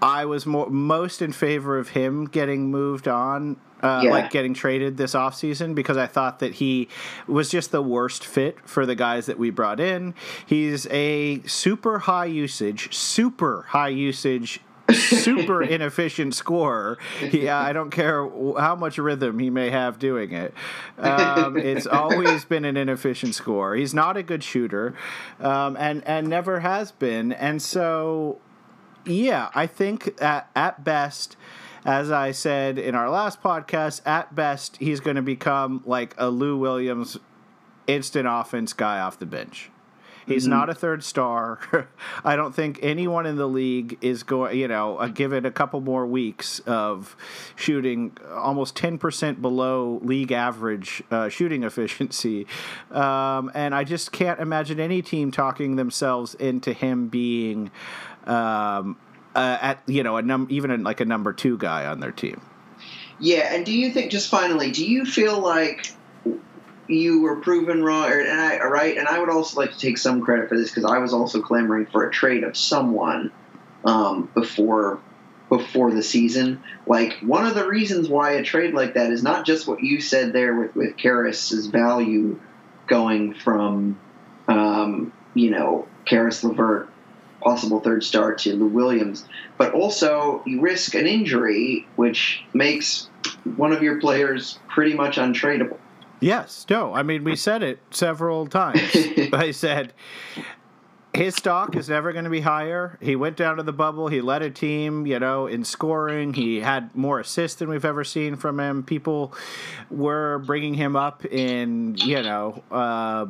I 0.02 0.26
was 0.26 0.46
more 0.46 0.70
most 0.70 1.22
in 1.22 1.32
favor 1.32 1.78
of 1.78 1.90
him 1.90 2.26
getting 2.26 2.70
moved 2.70 3.08
on. 3.08 3.58
Uh, 3.82 4.00
Yeah. 4.06 4.12
like 4.12 4.32
getting 4.32 4.54
traded 4.54 4.96
this 4.96 5.14
offseason 5.14 5.76
because 5.76 5.98
I 5.98 6.08
thought 6.08 6.40
that 6.40 6.54
he 6.54 6.88
was 7.28 7.50
just 7.50 7.72
the 7.74 7.82
worst 7.82 8.26
fit 8.26 8.58
for 8.64 8.86
the 8.86 8.96
guys 8.96 9.26
that 9.26 9.38
we 9.38 9.50
brought 9.50 9.82
in. 9.82 10.14
He's 10.46 10.88
a 10.90 11.42
super 11.46 12.00
high 12.00 12.28
usage, 12.28 12.94
super 12.96 13.66
high 13.70 13.90
usage 13.90 14.62
super 14.94 15.62
inefficient 15.64 16.36
scorer. 16.36 16.98
Yeah, 17.22 17.60
I 17.60 17.74
don't 17.74 17.90
care 17.90 18.30
how 18.58 18.76
much 18.76 18.98
rhythm 18.98 19.40
he 19.40 19.50
may 19.50 19.70
have 19.70 20.00
doing 20.00 20.32
it. 20.32 20.54
Um, 20.98 21.58
it's 21.58 21.88
always 21.88 22.46
been 22.54 22.66
an 22.66 22.78
inefficient 22.78 23.36
score. 23.36 23.76
He's 23.76 23.94
not 23.94 24.18
a 24.18 24.24
good 24.24 24.44
shooter, 24.44 24.96
um, 25.40 25.76
and 25.78 26.04
and 26.06 26.28
never 26.28 26.62
has 26.62 26.92
been. 26.92 27.32
And 27.32 27.62
so, 27.62 28.40
yeah, 29.06 29.50
I 29.54 29.68
think 29.68 30.22
at, 30.22 30.50
at 30.56 30.84
best. 30.84 31.38
As 31.86 32.12
I 32.12 32.32
said 32.32 32.80
in 32.80 32.96
our 32.96 33.10
last 33.10 33.44
podcast, 33.44 34.00
at 34.06 34.34
best, 34.34 34.78
he's 34.78 35.02
going 35.02 35.18
to 35.18 35.22
become 35.22 35.84
like 35.86 36.16
a 36.18 36.30
Lou 36.30 36.56
Williams 36.56 37.18
instant 37.88 38.26
offense 38.26 38.72
guy 38.72 39.02
off 39.02 39.20
the 39.20 39.26
bench. 39.26 39.70
He's 40.26 40.48
not 40.48 40.70
a 40.70 40.74
third 40.74 41.04
star. 41.04 41.60
I 42.24 42.36
don't 42.36 42.54
think 42.54 42.80
anyone 42.82 43.26
in 43.26 43.36
the 43.36 43.48
league 43.48 43.98
is 44.02 44.24
going, 44.24 44.58
you 44.58 44.68
know, 44.68 44.98
uh, 44.98 45.08
give 45.08 45.34
it 45.34 45.46
a 45.46 45.52
couple 45.52 45.82
more 45.82 46.06
weeks 46.06 46.60
of 46.60 47.16
shooting 47.56 48.18
almost 48.32 48.76
10% 48.76 49.42
below 49.42 50.00
league 50.04 50.32
average 50.32 51.04
uh, 51.12 51.30
shooting 51.30 51.64
efficiency. 51.64 52.48
Um, 52.92 53.52
and 53.54 53.76
I 53.76 53.84
just 53.84 54.12
can't 54.12 54.40
imagine 54.40 54.80
any 54.80 55.02
team 55.02 55.32
talking 55.32 55.76
themselves 55.76 56.36
into 56.36 56.74
him 56.74 57.08
being 57.08 57.72
um, 58.26 58.98
uh, 59.36 59.58
at, 59.62 59.84
you 59.88 60.04
know, 60.04 60.18
a 60.18 60.22
num- 60.22 60.48
even 60.50 60.72
a, 60.72 60.78
like 60.78 61.00
a 61.02 61.06
number 61.06 61.34
two 61.34 61.58
guy 61.58 61.86
on 61.86 62.00
their 62.00 62.12
team. 62.12 62.42
Yeah, 63.20 63.54
and 63.54 63.66
do 63.66 63.72
you 63.72 63.92
think 63.92 64.12
just 64.12 64.30
finally, 64.30 64.72
do 64.72 64.86
you 64.86 65.06
feel 65.06 65.40
like 65.40 65.94
you 66.88 67.22
were 67.22 67.38
proven 67.38 67.84
wrong, 67.84 68.12
or, 68.12 68.20
and 68.20 68.40
I 68.40 68.60
right? 68.64 68.98
And 68.98 69.08
I 69.08 69.20
would 69.20 69.30
also 69.30 69.60
like 69.60 69.72
to 69.72 69.80
take 69.80 69.98
some 69.98 70.22
credit 70.22 70.50
for 70.50 70.58
this 70.58 70.70
because 70.70 70.86
I 70.86 71.00
was 71.00 71.14
also 71.14 71.42
clamoring 71.42 71.88
for 71.88 72.08
a 72.08 72.12
trade 72.12 72.44
of 72.44 72.58
someone 72.58 73.32
um, 73.86 74.30
before 74.34 75.00
before 75.50 75.92
the 75.92 76.04
season. 76.04 76.64
Like 76.88 77.20
one 77.22 77.46
of 77.46 77.56
the 77.56 77.68
reasons 77.68 78.10
why 78.10 78.34
a 78.34 78.44
trade 78.44 78.74
like 78.74 78.96
that 78.96 79.12
is 79.12 79.24
not 79.24 79.46
just 79.46 79.68
what 79.68 79.84
you 79.84 80.02
said 80.02 80.34
there 80.34 80.56
with 80.56 80.76
with 80.76 80.98
Caris's 80.98 81.68
value 81.68 82.40
going 82.88 83.34
from 83.34 84.00
um, 84.48 85.14
you 85.34 85.52
know 85.52 85.88
Caris 86.06 86.44
LeVert 86.44 86.90
possible 87.42 87.82
third 87.82 88.04
star 88.04 88.34
to 88.36 88.56
Lou 88.56 88.68
Williams, 88.68 89.26
but 89.58 89.74
also 89.74 90.42
you 90.46 90.62
risk 90.62 90.96
an 90.96 91.06
injury, 91.06 91.86
which 91.96 92.44
makes 92.54 93.10
one 93.56 93.74
of 93.74 93.84
your 93.84 94.00
players 94.00 94.58
pretty 94.70 94.94
much 94.94 95.18
untradeable. 95.18 95.78
Yes, 96.24 96.66
no, 96.70 96.94
I 96.94 97.04
mean, 97.04 97.26
we 97.26 97.36
said 97.36 97.64
it 97.64 97.80
several 97.92 98.48
times. 98.48 98.80
I 99.34 99.52
said 99.52 99.92
his 101.14 101.36
stock 101.36 101.76
is 101.76 101.90
never 101.90 102.14
going 102.14 102.24
to 102.24 102.32
be 102.32 102.40
higher. 102.40 102.98
He 103.02 103.18
went 103.18 103.36
down 103.36 103.58
to 103.58 103.64
the 103.64 103.74
bubble. 103.74 104.08
He 104.08 104.22
led 104.22 104.42
a 104.42 104.50
team, 104.50 105.06
you 105.06 105.20
know, 105.20 105.48
in 105.48 105.66
scoring. 105.66 106.34
He 106.34 106.62
had 106.62 106.96
more 106.96 107.20
assists 107.20 107.60
than 107.60 107.68
we've 107.68 107.84
ever 107.84 108.06
seen 108.06 108.38
from 108.38 108.58
him. 108.58 108.84
People 108.84 109.34
were 109.92 110.40
bringing 110.40 110.76
him 110.76 110.96
up 110.96 111.26
in, 111.26 111.96
you 111.98 112.24
know, 112.24 112.64
uh, 112.72 113.26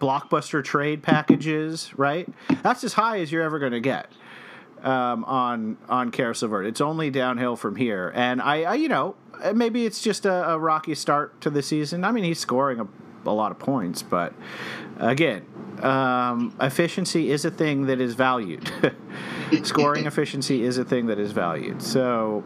blockbuster 0.00 0.64
trade 0.64 1.04
packages, 1.04 1.96
right? 1.96 2.28
That's 2.64 2.82
as 2.82 2.94
high 2.94 3.20
as 3.20 3.30
you're 3.30 3.44
ever 3.44 3.60
going 3.60 3.70
to 3.70 3.80
get 3.80 4.10
um, 4.82 5.24
on 5.24 5.78
on 5.88 6.10
Caris 6.10 6.42
LeVert. 6.42 6.66
It's 6.66 6.80
only 6.80 7.10
downhill 7.10 7.56
from 7.56 7.76
here, 7.76 8.12
and 8.14 8.40
I, 8.42 8.62
I 8.62 8.74
you 8.74 8.88
know, 8.88 9.16
maybe 9.54 9.86
it's 9.86 10.00
just 10.02 10.26
a, 10.26 10.50
a 10.50 10.58
rocky 10.58 10.94
start 10.94 11.40
to 11.42 11.50
the 11.50 11.62
season. 11.62 12.04
I 12.04 12.12
mean, 12.12 12.24
he's 12.24 12.38
scoring 12.38 12.80
a, 12.80 12.86
a 13.28 13.32
lot 13.32 13.50
of 13.50 13.58
points, 13.58 14.02
but 14.02 14.32
again, 14.98 15.44
um, 15.82 16.56
efficiency 16.60 17.30
is 17.30 17.44
a 17.44 17.50
thing 17.50 17.86
that 17.86 18.00
is 18.00 18.14
valued. 18.14 18.70
scoring 19.62 20.06
efficiency 20.06 20.62
is 20.62 20.78
a 20.78 20.84
thing 20.84 21.06
that 21.06 21.18
is 21.18 21.32
valued. 21.32 21.82
So. 21.82 22.44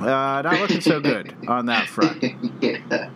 Uh, 0.00 0.42
not 0.42 0.60
looking 0.60 0.82
so 0.82 1.00
good 1.00 1.34
on 1.48 1.64
that 1.66 1.88
front. 1.88 2.22
yeah. 2.60 3.08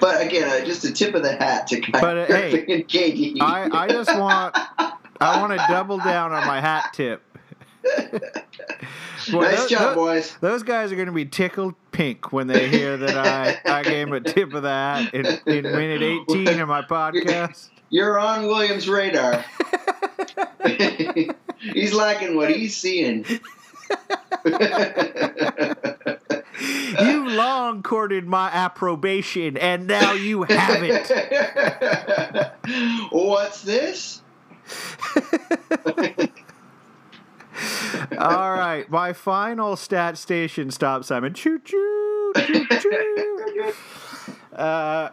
But 0.00 0.26
again, 0.26 0.48
uh, 0.48 0.64
just 0.64 0.84
a 0.84 0.92
tip 0.92 1.14
of 1.14 1.22
the 1.22 1.36
hat 1.36 1.68
to 1.68 1.80
Kyrie 1.80 2.00
But, 2.00 2.16
uh, 2.18 2.26
hey. 2.26 2.84
I, 3.40 3.68
I 3.72 3.86
just 3.86 4.18
want 4.18 4.56
I 5.20 5.40
want 5.40 5.52
to 5.52 5.64
double 5.68 5.98
down 5.98 6.32
on 6.32 6.46
my 6.46 6.60
hat 6.60 6.92
tip. 6.92 7.22
Boy, 9.32 9.40
nice 9.42 9.58
those- 9.60 9.70
job, 9.70 9.80
those- 9.80 9.94
boys. 9.94 10.36
Those 10.40 10.62
guys 10.62 10.92
are 10.92 10.96
going 10.96 11.06
to 11.06 11.12
be 11.12 11.24
tickled 11.26 11.74
pink 11.92 12.32
when 12.32 12.46
they 12.46 12.68
hear 12.68 12.96
that 12.96 13.16
I, 13.16 13.60
I 13.78 13.82
gave 13.82 14.12
a 14.12 14.20
tip 14.20 14.52
of 14.54 14.62
that 14.64 15.12
in, 15.14 15.26
in 15.46 15.62
minute 15.64 16.02
18 16.30 16.60
of 16.60 16.68
my 16.68 16.82
podcast. 16.82 17.70
You're 17.90 18.18
on 18.18 18.46
Williams' 18.46 18.88
radar. 18.88 19.44
he's 21.60 21.92
liking 21.92 22.36
what 22.36 22.50
he's 22.50 22.76
seeing. 22.76 23.24
you 27.00 27.28
long 27.28 27.82
courted 27.82 28.26
my 28.26 28.48
approbation, 28.48 29.56
and 29.56 29.86
now 29.86 30.12
you 30.12 30.42
have 30.44 30.82
it. 30.82 32.52
What's 33.12 33.62
this? 33.62 34.22
All 38.18 38.52
right, 38.52 38.88
my 38.90 39.12
final 39.12 39.76
stat 39.76 40.18
station 40.18 40.70
stop, 40.70 41.04
Simon. 41.04 41.34
Choo 41.34 41.58
choo, 41.58 42.32
choo 42.36 42.66
choo. 42.80 43.72
Uh, 44.54 45.10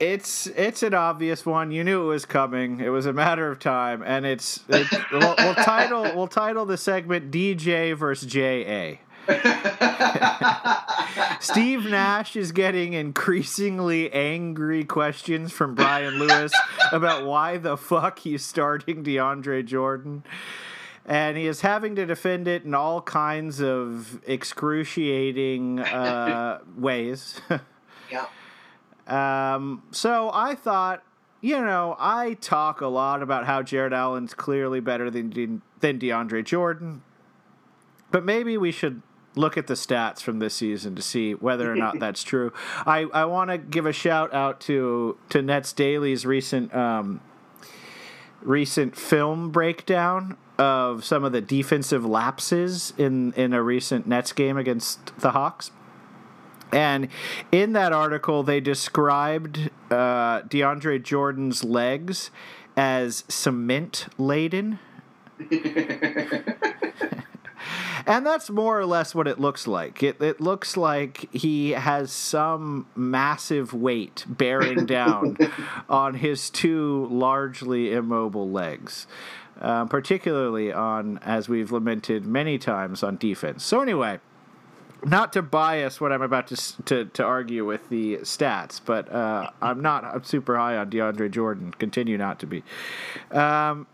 it's 0.00 0.46
it's 0.48 0.82
an 0.82 0.94
obvious 0.94 1.44
one. 1.44 1.70
You 1.70 1.84
knew 1.84 2.04
it 2.04 2.06
was 2.06 2.24
coming. 2.24 2.80
It 2.80 2.88
was 2.88 3.06
a 3.06 3.12
matter 3.12 3.50
of 3.50 3.58
time, 3.58 4.02
and 4.02 4.24
it's, 4.24 4.60
it's 4.68 4.90
we'll, 5.12 5.34
we'll 5.38 5.54
title 5.54 6.02
we'll 6.14 6.28
title 6.28 6.64
the 6.64 6.76
segment 6.76 7.30
DJ 7.30 7.96
versus 7.96 8.30
JA. 8.30 8.98
Steve 11.40 11.84
Nash 11.84 12.34
is 12.34 12.52
getting 12.52 12.94
increasingly 12.94 14.10
angry 14.12 14.84
questions 14.84 15.52
from 15.52 15.74
Brian 15.74 16.14
Lewis 16.14 16.52
about 16.92 17.26
why 17.26 17.58
the 17.58 17.76
fuck 17.76 18.20
he's 18.20 18.44
starting 18.44 19.04
DeAndre 19.04 19.66
Jordan. 19.66 20.24
And 21.08 21.38
he 21.38 21.46
is 21.46 21.62
having 21.62 21.96
to 21.96 22.04
defend 22.04 22.46
it 22.46 22.64
in 22.64 22.74
all 22.74 23.00
kinds 23.00 23.60
of 23.60 24.20
excruciating 24.26 25.80
uh, 25.80 26.60
ways. 26.76 27.40
yeah. 28.12 28.26
Um, 29.06 29.82
so 29.90 30.30
I 30.32 30.54
thought, 30.54 31.02
you 31.40 31.60
know, 31.60 31.96
I 31.98 32.34
talk 32.34 32.82
a 32.82 32.86
lot 32.86 33.22
about 33.22 33.46
how 33.46 33.62
Jarrett 33.62 33.94
Allen's 33.94 34.34
clearly 34.34 34.80
better 34.80 35.10
than 35.10 35.30
De- 35.30 35.60
than 35.80 35.98
DeAndre 35.98 36.44
Jordan, 36.44 37.02
but 38.10 38.24
maybe 38.24 38.58
we 38.58 38.70
should 38.70 39.00
look 39.34 39.56
at 39.56 39.68
the 39.68 39.74
stats 39.74 40.20
from 40.20 40.40
this 40.40 40.54
season 40.54 40.96
to 40.96 41.02
see 41.02 41.32
whether 41.32 41.70
or 41.72 41.76
not 41.76 41.98
that's 42.00 42.22
true. 42.22 42.52
I, 42.84 43.02
I 43.14 43.24
want 43.24 43.50
to 43.50 43.56
give 43.56 43.86
a 43.86 43.92
shout 43.92 44.34
out 44.34 44.60
to 44.62 45.16
to 45.30 45.40
Nets 45.40 45.72
Daily's 45.72 46.26
recent 46.26 46.74
um, 46.74 47.20
recent 48.42 48.94
film 48.94 49.50
breakdown 49.50 50.36
of 50.58 51.04
some 51.04 51.24
of 51.24 51.32
the 51.32 51.40
defensive 51.40 52.04
lapses 52.04 52.92
in 52.98 53.32
in 53.34 53.52
a 53.52 53.62
recent 53.62 54.06
Nets 54.06 54.32
game 54.32 54.56
against 54.56 55.16
the 55.18 55.30
Hawks. 55.30 55.70
And 56.72 57.08
in 57.50 57.72
that 57.72 57.92
article, 57.92 58.42
they 58.42 58.60
described 58.60 59.70
uh, 59.90 60.42
DeAndre 60.42 61.02
Jordan's 61.02 61.64
legs 61.64 62.30
as 62.76 63.24
cement 63.28 64.06
laden. 64.18 64.78
and 68.06 68.26
that's 68.26 68.50
more 68.50 68.78
or 68.78 68.86
less 68.86 69.14
what 69.14 69.26
it 69.28 69.38
looks 69.40 69.66
like. 69.66 70.02
It, 70.02 70.20
it 70.20 70.40
looks 70.40 70.76
like 70.76 71.32
he 71.32 71.70
has 71.70 72.12
some 72.12 72.86
massive 72.94 73.72
weight 73.72 74.24
bearing 74.28 74.86
down 74.86 75.36
on 75.88 76.14
his 76.14 76.50
two 76.50 77.06
largely 77.10 77.92
immobile 77.92 78.50
legs. 78.50 79.06
Um, 79.60 79.88
particularly 79.88 80.72
on, 80.72 81.18
as 81.18 81.48
we've 81.48 81.72
lamented 81.72 82.24
many 82.24 82.58
times, 82.58 83.02
on 83.02 83.16
defense. 83.16 83.64
So, 83.64 83.80
anyway, 83.80 84.20
not 85.04 85.32
to 85.34 85.42
bias 85.42 86.00
what 86.00 86.12
I'm 86.12 86.22
about 86.22 86.48
to 86.48 86.82
to, 86.84 87.04
to 87.06 87.24
argue 87.24 87.64
with 87.64 87.88
the 87.88 88.18
stats, 88.18 88.80
but 88.84 89.10
uh, 89.12 89.50
I'm 89.62 89.80
not 89.80 90.04
I'm 90.04 90.24
super 90.24 90.56
high 90.56 90.76
on 90.76 90.90
DeAndre 90.90 91.30
Jordan. 91.30 91.72
Continue 91.72 92.18
not 92.18 92.40
to 92.40 92.46
be. 92.46 92.62
Um, 93.30 93.86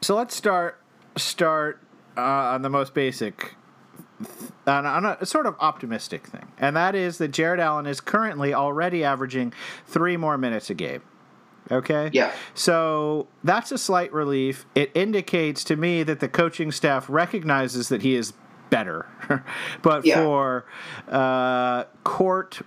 so 0.00 0.16
let's 0.16 0.34
start 0.34 0.80
start 1.16 1.80
uh, 2.16 2.20
on 2.20 2.62
the 2.62 2.70
most 2.70 2.94
basic, 2.94 3.54
on, 4.66 4.86
on 4.86 5.04
a 5.06 5.26
sort 5.26 5.46
of 5.46 5.56
optimistic 5.60 6.26
thing, 6.26 6.46
and 6.58 6.76
that 6.76 6.94
is 6.94 7.18
that 7.18 7.28
Jarrett 7.28 7.60
Allen 7.60 7.86
is 7.86 8.00
currently 8.00 8.54
already 8.54 9.04
averaging 9.04 9.52
three 9.86 10.16
more 10.16 10.38
minutes 10.38 10.70
a 10.70 10.74
game. 10.74 11.02
Okay. 11.70 12.10
Yeah. 12.12 12.32
So 12.54 13.26
that's 13.42 13.72
a 13.72 13.78
slight 13.78 14.12
relief. 14.12 14.66
It 14.74 14.90
indicates 14.94 15.64
to 15.64 15.76
me 15.76 16.02
that 16.04 16.20
the 16.20 16.28
coaching 16.28 16.70
staff 16.72 17.08
recognizes 17.08 17.88
that 17.88 18.02
he 18.02 18.14
is 18.14 18.32
better. 18.70 19.06
but 19.82 20.04
Yeah. 20.04 20.22
for 20.22 20.66
uh, 21.08 21.84
court 22.04 22.60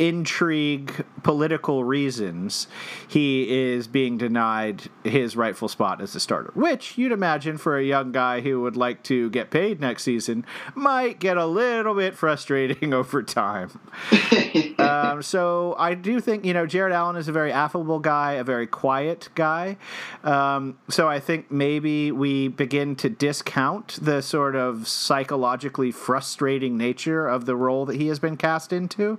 intrigue, 0.00 1.04
political 1.24 1.82
reasons, 1.82 2.68
he 3.08 3.48
is 3.72 3.88
being 3.88 4.16
denied 4.16 4.84
his 5.02 5.34
rightful 5.36 5.66
spot 5.66 6.00
as 6.00 6.14
a 6.14 6.20
starter, 6.20 6.52
which 6.54 6.96
you'd 6.96 7.10
imagine 7.10 7.58
for 7.58 7.76
a 7.76 7.82
young 7.82 8.12
guy 8.12 8.40
who 8.40 8.60
would 8.60 8.76
like 8.76 9.02
to 9.02 9.28
get 9.30 9.50
paid 9.50 9.80
next 9.80 10.04
season 10.04 10.46
might 10.76 11.18
get 11.18 11.36
a 11.36 11.46
little 11.46 11.94
bit 11.96 12.14
frustrating 12.14 12.94
over 12.94 13.24
time. 13.24 13.80
um, 15.02 15.22
so 15.22 15.74
I 15.78 15.94
do 15.94 16.20
think 16.20 16.44
you 16.44 16.54
know 16.54 16.66
Jarrett 16.66 16.92
Allen 16.92 17.16
is 17.16 17.28
a 17.28 17.32
very 17.32 17.52
affable 17.52 17.98
guy, 17.98 18.32
a 18.32 18.44
very 18.44 18.66
quiet 18.66 19.28
guy. 19.34 19.76
Um, 20.24 20.78
so 20.88 21.08
I 21.08 21.20
think 21.20 21.50
maybe 21.50 22.12
we 22.12 22.48
begin 22.48 22.96
to 22.96 23.08
discount 23.08 23.98
the 24.00 24.20
sort 24.22 24.56
of 24.56 24.88
psychologically 24.88 25.90
frustrating 25.90 26.76
nature 26.76 27.26
of 27.26 27.46
the 27.46 27.56
role 27.56 27.86
that 27.86 27.96
he 27.96 28.08
has 28.08 28.18
been 28.18 28.36
cast 28.36 28.72
into. 28.72 29.18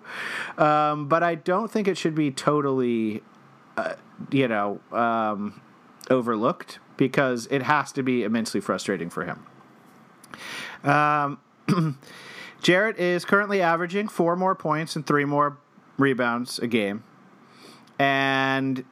Um, 0.57 1.07
but 1.07 1.23
I 1.23 1.35
don't 1.35 1.71
think 1.71 1.87
it 1.87 1.97
should 1.97 2.15
be 2.15 2.31
totally, 2.31 3.21
uh, 3.77 3.93
you 4.31 4.47
know, 4.47 4.79
um, 4.91 5.61
overlooked 6.09 6.79
because 6.97 7.47
it 7.49 7.63
has 7.63 7.91
to 7.93 8.03
be 8.03 8.23
immensely 8.23 8.59
frustrating 8.59 9.09
for 9.09 9.25
him. 9.25 9.45
Um, 10.83 11.39
Jarrett 12.61 12.99
is 12.99 13.25
currently 13.25 13.61
averaging 13.61 14.09
four 14.09 14.35
more 14.35 14.55
points 14.55 14.95
and 14.95 15.05
three 15.05 15.25
more 15.25 15.57
rebounds 15.99 16.59
a 16.59 16.67
game, 16.67 17.03
and 17.97 18.83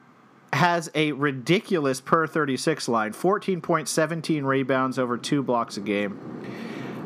has 0.52 0.90
a 0.94 1.12
ridiculous 1.12 2.00
per 2.00 2.26
36 2.26 2.88
line 2.88 3.12
14.17 3.12 4.44
rebounds 4.44 4.98
over 4.98 5.18
two 5.18 5.42
blocks 5.42 5.76
a 5.76 5.80
game. 5.80 6.18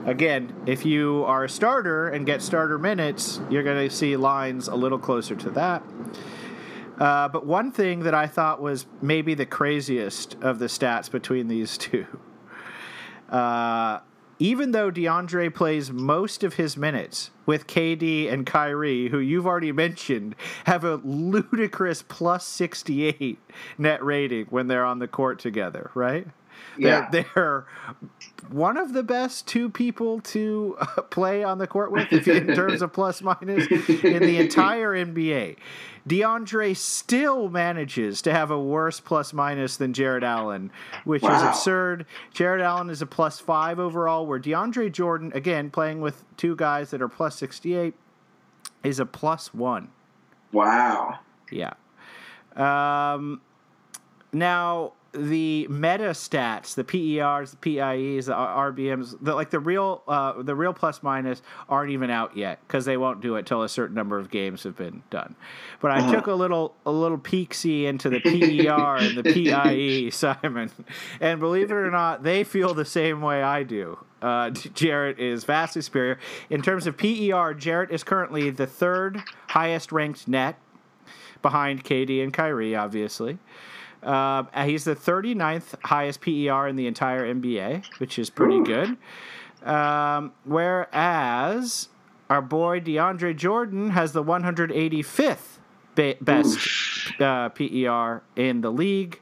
Again, 0.04 0.54
if 0.66 0.84
you 0.84 1.24
are 1.26 1.44
a 1.44 1.48
starter 1.48 2.08
and 2.08 2.26
get 2.26 2.42
starter 2.42 2.78
minutes, 2.78 3.40
you're 3.50 3.62
going 3.62 3.88
to 3.88 3.94
see 3.94 4.16
lines 4.16 4.68
a 4.68 4.74
little 4.74 4.98
closer 4.98 5.36
to 5.36 5.50
that. 5.50 5.82
Uh, 6.98 7.28
but 7.28 7.46
one 7.46 7.72
thing 7.72 8.00
that 8.00 8.14
I 8.14 8.26
thought 8.26 8.60
was 8.60 8.86
maybe 9.00 9.34
the 9.34 9.46
craziest 9.46 10.34
of 10.42 10.58
the 10.58 10.66
stats 10.66 11.10
between 11.10 11.48
these 11.48 11.78
two 11.78 12.06
uh, 13.32 14.00
even 14.42 14.72
though 14.72 14.90
DeAndre 14.90 15.54
plays 15.54 15.92
most 15.92 16.42
of 16.42 16.54
his 16.54 16.76
minutes 16.76 17.30
with 17.46 17.68
KD 17.68 18.28
and 18.28 18.44
Kyrie, 18.44 19.08
who 19.08 19.20
you've 19.20 19.46
already 19.46 19.70
mentioned, 19.70 20.34
have 20.64 20.82
a 20.82 20.96
ludicrous 20.96 22.02
plus 22.02 22.44
68 22.44 23.38
net 23.78 24.04
rating 24.04 24.46
when 24.46 24.66
they're 24.66 24.84
on 24.84 24.98
the 24.98 25.06
court 25.06 25.38
together, 25.38 25.92
right? 25.94 26.26
Yeah. 26.78 27.08
They're, 27.10 27.26
they're 27.34 27.66
one 28.50 28.76
of 28.76 28.92
the 28.92 29.02
best 29.02 29.46
two 29.46 29.68
people 29.70 30.20
to 30.20 30.76
uh, 30.80 31.02
play 31.02 31.44
on 31.44 31.58
the 31.58 31.66
court 31.66 31.92
with 31.92 32.12
if, 32.12 32.28
in 32.28 32.54
terms 32.54 32.82
of 32.82 32.92
plus 32.92 33.22
minus 33.22 33.66
in 33.68 34.22
the 34.22 34.38
entire 34.38 34.92
NBA. 34.92 35.56
DeAndre 36.08 36.76
still 36.76 37.48
manages 37.48 38.22
to 38.22 38.32
have 38.32 38.50
a 38.50 38.60
worse 38.60 38.98
plus 38.98 39.32
minus 39.32 39.76
than 39.76 39.92
Jarrett 39.92 40.24
Allen, 40.24 40.72
which 41.04 41.22
is 41.22 41.42
absurd. 41.42 42.06
Jarrett 42.34 42.60
Allen 42.60 42.90
is 42.90 43.02
a 43.02 43.06
plus 43.06 43.38
five 43.38 43.78
overall, 43.78 44.26
where 44.26 44.40
DeAndre 44.40 44.90
Jordan, 44.90 45.30
again, 45.34 45.70
playing 45.70 46.00
with 46.00 46.24
two 46.36 46.56
guys 46.56 46.90
that 46.90 47.00
are 47.00 47.08
plus 47.08 47.36
68, 47.36 47.94
is 48.82 48.98
a 48.98 49.06
plus 49.06 49.54
one. 49.54 49.88
wow. 50.50 51.20
Yeah. 51.52 51.74
Um, 52.56 53.40
now 54.32 54.94
the 55.12 55.66
meta 55.68 56.10
stats, 56.10 56.74
the 56.74 56.84
PERs, 56.84 57.50
the 57.50 57.56
PIEs, 57.58 58.26
the 58.26 58.34
RPMs, 58.34 59.16
the, 59.20 59.34
like 59.34 59.50
the 59.50 59.60
real, 59.60 60.02
uh, 60.08 60.42
the 60.42 60.54
real 60.54 60.72
plus 60.72 61.02
minus 61.02 61.42
aren't 61.68 61.90
even 61.90 62.10
out 62.10 62.36
yet 62.36 62.60
because 62.66 62.86
they 62.86 62.96
won't 62.96 63.20
do 63.20 63.36
it 63.36 63.44
till 63.44 63.62
a 63.62 63.68
certain 63.68 63.94
number 63.94 64.18
of 64.18 64.30
games 64.30 64.62
have 64.62 64.76
been 64.76 65.02
done. 65.10 65.34
But 65.80 65.90
I 65.90 66.10
took 66.10 66.26
a 66.28 66.34
little, 66.34 66.74
a 66.86 66.90
little 66.90 67.18
peeksy 67.18 67.84
into 67.84 68.08
the 68.08 68.20
PER 68.20 68.96
and 68.96 69.18
the 69.18 69.22
PIE, 69.22 70.08
Simon, 70.12 70.70
and 71.20 71.40
believe 71.40 71.70
it 71.70 71.74
or 71.74 71.90
not, 71.90 72.22
they 72.22 72.42
feel 72.42 72.72
the 72.72 72.86
same 72.86 73.20
way 73.20 73.42
I 73.42 73.64
do. 73.64 73.98
Uh, 74.22 74.50
Jarrett 74.50 75.18
is 75.18 75.44
vastly 75.44 75.82
superior 75.82 76.18
in 76.48 76.62
terms 76.62 76.86
of 76.86 76.96
PER. 76.96 77.54
Jarrett 77.54 77.90
is 77.90 78.02
currently 78.04 78.50
the 78.50 78.66
third 78.66 79.22
highest 79.48 79.92
ranked 79.92 80.26
net 80.26 80.58
behind 81.42 81.84
KD 81.84 82.22
and 82.22 82.32
Kyrie, 82.32 82.74
obviously. 82.74 83.38
Um, 84.02 84.48
and 84.52 84.68
he's 84.68 84.84
the 84.84 84.96
39th 84.96 85.74
highest 85.84 86.20
PER 86.20 86.66
in 86.68 86.76
the 86.76 86.86
entire 86.86 87.32
NBA, 87.32 87.84
which 87.98 88.18
is 88.18 88.30
pretty 88.30 88.60
good. 88.62 88.96
Um, 89.64 90.32
whereas 90.44 91.88
our 92.28 92.42
boy 92.42 92.80
DeAndre 92.80 93.36
Jordan 93.36 93.90
has 93.90 94.12
the 94.12 94.24
185th 94.24 95.58
be- 95.94 96.16
best 96.20 96.58
uh, 97.20 97.50
PER 97.50 98.22
in 98.34 98.60
the 98.60 98.72
league. 98.72 99.20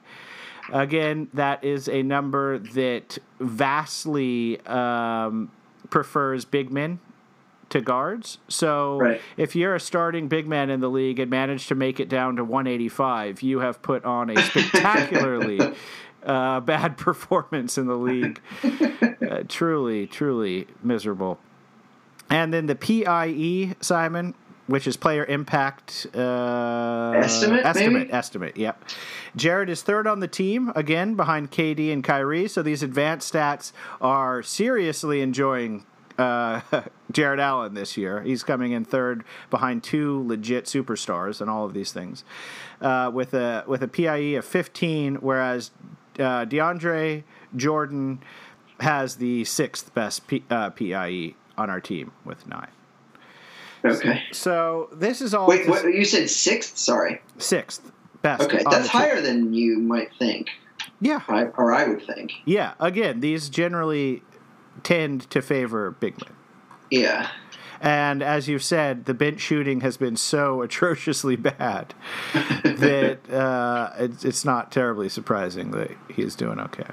Again, 0.73 1.29
that 1.35 1.65
is 1.65 1.89
a 1.89 2.03
number 2.03 2.59
that 2.59 3.19
vastly 3.41 4.61
um, 4.67 5.51
prefers 5.91 6.45
big 6.45 6.71
men 6.71 7.01
to 7.71 7.81
guards. 7.81 8.39
So 8.49 8.99
Right. 9.01 9.21
if 9.37 9.57
you're 9.57 9.75
a 9.75 9.81
starting 9.81 10.29
big 10.29 10.47
man 10.47 10.71
in 10.71 10.81
the 10.81 10.91
league 10.91 11.19
and 11.19 11.31
manage 11.31 11.67
to 11.69 11.75
make 11.75 11.99
it 12.01 12.09
down 12.09 12.37
to 12.37 12.45
185, 12.45 13.43
you 13.43 13.61
have 13.61 13.81
put 13.83 14.05
on 14.05 14.31
a 14.31 14.37
spectacularly 14.43 15.61
uh, 16.25 16.61
bad 16.61 16.97
performance 16.99 17.79
in 17.79 17.87
the 17.87 17.97
league. 17.97 18.41
Uh, 19.31 19.45
truly, 19.47 20.09
truly 20.09 20.67
miserable. 20.83 21.39
And 22.31 22.53
then 22.53 22.67
the 22.67 22.75
PIE, 22.75 23.77
Simon, 23.81 24.35
which 24.67 24.89
is 24.89 24.97
player 24.97 25.25
impact 25.25 26.07
uh, 26.17 27.13
Estimate, 27.17 27.65
Estimate, 27.65 27.93
maybe? 27.93 28.13
estimate. 28.13 28.57
Yep. 28.57 28.83
Jarrett 29.37 29.69
is 29.71 29.83
third 29.83 30.09
on 30.09 30.19
the 30.19 30.27
team 30.27 30.73
again 30.75 31.15
behind 31.15 31.53
KD 31.53 31.93
and 31.93 32.03
Kyrie. 32.03 32.49
So 32.49 32.63
these 32.63 32.83
advanced 32.83 33.33
stats 33.33 33.71
are 34.01 34.43
seriously 34.43 35.21
enjoying 35.21 35.85
uh, 36.21 36.61
Jarrett 37.13 37.41
Allen 37.41 37.75
this 37.75 37.97
year. 37.97 38.23
He's 38.23 38.43
coming 38.43 38.73
in 38.73 38.85
third 38.85 39.25
behind 39.51 39.83
two 39.83 40.27
legit 40.27 40.65
superstars 40.67 41.41
and 41.41 41.49
all 41.51 41.65
of 41.65 41.73
these 41.75 41.93
things, 41.93 42.25
uh, 42.81 43.11
with 43.13 43.35
a 43.35 43.65
with 43.67 43.83
a 43.83 43.89
PIE 43.89 44.37
of 44.39 44.45
15, 44.45 45.17
whereas 45.17 45.71
uh, 46.19 46.45
DeAndre 46.45 47.25
Jordan 47.57 48.21
has 48.81 49.17
the 49.17 49.45
sixth 49.45 49.93
best 49.95 50.27
P, 50.27 50.43
uh, 50.51 50.71
PIE 50.71 51.35
on 51.59 51.71
our 51.71 51.81
team 51.81 52.13
with 52.25 52.47
nine. 52.47 52.71
Okay. 53.85 54.23
So 54.33 54.89
this 54.93 55.21
is 55.23 55.33
all 55.35 55.47
Wait, 55.47 55.67
what, 55.69 55.85
you 55.85 56.05
said 56.05 56.29
sixth? 56.29 56.77
Sorry. 56.77 57.21
sixth 57.39 57.91
best. 58.23 58.43
Okay, 58.43 58.59
that's 58.71 58.77
the 58.77 58.83
team. 58.83 58.89
higher 58.91 59.21
than 59.23 59.55
you 59.55 59.79
might 59.79 60.11
think, 60.19 60.49
Yeah, 61.01 61.23
I, 61.29 61.45
or 61.45 61.73
I 61.73 61.89
would 61.89 62.03
think. 62.07 62.33
yeah. 62.45 62.75
Again, 62.79 63.21
these 63.21 63.49
generally 63.49 64.23
tend 64.83 65.29
to 65.31 65.43
favor 65.43 65.91
big 65.91 66.19
men. 66.25 66.37
Yeah. 66.91 67.31
And 67.81 68.23
as 68.23 68.47
you've 68.47 68.63
said, 68.63 69.07
the 69.07 69.15
bench 69.15 69.41
shooting 69.41 69.81
has 69.81 69.97
been 69.97 70.17
so 70.17 70.63
atrociously 70.63 71.37
bad 71.37 71.95
that 72.63 73.31
uh, 73.31 73.93
it's, 73.99 74.25
it's 74.25 74.45
not 74.45 74.71
terribly 74.71 75.09
surprising 75.09 75.71
that 75.73 75.91
he's 76.15 76.35
doing 76.35 76.61
okay. 76.61 76.91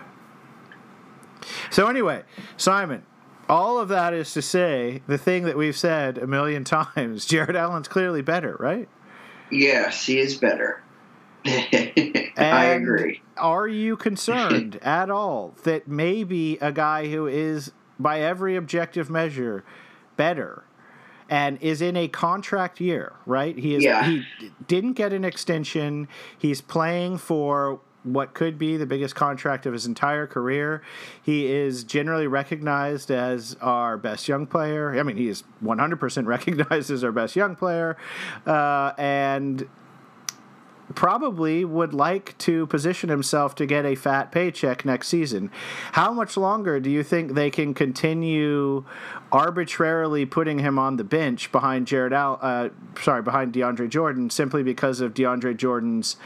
So, 1.69 1.87
anyway, 1.87 2.23
Simon, 2.57 3.05
all 3.49 3.79
of 3.79 3.89
that 3.89 4.13
is 4.13 4.33
to 4.33 4.41
say 4.41 5.01
the 5.07 5.17
thing 5.17 5.43
that 5.43 5.57
we've 5.57 5.77
said 5.77 6.17
a 6.17 6.27
million 6.27 6.63
times 6.95 7.25
Jarrett 7.25 7.55
Allen's 7.55 7.87
clearly 7.87 8.21
better, 8.21 8.55
right? 8.59 8.87
Yes, 9.49 10.05
he 10.05 10.19
is 10.19 10.35
better. 10.35 10.83
I 11.45 12.75
agree. 12.75 13.21
Are 13.37 13.67
you 13.67 13.95
concerned 13.95 14.77
at 14.81 15.09
all 15.09 15.55
that 15.63 15.87
maybe 15.87 16.57
a 16.59 16.73
guy 16.73 17.07
who 17.07 17.27
is, 17.27 17.71
by 17.99 18.21
every 18.21 18.55
objective 18.55 19.09
measure, 19.09 19.63
better 20.15 20.63
and 21.29 21.61
is 21.61 21.81
in 21.81 21.97
a 21.97 22.07
contract 22.07 22.79
year, 22.79 23.13
right? 23.25 23.57
He 23.57 23.75
is. 23.75 23.83
Yeah. 23.83 24.05
He 24.05 24.23
didn't 24.67 24.93
get 24.93 25.13
an 25.13 25.25
extension. 25.25 26.07
He's 26.37 26.61
playing 26.61 27.17
for 27.17 27.81
what 28.03 28.33
could 28.33 28.57
be 28.57 28.77
the 28.77 28.85
biggest 28.85 29.15
contract 29.15 29.65
of 29.65 29.73
his 29.73 29.85
entire 29.85 30.25
career. 30.27 30.81
He 31.21 31.47
is 31.47 31.83
generally 31.83 32.27
recognized 32.27 33.11
as 33.11 33.57
our 33.59 33.97
best 33.97 34.27
young 34.27 34.47
player. 34.47 34.97
I 34.97 35.03
mean, 35.03 35.17
he 35.17 35.27
is 35.27 35.43
100% 35.63 36.25
recognized 36.25 36.89
as 36.89 37.03
our 37.03 37.11
best 37.11 37.35
young 37.35 37.55
player, 37.55 37.97
uh, 38.45 38.93
and 38.97 39.67
probably 40.95 41.65
would 41.65 41.93
like 41.93 42.37
to 42.39 42.65
position 42.67 43.09
himself 43.09 43.55
to 43.55 43.65
get 43.65 43.85
a 43.85 43.95
fat 43.95 44.31
paycheck 44.31 44.85
next 44.85 45.07
season. 45.07 45.51
How 45.93 46.13
much 46.13 46.37
longer 46.37 46.79
do 46.79 46.89
you 46.89 47.03
think 47.03 47.33
they 47.33 47.49
can 47.49 47.73
continue 47.73 48.85
arbitrarily 49.31 50.25
putting 50.25 50.59
him 50.59 50.79
on 50.79 50.97
the 50.97 51.03
bench 51.03 51.51
behind 51.51 51.87
Jarrett 51.87 52.13
Al 52.13 52.39
uh, 52.41 52.69
sorry, 53.01 53.21
behind 53.21 53.53
DeAndre 53.53 53.89
Jordan 53.89 54.29
simply 54.29 54.63
because 54.63 55.01
of 55.01 55.13
DeAndre 55.13 55.55
Jordan's 55.55 56.17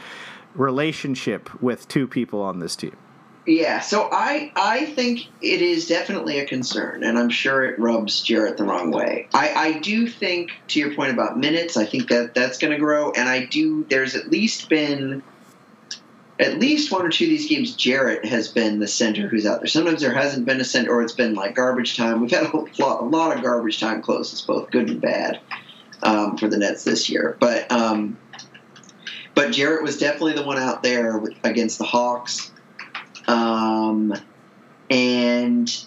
relationship 0.54 1.62
with 1.62 1.88
two 1.88 2.06
people 2.06 2.40
on 2.42 2.58
this 2.58 2.76
team? 2.76 2.96
Yeah, 3.44 3.80
so 3.80 4.08
I 4.12 4.52
I 4.54 4.86
think 4.86 5.26
it 5.40 5.62
is 5.62 5.88
definitely 5.88 6.38
a 6.38 6.46
concern, 6.46 7.02
and 7.02 7.18
I'm 7.18 7.30
sure 7.30 7.64
it 7.64 7.78
rubs 7.78 8.22
Jarrett 8.22 8.56
the 8.56 8.62
wrong 8.64 8.92
way. 8.92 9.28
I, 9.34 9.52
I 9.52 9.78
do 9.80 10.06
think, 10.06 10.52
to 10.68 10.78
your 10.78 10.94
point 10.94 11.12
about 11.12 11.38
minutes, 11.38 11.76
I 11.76 11.84
think 11.84 12.08
that 12.08 12.34
that's 12.34 12.58
going 12.58 12.72
to 12.72 12.78
grow, 12.78 13.10
and 13.10 13.28
I 13.28 13.46
do. 13.46 13.84
There's 13.90 14.14
at 14.14 14.30
least 14.30 14.68
been 14.68 15.24
at 16.38 16.58
least 16.58 16.92
one 16.92 17.04
or 17.04 17.08
two 17.08 17.24
of 17.24 17.30
these 17.30 17.48
games. 17.48 17.74
Jarrett 17.74 18.24
has 18.24 18.46
been 18.46 18.78
the 18.78 18.86
center 18.86 19.26
who's 19.26 19.44
out 19.44 19.60
there. 19.60 19.66
Sometimes 19.66 20.02
there 20.02 20.14
hasn't 20.14 20.46
been 20.46 20.60
a 20.60 20.64
center, 20.64 20.92
or 20.92 21.02
it's 21.02 21.12
been 21.12 21.34
like 21.34 21.56
garbage 21.56 21.96
time. 21.96 22.20
We've 22.20 22.30
had 22.30 22.44
a 22.44 22.56
lot, 22.78 23.02
a 23.02 23.04
lot 23.04 23.36
of 23.36 23.42
garbage 23.42 23.80
time 23.80 24.02
closes, 24.02 24.40
both 24.40 24.70
good 24.70 24.88
and 24.88 25.00
bad, 25.00 25.40
um, 26.04 26.38
for 26.38 26.46
the 26.46 26.58
Nets 26.58 26.84
this 26.84 27.10
year. 27.10 27.36
But 27.40 27.72
um, 27.72 28.16
but 29.34 29.50
Jarrett 29.50 29.82
was 29.82 29.98
definitely 29.98 30.34
the 30.34 30.44
one 30.44 30.58
out 30.58 30.84
there 30.84 31.20
against 31.42 31.78
the 31.78 31.84
Hawks. 31.84 32.52
Um, 33.32 34.14
and 34.90 35.84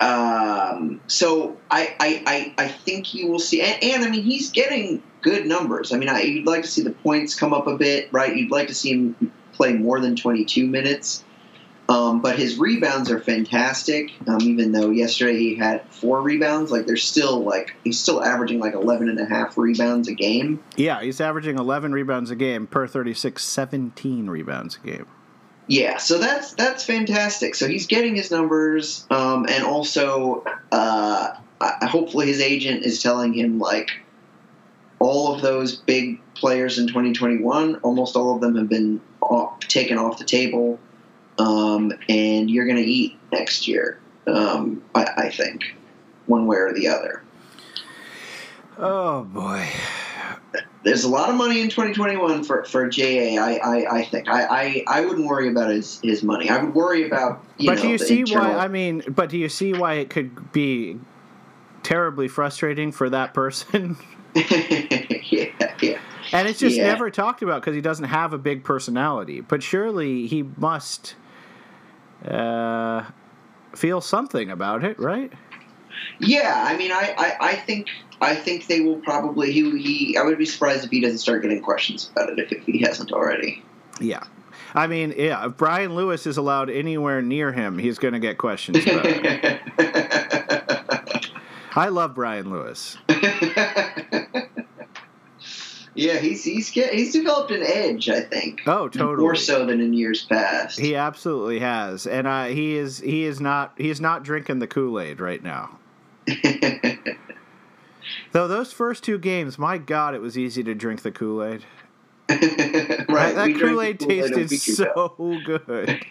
um, 0.00 1.00
so 1.06 1.58
I, 1.70 1.94
I, 2.00 2.22
I, 2.26 2.64
I 2.64 2.68
think 2.68 3.12
you 3.14 3.28
will 3.28 3.38
see, 3.38 3.60
and, 3.60 3.82
and 3.82 4.04
I 4.04 4.10
mean, 4.10 4.22
he's 4.22 4.50
getting 4.50 5.02
good 5.20 5.46
numbers. 5.46 5.92
I 5.92 5.98
mean, 5.98 6.08
I, 6.08 6.22
you'd 6.22 6.46
like 6.46 6.62
to 6.62 6.68
see 6.68 6.82
the 6.82 6.92
points 6.92 7.34
come 7.34 7.52
up 7.52 7.66
a 7.66 7.76
bit, 7.76 8.08
right? 8.12 8.34
You'd 8.34 8.50
like 8.50 8.68
to 8.68 8.74
see 8.74 8.92
him 8.92 9.32
play 9.52 9.74
more 9.74 10.00
than 10.00 10.16
22 10.16 10.66
minutes. 10.66 11.24
Um, 11.90 12.22
but 12.22 12.38
his 12.38 12.56
rebounds 12.56 13.10
are 13.10 13.18
fantastic. 13.18 14.12
Um, 14.28 14.40
even 14.42 14.70
though 14.70 14.90
yesterday 14.90 15.36
he 15.36 15.56
had 15.56 15.82
four 15.90 16.22
rebounds, 16.22 16.70
like 16.70 16.86
they're 16.86 16.96
still 16.96 17.40
like 17.40 17.74
he's 17.82 17.98
still 17.98 18.22
averaging 18.22 18.60
like 18.60 18.74
11 18.74 19.08
and 19.08 19.18
a 19.18 19.26
half 19.26 19.58
rebounds 19.58 20.06
a 20.06 20.14
game. 20.14 20.62
Yeah, 20.76 21.02
he's 21.02 21.20
averaging 21.20 21.58
11 21.58 21.92
rebounds 21.92 22.30
a 22.30 22.36
game 22.36 22.68
per 22.68 22.86
36, 22.86 23.42
17 23.42 24.30
rebounds 24.30 24.78
a 24.82 24.86
game. 24.86 25.06
Yeah, 25.70 25.98
so 25.98 26.18
that's 26.18 26.54
that's 26.54 26.82
fantastic. 26.84 27.54
So 27.54 27.68
he's 27.68 27.86
getting 27.86 28.16
his 28.16 28.32
numbers, 28.32 29.06
um, 29.08 29.46
and 29.48 29.62
also 29.62 30.42
uh, 30.72 31.34
hopefully 31.60 32.26
his 32.26 32.40
agent 32.40 32.84
is 32.84 33.00
telling 33.00 33.32
him 33.32 33.60
like 33.60 33.92
all 34.98 35.32
of 35.32 35.42
those 35.42 35.76
big 35.76 36.20
players 36.34 36.80
in 36.80 36.88
2021, 36.88 37.76
almost 37.76 38.16
all 38.16 38.34
of 38.34 38.40
them 38.40 38.56
have 38.56 38.68
been 38.68 39.00
off, 39.20 39.60
taken 39.60 39.96
off 39.96 40.18
the 40.18 40.24
table, 40.24 40.80
um, 41.38 41.92
and 42.08 42.50
you're 42.50 42.66
going 42.66 42.82
to 42.82 42.90
eat 42.90 43.16
next 43.30 43.68
year. 43.68 44.00
Um, 44.26 44.82
I, 44.92 45.06
I 45.16 45.30
think 45.30 45.76
one 46.26 46.48
way 46.48 46.56
or 46.56 46.72
the 46.72 46.88
other. 46.88 47.22
Oh, 48.76 49.22
boy. 49.22 49.68
There's 50.82 51.04
a 51.04 51.08
lot 51.08 51.28
of 51.28 51.36
money 51.36 51.60
in 51.60 51.68
2021 51.68 52.44
for 52.44 52.64
for 52.64 52.88
JA. 52.88 53.36
I 53.40 53.60
I, 53.62 53.96
I 53.98 54.04
think 54.04 54.28
I, 54.28 54.44
I 54.44 54.84
I 54.86 55.00
wouldn't 55.02 55.26
worry 55.26 55.48
about 55.48 55.70
his 55.70 56.00
his 56.02 56.22
money. 56.22 56.48
I 56.48 56.62
would 56.62 56.74
worry 56.74 57.06
about 57.06 57.44
you 57.58 57.66
but 57.66 57.76
know 57.76 57.82
do 57.82 57.88
you 57.88 57.98
see 57.98 58.20
internal- 58.20 58.52
why? 58.54 58.64
I 58.64 58.68
mean, 58.68 59.02
but 59.08 59.28
do 59.28 59.36
you 59.38 59.48
see 59.48 59.74
why 59.74 59.94
it 59.94 60.08
could 60.10 60.52
be 60.52 60.98
terribly 61.82 62.28
frustrating 62.28 62.92
for 62.92 63.10
that 63.10 63.34
person? 63.34 63.96
yeah, 64.34 65.46
yeah. 65.82 65.98
and 66.32 66.46
it's 66.48 66.60
just 66.60 66.76
Yeah. 66.76 66.84
never 66.84 67.10
talked 67.10 67.42
about 67.42 67.60
because 67.60 67.74
he 67.74 67.80
doesn't 67.80 68.04
have 68.06 68.32
a 68.32 68.38
big 68.38 68.62
personality. 68.64 69.40
But 69.40 69.62
surely 69.62 70.26
he 70.28 70.44
must 70.56 71.16
uh, 72.26 73.04
feel 73.74 74.00
something 74.00 74.50
about 74.50 74.84
it, 74.84 74.98
right? 75.00 75.32
Yeah, 76.18 76.64
I 76.66 76.76
mean, 76.76 76.92
I, 76.92 77.14
I, 77.16 77.36
I 77.40 77.54
think 77.56 77.88
I 78.20 78.34
think 78.34 78.66
they 78.66 78.80
will 78.80 79.00
probably 79.00 79.52
he, 79.52 79.78
he 79.78 80.16
I 80.16 80.22
would 80.22 80.38
be 80.38 80.46
surprised 80.46 80.84
if 80.84 80.90
he 80.90 81.00
doesn't 81.00 81.18
start 81.18 81.42
getting 81.42 81.62
questions 81.62 82.10
about 82.12 82.30
it 82.30 82.38
if, 82.38 82.52
if 82.52 82.64
he 82.64 82.80
hasn't 82.80 83.12
already. 83.12 83.62
Yeah. 84.00 84.24
I 84.74 84.86
mean, 84.86 85.14
yeah, 85.16 85.46
if 85.46 85.56
Brian 85.56 85.94
Lewis 85.96 86.26
is 86.26 86.36
allowed 86.36 86.70
anywhere 86.70 87.22
near 87.22 87.52
him, 87.52 87.78
he's 87.78 87.98
going 87.98 88.14
to 88.14 88.20
get 88.20 88.38
questions 88.38 88.78
about 88.86 89.04
it. 89.04 89.60
I 91.76 91.88
love 91.88 92.14
Brian 92.14 92.50
Lewis. 92.50 92.96
yeah, 95.94 96.18
he's 96.18 96.44
he's 96.44 96.70
get, 96.70 96.92
he's 96.92 97.12
developed 97.12 97.50
an 97.50 97.62
edge, 97.62 98.08
I 98.08 98.20
think. 98.20 98.62
Oh, 98.66 98.88
totally. 98.88 99.22
More 99.22 99.34
so 99.34 99.66
than 99.66 99.80
in 99.80 99.92
years 99.92 100.24
past. 100.24 100.78
He 100.78 100.94
absolutely 100.94 101.58
has, 101.60 102.06
and 102.06 102.26
uh, 102.26 102.46
he 102.46 102.76
is 102.76 102.98
he 102.98 103.24
is 103.24 103.40
not 103.40 103.72
he 103.76 103.90
is 103.90 104.00
not 104.00 104.22
drinking 104.22 104.60
the 104.60 104.66
Kool 104.66 105.00
Aid 105.00 105.20
right 105.20 105.42
now. 105.42 105.79
Though 108.32 108.48
those 108.48 108.72
first 108.72 109.04
two 109.04 109.18
games, 109.18 109.58
my 109.58 109.78
God, 109.78 110.14
it 110.14 110.20
was 110.20 110.38
easy 110.38 110.62
to 110.64 110.74
drink 110.74 111.02
the 111.02 111.10
Kool 111.10 111.42
Aid. 111.42 111.64
right, 112.30 113.34
that 113.34 113.56
Kool 113.58 113.82
Aid 113.82 113.98
tasted 113.98 114.50
so 114.50 115.16
good. 115.44 116.04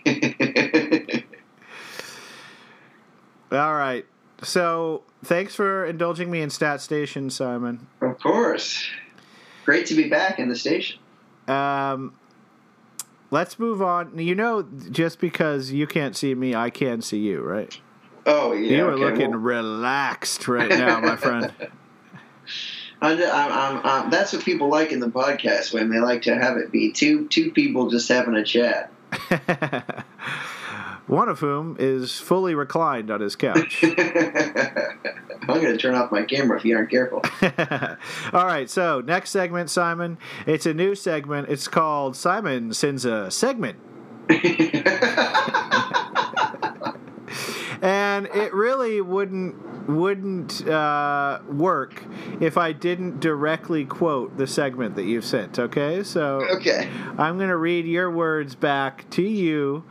All 3.51 3.73
right, 3.73 4.05
so 4.43 5.03
thanks 5.23 5.55
for 5.55 5.85
indulging 5.85 6.29
me 6.29 6.41
in 6.41 6.49
Stat 6.49 6.81
Station, 6.81 7.29
Simon. 7.29 7.87
of 8.01 8.19
course. 8.19 8.85
Great 9.65 9.85
to 9.87 9.95
be 9.95 10.09
back 10.09 10.39
in 10.39 10.49
the 10.49 10.55
station. 10.55 10.99
Um, 11.47 12.13
let's 13.31 13.59
move 13.59 13.81
on. 13.81 14.17
You 14.17 14.35
know, 14.35 14.63
just 14.91 15.19
because 15.19 15.71
you 15.71 15.87
can't 15.87 16.15
see 16.15 16.35
me, 16.35 16.55
I 16.55 16.69
can 16.69 17.01
see 17.01 17.19
you, 17.19 17.41
right? 17.41 17.79
Oh 18.29 18.53
yeah. 18.53 18.77
you 18.77 18.85
are 18.85 18.91
okay, 18.91 19.03
looking 19.03 19.31
well, 19.31 19.39
relaxed 19.39 20.47
right 20.47 20.69
now, 20.69 20.99
my 20.99 21.15
friend. 21.15 21.51
I'm, 23.01 23.17
I'm, 23.23 23.81
I'm, 23.83 24.09
that's 24.11 24.33
what 24.33 24.43
people 24.43 24.69
like 24.69 24.91
in 24.91 24.99
the 24.99 25.07
podcast 25.07 25.73
when 25.73 25.89
they 25.89 25.99
like 25.99 26.23
to 26.23 26.35
have 26.35 26.57
it 26.57 26.71
be 26.71 26.91
two 26.91 27.27
two 27.29 27.51
people 27.51 27.89
just 27.89 28.07
having 28.07 28.35
a 28.35 28.43
chat. 28.43 28.91
One 31.07 31.27
of 31.27 31.39
whom 31.39 31.75
is 31.79 32.19
fully 32.19 32.53
reclined 32.53 33.09
on 33.09 33.19
his 33.19 33.35
couch. 33.35 33.83
I'm 33.83 33.95
going 35.47 35.71
to 35.71 35.77
turn 35.77 35.95
off 35.95 36.11
my 36.11 36.21
camera 36.21 36.55
if 36.59 36.65
you 36.65 36.77
aren't 36.77 36.91
careful. 36.91 37.23
All 38.31 38.45
right, 38.45 38.69
so 38.69 39.01
next 39.01 39.31
segment, 39.31 39.71
Simon. 39.71 40.19
It's 40.45 40.67
a 40.67 40.73
new 40.75 40.93
segment. 40.93 41.49
It's 41.49 41.67
called 41.67 42.15
Simon 42.15 42.73
Sends 42.73 43.05
a 43.05 43.31
Segment. 43.31 43.79
And 48.09 48.27
it 48.27 48.53
really 48.53 49.01
wouldn't 49.01 49.87
wouldn't 49.87 50.67
uh, 50.67 51.39
work 51.47 52.03
if 52.39 52.57
I 52.57 52.71
didn't 52.71 53.19
directly 53.19 53.85
quote 53.85 54.37
the 54.37 54.47
segment 54.47 54.95
that 54.95 55.05
you've 55.05 55.25
sent. 55.25 55.59
Okay, 55.59 56.03
so 56.03 56.41
okay. 56.57 56.89
I'm 57.17 57.37
going 57.37 57.49
to 57.49 57.57
read 57.57 57.85
your 57.85 58.09
words 58.11 58.55
back 58.55 59.09
to 59.11 59.23
you. 59.23 59.83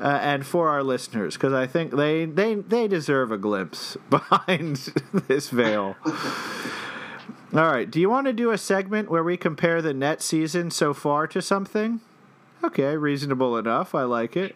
Uh, 0.00 0.16
and 0.22 0.46
for 0.46 0.68
our 0.68 0.84
listeners, 0.84 1.34
because 1.34 1.52
I 1.52 1.66
think 1.66 1.90
they, 1.90 2.24
they 2.24 2.54
they 2.54 2.86
deserve 2.86 3.32
a 3.32 3.36
glimpse 3.36 3.96
behind 4.10 4.76
this 5.26 5.50
veil. 5.50 5.96
All 7.52 7.66
right. 7.66 7.90
Do 7.90 7.98
you 7.98 8.08
want 8.08 8.28
to 8.28 8.32
do 8.32 8.52
a 8.52 8.58
segment 8.58 9.10
where 9.10 9.24
we 9.24 9.36
compare 9.36 9.82
the 9.82 9.92
net 9.92 10.22
season 10.22 10.70
so 10.70 10.94
far 10.94 11.26
to 11.26 11.42
something? 11.42 12.00
Okay, 12.62 12.96
reasonable 12.96 13.56
enough. 13.56 13.92
I 13.92 14.04
like 14.04 14.36
it. 14.36 14.54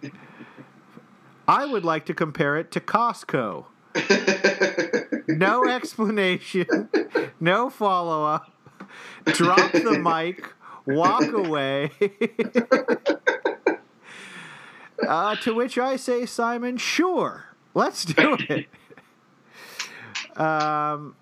I 1.47 1.67
would 1.67 1.85
like 1.85 2.07
to 2.07 2.15
compare 2.15 2.57
it 2.57 2.71
to 2.73 2.81
Costco. 2.81 3.67
No 5.29 5.67
explanation, 5.69 6.89
no 7.41 7.71
follow 7.71 8.25
up. 8.25 8.53
Drop 9.25 9.73
the 9.73 9.99
mic, 9.99 10.53
walk 10.85 11.33
away. 11.33 11.91
uh, 15.09 15.37
to 15.37 15.55
which 15.55 15.79
I 15.79 15.97
say, 15.97 16.27
Simon, 16.27 16.77
sure, 16.77 17.47
let's 17.73 18.05
do 18.05 18.37
it. 18.49 18.67
Um, 20.39 21.15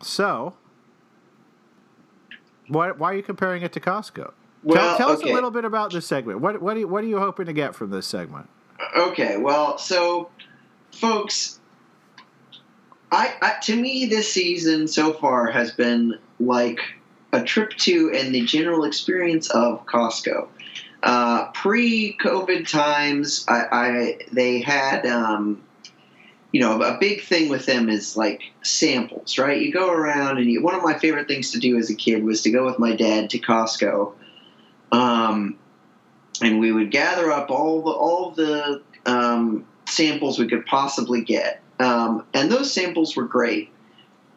so, 0.00 0.54
why, 2.68 2.92
why 2.92 3.12
are 3.12 3.16
you 3.16 3.22
comparing 3.22 3.62
it 3.62 3.72
to 3.74 3.80
Costco? 3.80 4.32
Well, 4.62 4.96
tell 4.96 5.08
tell 5.08 5.10
us 5.10 5.22
a 5.22 5.32
little 5.32 5.50
bit 5.50 5.64
about 5.64 5.92
this 5.92 6.06
segment. 6.06 6.40
What 6.40 6.62
what 6.62 6.76
are 6.76 6.80
you, 6.80 6.88
what 6.88 7.02
are 7.04 7.06
you 7.08 7.18
hoping 7.18 7.46
to 7.46 7.52
get 7.52 7.74
from 7.74 7.90
this 7.90 8.06
segment? 8.06 8.48
Okay, 8.96 9.36
well, 9.36 9.78
so, 9.78 10.30
folks, 10.92 11.60
I, 13.10 13.34
I 13.40 13.54
to 13.64 13.76
me 13.76 14.06
this 14.06 14.32
season 14.32 14.88
so 14.88 15.12
far 15.12 15.50
has 15.50 15.72
been 15.72 16.18
like 16.40 16.80
a 17.32 17.42
trip 17.42 17.70
to 17.78 18.12
and 18.14 18.34
the 18.34 18.44
general 18.44 18.84
experience 18.84 19.50
of 19.50 19.84
Costco. 19.86 20.48
Uh, 21.02 21.50
Pre-COVID 21.50 22.68
times, 22.70 23.44
I, 23.48 23.66
I 23.72 24.18
they 24.30 24.60
had 24.60 25.04
um, 25.06 25.62
you 26.52 26.60
know 26.60 26.80
a 26.80 26.98
big 26.98 27.22
thing 27.22 27.48
with 27.48 27.66
them 27.66 27.88
is 27.88 28.16
like 28.16 28.42
samples, 28.62 29.38
right? 29.38 29.60
You 29.60 29.72
go 29.72 29.90
around 29.90 30.38
and 30.38 30.48
you, 30.48 30.62
one 30.62 30.74
of 30.74 30.82
my 30.82 30.98
favorite 30.98 31.26
things 31.26 31.50
to 31.52 31.58
do 31.58 31.76
as 31.76 31.90
a 31.90 31.94
kid 31.94 32.22
was 32.22 32.42
to 32.42 32.50
go 32.50 32.64
with 32.64 32.78
my 32.78 32.94
dad 32.94 33.30
to 33.30 33.38
Costco. 33.38 34.12
Um, 34.92 35.58
and 36.42 36.60
we 36.60 36.70
would 36.70 36.90
gather 36.90 37.30
up 37.30 37.50
all 37.50 37.82
the 37.82 37.90
all 37.90 38.30
the 38.30 38.82
um, 39.06 39.66
samples 39.88 40.38
we 40.38 40.46
could 40.46 40.66
possibly 40.66 41.22
get, 41.22 41.60
um, 41.80 42.24
and 42.34 42.50
those 42.50 42.72
samples 42.72 43.16
were 43.16 43.24
great. 43.24 43.70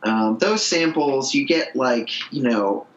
Um, 0.04 0.38
those 0.38 0.66
samples, 0.66 1.34
you 1.34 1.46
get 1.46 1.76
like 1.76 2.10
you 2.32 2.44
know, 2.44 2.88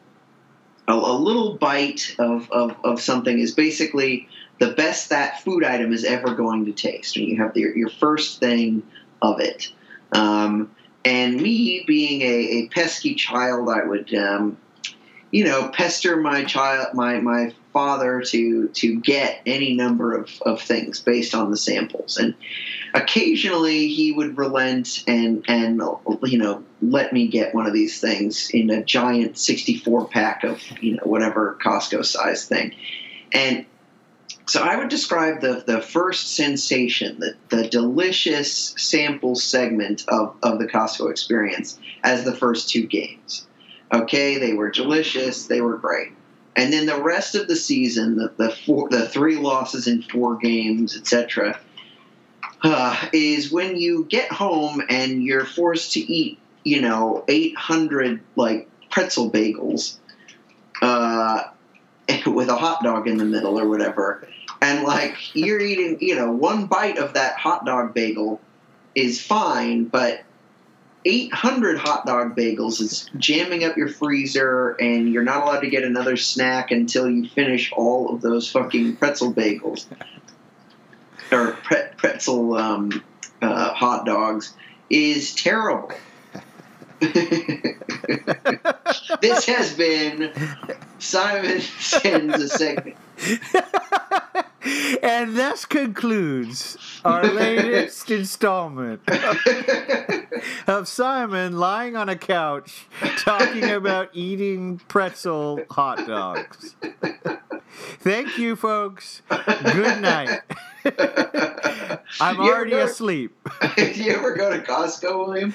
a, 0.87 0.93
a 0.93 1.17
little 1.19 1.57
bite 1.57 2.15
of, 2.19 2.51
of 2.51 2.77
of 2.85 3.01
something 3.01 3.39
is 3.39 3.53
basically 3.55 4.29
the 4.59 4.73
best 4.73 5.11
that 5.11 5.43
food 5.43 5.65
item 5.65 5.93
is 5.93 6.05
ever 6.05 6.35
going 6.35 6.65
to 6.67 6.73
taste. 6.73 7.17
And 7.17 7.27
you 7.27 7.37
have 7.39 7.57
your 7.57 7.77
your 7.77 7.91
first 7.91 8.41
thing 8.41 8.83
of 9.21 9.41
it. 9.41 9.73
Um, 10.13 10.71
and 11.05 11.41
me 11.41 11.85
being 11.87 12.23
a, 12.23 12.25
a 12.27 12.69
pesky 12.69 13.15
child, 13.15 13.69
I 13.69 13.85
would 13.85 14.15
um, 14.15 14.59
you 15.31 15.45
know, 15.45 15.69
pester 15.69 16.17
my 16.17 16.45
child, 16.45 16.95
my 16.95 17.21
my 17.21 17.53
father 17.73 18.23
to 18.23 18.69
to 18.69 19.01
get 19.01 19.41
any 19.45 19.75
number 19.75 20.15
of, 20.15 20.31
of 20.43 20.61
things 20.61 21.01
based 21.01 21.35
on 21.35 21.51
the 21.51 21.57
samples, 21.57 22.17
and 22.17 22.35
occasionally 22.95 23.89
he 23.89 24.13
would 24.13 24.39
relent 24.39 25.05
and 25.07 25.45
and 25.49 25.83
you 26.23 26.39
know 26.39 26.65
let 26.81 27.13
me 27.13 27.29
get 27.29 27.55
one 27.55 27.67
of 27.67 27.73
these 27.73 28.01
things 28.01 28.51
in 28.51 28.71
a 28.71 28.83
giant 28.83 29.37
sixty 29.37 29.77
four 29.77 30.07
pack 30.09 30.45
of 30.45 30.63
you 30.81 30.93
know 30.93 31.03
whatever 31.05 31.59
Costco 31.63 32.05
size 32.05 32.47
thing, 32.47 32.75
and 33.33 33.67
so 34.47 34.63
I 34.63 34.77
would 34.77 34.89
describe 34.89 35.43
the 35.43 35.63
the 35.67 35.83
first 35.83 36.35
sensation, 36.35 37.21
the 37.21 37.37
the 37.51 37.69
delicious 37.69 38.75
sample 38.79 39.35
segment 39.35 40.05
of 40.09 40.37
of 40.43 40.59
the 40.59 40.67
Costco 40.67 41.11
experience 41.11 41.79
as 42.03 42.25
the 42.25 42.35
first 42.35 42.71
two 42.71 42.87
games. 42.87 43.47
Okay, 43.93 44.39
they 44.39 44.53
were 44.53 44.71
delicious. 44.71 45.47
They 45.47 45.61
were 45.61 45.77
great. 45.79 46.13
And 46.57 46.73
then 46.73 46.87
the 46.87 47.01
rest 47.01 47.35
of 47.35 47.47
the 47.47 47.57
season, 47.57 48.17
the 48.17 48.33
the, 48.37 48.51
four, 48.51 48.89
the 48.89 49.09
three 49.09 49.37
losses 49.37 49.87
in 49.87 50.03
four 50.03 50.37
games, 50.37 50.97
etc., 50.97 51.59
uh, 52.63 53.09
is 53.13 53.53
when 53.53 53.77
you 53.77 54.05
get 54.09 54.33
home 54.33 54.83
and 54.89 55.23
you're 55.23 55.45
forced 55.45 55.93
to 55.93 56.01
eat, 56.01 56.39
you 56.65 56.81
know, 56.81 57.25
800 57.29 58.21
like 58.35 58.69
pretzel 58.91 59.31
bagels 59.31 59.99
uh, 60.83 61.45
with 62.27 62.49
a 62.49 62.57
hot 62.57 62.83
dog 62.83 63.07
in 63.07 63.19
the 63.19 63.25
middle 63.25 63.59
or 63.59 63.69
whatever, 63.69 64.27
and 64.61 64.83
like 64.83 65.35
you're 65.37 65.61
eating, 65.61 65.99
you 66.01 66.17
know, 66.17 66.33
one 66.33 66.67
bite 66.67 66.99
of 66.99 67.15
that 67.15 67.37
hot 67.37 67.65
dog 67.65 67.95
bagel 67.95 68.41
is 68.95 69.23
fine, 69.23 69.85
but 69.85 70.25
800 71.05 71.79
hot 71.79 72.07
dog 72.07 72.37
bagels 72.37 72.81
is 72.81 73.09
jamming 73.17 73.65
up 73.65 73.77
your 73.77 73.89
freezer, 73.89 74.71
and 74.81 75.13
you're 75.13 75.23
not 75.23 75.43
allowed 75.43 75.61
to 75.61 75.71
get 75.71 75.85
another 75.85 76.17
snack 76.17 76.71
until 76.71 77.09
you 77.09 77.29
finish 77.29 77.73
all 77.73 78.15
of 78.15 78.21
those 78.21 78.51
fucking 78.51 78.97
pretzel 78.97 79.33
bagels 79.33 79.87
or 81.31 81.53
pre- 81.53 81.87
pretzel 81.97 82.55
um, 82.55 83.05
uh, 83.41 83.73
hot 83.73 84.07
dogs 84.07 84.55
is 84.91 85.35
terrible. 85.35 85.93
this 87.01 87.77
has 89.47 89.75
been 89.75 90.33
Simon 90.99 91.61
sends 91.61 92.43
a 92.43 92.49
segment. 92.49 92.97
and 95.03 95.37
this 95.37 95.65
concludes 95.65 96.77
our 97.05 97.25
latest 97.33 98.11
installment 98.11 99.01
of 100.67 100.89
Simon 100.89 101.59
lying 101.59 101.97
on 101.97 102.09
a 102.09 102.17
couch 102.17 102.87
talking 103.19 103.65
about 103.71 104.11
eating 104.13 104.79
pretzel 104.89 105.61
hot 105.71 106.07
dogs. 106.07 106.75
Thank 108.01 108.39
you, 108.39 108.57
folks. 108.57 109.23
Good 109.29 110.01
night. 110.03 110.41
I'm 112.21 112.37
You 112.37 112.53
already 112.53 112.71
go- 112.73 112.85
asleep. 112.85 113.37
Did 113.77 113.97
you 113.97 114.13
ever 114.13 114.35
go 114.35 114.51
to 114.51 114.59
Costco, 114.63 115.27
William? 115.27 115.55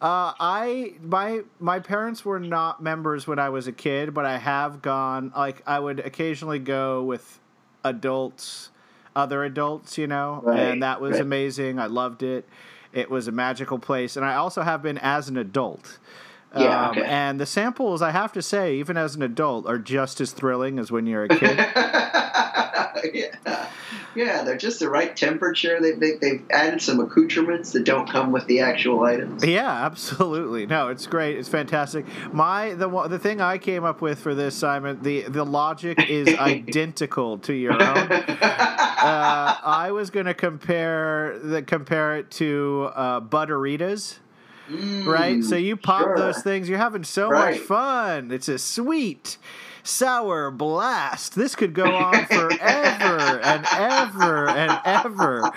Uh, 0.00 0.34
I 0.38 0.94
my 1.02 1.40
my 1.60 1.78
parents 1.80 2.24
were 2.24 2.38
not 2.40 2.82
members 2.82 3.26
when 3.26 3.38
I 3.38 3.48
was 3.48 3.66
a 3.66 3.72
kid, 3.72 4.12
but 4.12 4.24
I 4.26 4.36
have 4.38 4.82
gone. 4.82 5.32
Like 5.34 5.62
I 5.66 5.78
would 5.80 6.00
occasionally 6.00 6.58
go 6.58 7.02
with 7.02 7.40
adults, 7.84 8.70
other 9.14 9.44
adults, 9.44 9.96
you 9.98 10.06
know, 10.06 10.40
Right, 10.42 10.58
and 10.58 10.82
that 10.82 11.00
was 11.00 11.12
right. 11.12 11.20
amazing. 11.20 11.78
I 11.78 11.86
loved 11.86 12.22
it. 12.22 12.48
It 12.92 13.10
was 13.10 13.28
a 13.28 13.32
magical 13.32 13.78
place, 13.78 14.16
and 14.16 14.24
I 14.24 14.34
also 14.34 14.62
have 14.62 14.82
been 14.82 14.98
as 14.98 15.28
an 15.28 15.36
adult. 15.36 15.98
Yeah, 16.56 16.88
Um, 16.88 16.90
okay. 16.98 17.04
And 17.04 17.40
the 17.40 17.46
samples, 17.46 18.00
I 18.00 18.12
have 18.12 18.32
to 18.34 18.42
say, 18.42 18.76
even 18.76 18.96
as 18.96 19.16
an 19.16 19.22
adult, 19.22 19.66
are 19.66 19.78
just 19.78 20.20
as 20.20 20.30
thrilling 20.32 20.78
as 20.78 20.92
when 20.92 21.04
you're 21.06 21.24
a 21.24 21.28
kid. 21.28 21.58
yeah. 23.14 23.68
yeah, 24.14 24.42
they're 24.42 24.56
just 24.56 24.80
the 24.80 24.88
right 24.88 25.14
temperature. 25.16 25.80
They, 25.80 25.92
they, 25.92 26.12
they've 26.16 26.42
added 26.50 26.82
some 26.82 27.00
accoutrements 27.00 27.72
that 27.72 27.84
don't 27.84 28.08
come 28.08 28.32
with 28.32 28.46
the 28.46 28.60
actual 28.60 29.02
items. 29.04 29.44
Yeah, 29.44 29.70
absolutely. 29.84 30.66
No, 30.66 30.88
it's 30.88 31.06
great. 31.06 31.36
It's 31.38 31.48
fantastic. 31.48 32.04
My 32.32 32.74
the 32.74 32.88
the 33.08 33.18
thing 33.18 33.40
I 33.40 33.58
came 33.58 33.84
up 33.84 34.00
with 34.00 34.18
for 34.20 34.34
this, 34.34 34.54
Simon, 34.54 35.02
the 35.02 35.22
the 35.22 35.44
logic 35.44 35.98
is 36.08 36.34
identical 36.38 37.38
to 37.38 37.52
your 37.52 37.72
own. 37.72 38.08
Uh, 39.04 39.58
I 39.62 39.90
was 39.92 40.08
going 40.08 40.24
to 40.24 40.32
compare 40.32 41.38
the 41.38 41.60
compare 41.62 42.16
it 42.16 42.30
to 42.32 42.90
uh, 42.94 43.20
Butteritas, 43.20 44.18
right? 45.04 45.44
So 45.44 45.56
you 45.56 45.76
pop 45.76 46.00
Mm, 46.00 46.06
sure. 46.06 46.16
those 46.16 46.42
things, 46.42 46.70
you're 46.70 46.78
having 46.78 47.04
so 47.04 47.28
Right. 47.28 47.52
much 47.52 47.58
fun. 47.60 48.30
It's 48.30 48.48
a 48.48 48.58
sweet, 48.58 49.36
sour 49.84 50.50
blast. 50.50 51.34
This 51.34 51.54
could 51.54 51.74
go 51.74 51.94
on 51.94 52.26
forever 52.26 53.40
and 53.40 53.66
ever 53.70 54.48
and 54.48 54.80
ever. 54.84 55.52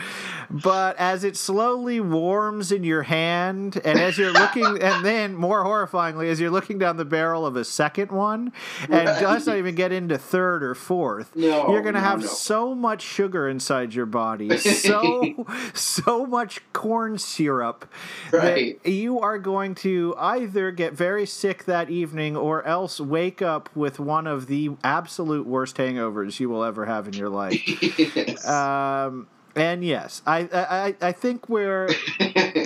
But 0.50 0.96
as 0.98 1.24
it 1.24 1.36
slowly 1.38 2.00
warms 2.00 2.72
in 2.72 2.84
your 2.84 3.04
hand, 3.04 3.82
and 3.84 4.00
as 4.00 4.18
you're 4.18 4.32
looking, 4.32 4.66
and 4.82 5.06
then 5.06 5.36
more 5.36 5.64
horrifyingly, 5.64 6.30
as 6.30 6.40
you're 6.40 6.52
looking 6.52 6.78
down 6.80 6.98
the 6.98 7.06
barrel 7.06 7.46
of 7.46 7.56
a 7.56 7.64
second 7.66 8.12
one, 8.12 8.52
and 8.84 8.92
Right. 9.08 9.20
does 9.20 9.46
not 9.48 9.58
even 9.58 9.76
get 9.76 9.92
into 9.92 10.18
third 10.18 10.64
or 10.64 10.74
fourth, 10.76 11.36
No, 11.36 11.70
you're 11.72 11.82
going 11.82 11.96
to 11.96 12.02
no, 12.02 12.08
have 12.08 12.22
no. 12.22 12.28
so 12.28 12.74
much 12.76 13.02
sugar 13.02 13.48
inside 13.50 13.94
your 13.94 14.06
body, 14.06 14.58
so 14.58 15.46
so 15.74 16.26
much 16.26 16.62
corn 16.74 17.18
syrup 17.18 17.86
Right. 18.32 18.82
that 18.84 18.92
you 18.92 19.20
are 19.20 19.38
going 19.38 19.76
to 19.76 20.16
either 20.18 20.72
get 20.72 20.94
very 20.94 21.26
sick 21.26 21.66
that 21.66 21.90
evening 21.90 22.36
or 22.38 22.64
else 22.66 23.00
wake 23.00 23.42
up 23.42 23.70
with 23.76 24.00
one 24.00 24.28
of 24.28 24.48
the 24.48 24.72
absolute 24.84 25.46
worst 25.46 25.78
hangovers 25.78 26.40
you 26.40 26.50
will 26.50 26.64
ever 26.64 26.86
have 26.86 27.08
in 27.08 27.14
your 27.14 27.30
life. 27.30 27.58
Yes. 27.98 28.48
Um, 28.48 29.28
and 29.58 29.84
yes, 29.84 30.22
I, 30.26 30.48
I 30.54 31.08
I 31.08 31.12
think 31.12 31.50
we're 31.50 31.90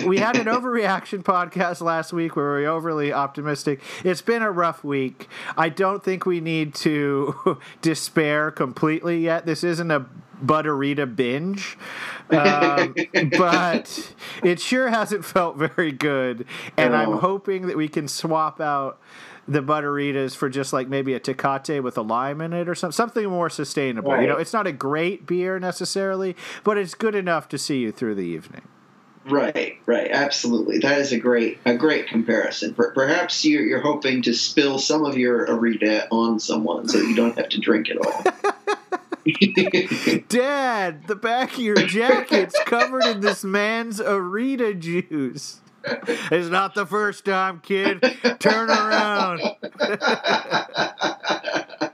we 0.06 0.18
had 0.18 0.36
an 0.36 0.46
overreaction 0.46 1.22
podcast 1.22 1.80
last 1.80 2.12
week 2.12 2.36
where 2.36 2.56
we 2.56 2.62
were 2.62 2.68
overly 2.68 3.12
optimistic. 3.12 3.80
It's 4.04 4.22
been 4.22 4.42
a 4.42 4.50
rough 4.50 4.84
week. 4.84 5.28
I 5.56 5.68
don't 5.68 6.04
think 6.04 6.26
we 6.26 6.40
need 6.40 6.74
to 6.76 7.58
despair 7.82 8.50
completely 8.50 9.20
yet. 9.20 9.46
This 9.46 9.64
isn't 9.64 9.90
a 9.90 10.06
butterita 10.44 11.14
binge, 11.14 11.78
um, 12.30 12.94
but 13.38 14.14
it 14.42 14.60
sure 14.60 14.88
hasn't 14.88 15.24
felt 15.24 15.56
very 15.56 15.92
good. 15.92 16.46
And 16.76 16.94
I'm 16.94 17.18
hoping 17.18 17.68
that 17.68 17.76
we 17.76 17.88
can 17.88 18.08
swap 18.08 18.60
out 18.60 19.00
the 19.48 19.62
butteritas 19.62 20.36
for 20.36 20.48
just 20.48 20.72
like 20.72 20.88
maybe 20.88 21.14
a 21.14 21.20
Tecate 21.20 21.82
with 21.82 21.98
a 21.98 22.02
lime 22.02 22.40
in 22.40 22.52
it 22.52 22.68
or 22.68 22.74
something, 22.74 22.92
something 22.92 23.28
more 23.28 23.50
sustainable. 23.50 24.20
You 24.20 24.28
know, 24.28 24.36
it's 24.36 24.52
not 24.52 24.66
a 24.66 24.72
great 24.72 25.26
beer 25.26 25.58
necessarily, 25.58 26.36
but 26.64 26.78
it's 26.78 26.94
good 26.94 27.14
enough 27.14 27.48
to 27.48 27.58
see 27.58 27.78
you 27.78 27.92
through 27.92 28.14
the 28.14 28.22
evening. 28.22 28.62
Right, 29.24 29.78
right, 29.86 30.10
absolutely. 30.10 30.78
That 30.78 30.98
is 30.98 31.12
a 31.12 31.18
great 31.18 31.58
a 31.64 31.76
great 31.76 32.08
comparison. 32.08 32.74
Perhaps 32.74 33.44
you're 33.44 33.62
you're 33.62 33.80
hoping 33.80 34.22
to 34.22 34.34
spill 34.34 34.78
some 34.78 35.04
of 35.04 35.16
your 35.16 35.46
Arita 35.46 36.08
on 36.10 36.40
someone 36.40 36.88
so 36.88 36.98
you 36.98 37.14
don't 37.14 37.36
have 37.36 37.48
to 37.50 37.60
drink 37.60 37.88
it 37.88 37.98
all. 38.04 38.24
Dad, 40.28 41.06
the 41.06 41.14
back 41.14 41.52
of 41.52 41.60
your 41.60 41.76
jacket's 41.76 42.58
covered 42.64 43.04
in 43.04 43.20
this 43.20 43.44
man's 43.44 44.00
Arita 44.00 44.76
juice. 44.76 45.60
It's 45.84 46.48
not 46.48 46.74
the 46.74 46.86
first 46.86 47.24
time, 47.24 47.60
kid. 47.60 48.00
Turn 48.38 48.70
around. 48.70 49.40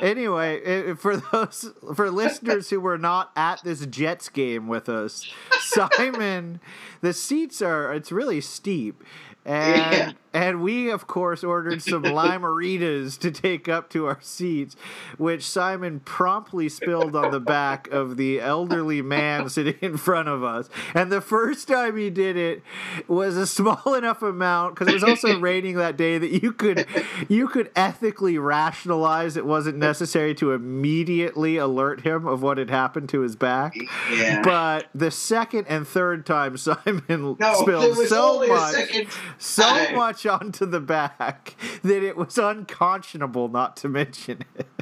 Anyway, 0.00 0.94
for 0.94 1.16
those 1.16 1.70
for 1.94 2.10
listeners 2.10 2.70
who 2.70 2.80
were 2.80 2.98
not 2.98 3.30
at 3.36 3.62
this 3.62 3.86
Jets 3.86 4.28
game 4.28 4.66
with 4.66 4.88
us, 4.88 5.30
Simon, 5.60 6.60
the 7.02 7.12
seats 7.12 7.62
are 7.62 7.92
it's 7.94 8.10
really 8.10 8.40
steep. 8.40 9.04
And. 9.44 10.16
And 10.32 10.62
we 10.62 10.90
of 10.90 11.06
course 11.06 11.44
ordered 11.44 11.82
some 11.82 12.02
limeritas 12.02 13.18
to 13.18 13.30
take 13.30 13.68
up 13.68 13.90
to 13.90 14.06
our 14.06 14.18
seats, 14.20 14.76
which 15.18 15.42
Simon 15.42 16.00
promptly 16.00 16.68
spilled 16.68 17.14
on 17.14 17.30
the 17.30 17.40
back 17.40 17.88
of 17.88 18.16
the 18.16 18.40
elderly 18.40 19.02
man 19.02 19.48
sitting 19.48 19.76
in 19.80 19.96
front 19.96 20.28
of 20.28 20.42
us. 20.42 20.68
And 20.94 21.12
the 21.12 21.20
first 21.20 21.68
time 21.68 21.96
he 21.96 22.10
did 22.10 22.36
it 22.36 22.62
was 23.08 23.36
a 23.36 23.46
small 23.46 23.94
enough 23.94 24.22
amount 24.22 24.74
because 24.74 24.88
it 24.88 24.94
was 24.94 25.04
also 25.04 25.38
raining 25.40 25.76
that 25.76 25.96
day 25.96 26.18
that 26.18 26.42
you 26.42 26.52
could 26.52 26.86
you 27.28 27.48
could 27.48 27.70
ethically 27.76 28.38
rationalize 28.38 29.36
it 29.36 29.46
wasn't 29.46 29.76
necessary 29.76 30.34
to 30.36 30.52
immediately 30.52 31.56
alert 31.56 32.02
him 32.02 32.26
of 32.26 32.42
what 32.42 32.58
had 32.58 32.70
happened 32.70 33.08
to 33.10 33.20
his 33.20 33.36
back. 33.36 33.74
yeah. 34.12 34.42
But 34.42 34.88
the 34.94 35.10
second 35.10 35.66
and 35.68 35.86
third 35.86 36.24
time 36.24 36.56
Simon 36.56 37.02
no, 37.38 37.54
spilled 37.54 37.96
so 38.08 38.46
much 38.46 39.02
so 39.38 39.62
time. 39.62 39.94
Much 40.24 40.42
onto 40.42 40.66
the 40.66 40.80
back 40.80 41.54
that 41.82 42.02
it 42.02 42.16
was 42.16 42.38
unconscionable 42.38 43.48
not 43.48 43.76
to 43.78 43.88
mention 43.88 44.44
it. 44.56 44.66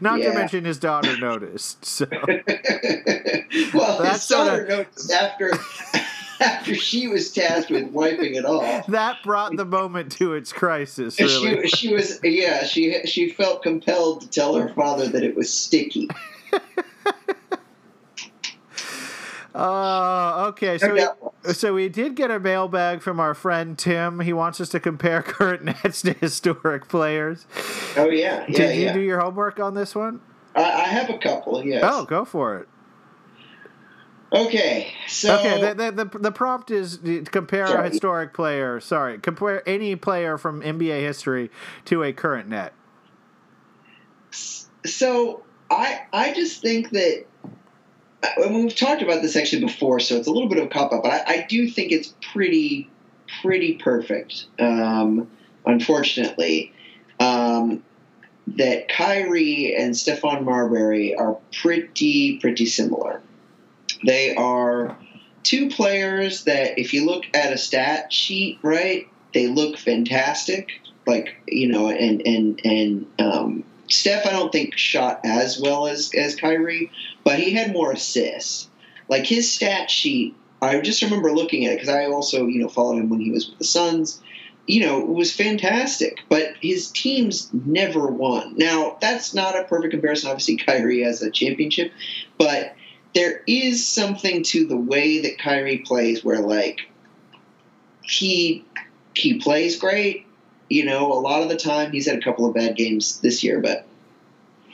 Not 0.00 0.16
to 0.16 0.32
mention 0.32 0.64
his 0.64 0.78
daughter 0.78 1.16
noticed. 1.16 1.84
So 1.84 2.06
well, 3.72 4.02
That's 4.02 4.26
his 4.26 4.28
daughter 4.28 4.66
noticed 4.66 5.12
after 5.12 5.52
after 6.40 6.74
she 6.74 7.06
was 7.06 7.30
tasked 7.30 7.70
with 7.70 7.90
wiping 7.90 8.34
it 8.34 8.44
off. 8.44 8.86
that 8.88 9.22
brought 9.22 9.54
the 9.54 9.66
moment 9.66 10.10
to 10.12 10.32
its 10.34 10.52
crisis, 10.52 11.20
really. 11.20 11.68
She, 11.68 11.76
she 11.76 11.94
was 11.94 12.18
yeah 12.24 12.64
she 12.64 13.00
she 13.04 13.30
felt 13.30 13.62
compelled 13.62 14.22
to 14.22 14.28
tell 14.28 14.56
her 14.56 14.70
father 14.70 15.06
that 15.06 15.22
it 15.22 15.36
was 15.36 15.52
sticky. 15.52 16.08
Uh, 19.56 20.48
okay, 20.48 20.76
so 20.76 20.92
we, 20.92 21.52
so 21.54 21.72
we 21.72 21.88
did 21.88 22.14
get 22.14 22.30
a 22.30 22.38
mailbag 22.38 23.00
from 23.00 23.18
our 23.18 23.32
friend 23.32 23.78
Tim. 23.78 24.20
He 24.20 24.34
wants 24.34 24.60
us 24.60 24.68
to 24.68 24.80
compare 24.80 25.22
current 25.22 25.64
Nets 25.64 26.02
to 26.02 26.12
historic 26.12 26.88
players. 26.88 27.46
Oh 27.96 28.10
yeah, 28.10 28.44
yeah, 28.48 28.56
did 28.56 28.76
you 28.76 28.84
yeah. 28.84 28.92
do 28.92 29.00
your 29.00 29.18
homework 29.18 29.58
on 29.58 29.72
this 29.72 29.94
one? 29.94 30.20
I, 30.54 30.60
I 30.62 30.84
have 30.84 31.08
a 31.08 31.16
couple. 31.16 31.64
Yes. 31.64 31.82
Oh, 31.86 32.04
go 32.04 32.26
for 32.26 32.58
it. 32.58 32.68
Okay. 34.30 34.92
So 35.08 35.38
Okay, 35.38 35.60
the, 35.60 35.74
the, 35.74 36.04
the, 36.04 36.18
the 36.18 36.32
prompt 36.32 36.70
is 36.70 36.98
to 36.98 37.22
compare 37.22 37.64
a 37.64 37.88
historic 37.88 38.34
player, 38.34 38.78
sorry, 38.80 39.18
compare 39.18 39.66
any 39.66 39.96
player 39.96 40.36
from 40.36 40.60
NBA 40.60 41.00
history 41.00 41.50
to 41.86 42.02
a 42.02 42.12
current 42.12 42.50
net. 42.50 42.74
so 44.84 45.42
I 45.70 46.02
I 46.12 46.34
just 46.34 46.60
think 46.60 46.90
that 46.90 47.24
I 48.36 48.48
mean, 48.48 48.64
we've 48.64 48.76
talked 48.76 49.02
about 49.02 49.22
this 49.22 49.36
actually 49.36 49.64
before, 49.64 50.00
so 50.00 50.16
it's 50.16 50.28
a 50.28 50.30
little 50.30 50.48
bit 50.48 50.58
of 50.58 50.64
a 50.64 50.68
cop 50.68 50.92
out, 50.92 51.02
but 51.02 51.12
I, 51.12 51.24
I 51.26 51.46
do 51.48 51.68
think 51.68 51.92
it's 51.92 52.14
pretty 52.32 52.88
pretty 53.42 53.74
perfect. 53.74 54.46
Um, 54.58 55.28
unfortunately, 55.64 56.72
um, 57.20 57.82
that 58.48 58.88
Kyrie 58.88 59.74
and 59.76 59.94
Stephon 59.94 60.44
Marbury 60.44 61.14
are 61.14 61.38
pretty 61.60 62.38
pretty 62.38 62.66
similar. 62.66 63.20
They 64.04 64.34
are 64.34 64.96
two 65.42 65.70
players 65.70 66.44
that, 66.44 66.78
if 66.78 66.92
you 66.92 67.06
look 67.06 67.24
at 67.34 67.52
a 67.52 67.58
stat 67.58 68.12
sheet, 68.12 68.58
right, 68.62 69.06
they 69.32 69.46
look 69.46 69.78
fantastic. 69.78 70.68
Like 71.06 71.36
you 71.46 71.68
know, 71.68 71.88
and 71.88 72.26
and 72.26 72.60
and 72.64 73.06
um, 73.18 73.64
Steph, 73.88 74.26
I 74.26 74.30
don't 74.30 74.52
think 74.52 74.76
shot 74.76 75.20
as 75.24 75.60
well 75.60 75.86
as 75.86 76.12
as 76.14 76.36
Kyrie, 76.36 76.90
but 77.24 77.38
he 77.38 77.52
had 77.52 77.72
more 77.72 77.92
assists. 77.92 78.68
Like 79.08 79.26
his 79.26 79.52
stat 79.52 79.90
sheet, 79.90 80.34
I 80.60 80.80
just 80.80 81.02
remember 81.02 81.32
looking 81.32 81.64
at 81.64 81.72
it 81.72 81.76
because 81.76 81.88
I 81.88 82.06
also 82.06 82.46
you 82.46 82.60
know 82.60 82.68
followed 82.68 82.98
him 82.98 83.08
when 83.08 83.20
he 83.20 83.30
was 83.30 83.48
with 83.48 83.58
the 83.58 83.64
Suns. 83.64 84.20
You 84.66 84.80
know, 84.80 85.00
it 85.00 85.08
was 85.08 85.32
fantastic, 85.32 86.18
but 86.28 86.54
his 86.60 86.90
teams 86.90 87.48
never 87.52 88.08
won. 88.08 88.56
Now 88.56 88.96
that's 89.00 89.32
not 89.32 89.58
a 89.58 89.62
perfect 89.64 89.92
comparison. 89.92 90.30
Obviously, 90.30 90.56
Kyrie 90.56 91.02
has 91.02 91.22
a 91.22 91.30
championship, 91.30 91.92
but 92.36 92.74
there 93.14 93.42
is 93.46 93.86
something 93.86 94.42
to 94.42 94.66
the 94.66 94.76
way 94.76 95.22
that 95.22 95.38
Kyrie 95.38 95.78
plays 95.78 96.24
where 96.24 96.40
like 96.40 96.80
he 98.02 98.64
he 99.14 99.38
plays 99.38 99.78
great. 99.78 100.25
You 100.68 100.84
know, 100.84 101.12
a 101.12 101.14
lot 101.14 101.42
of 101.42 101.48
the 101.48 101.56
time 101.56 101.92
he's 101.92 102.06
had 102.06 102.18
a 102.18 102.22
couple 102.22 102.46
of 102.46 102.54
bad 102.54 102.76
games 102.76 103.20
this 103.20 103.44
year, 103.44 103.60
but 103.60 103.86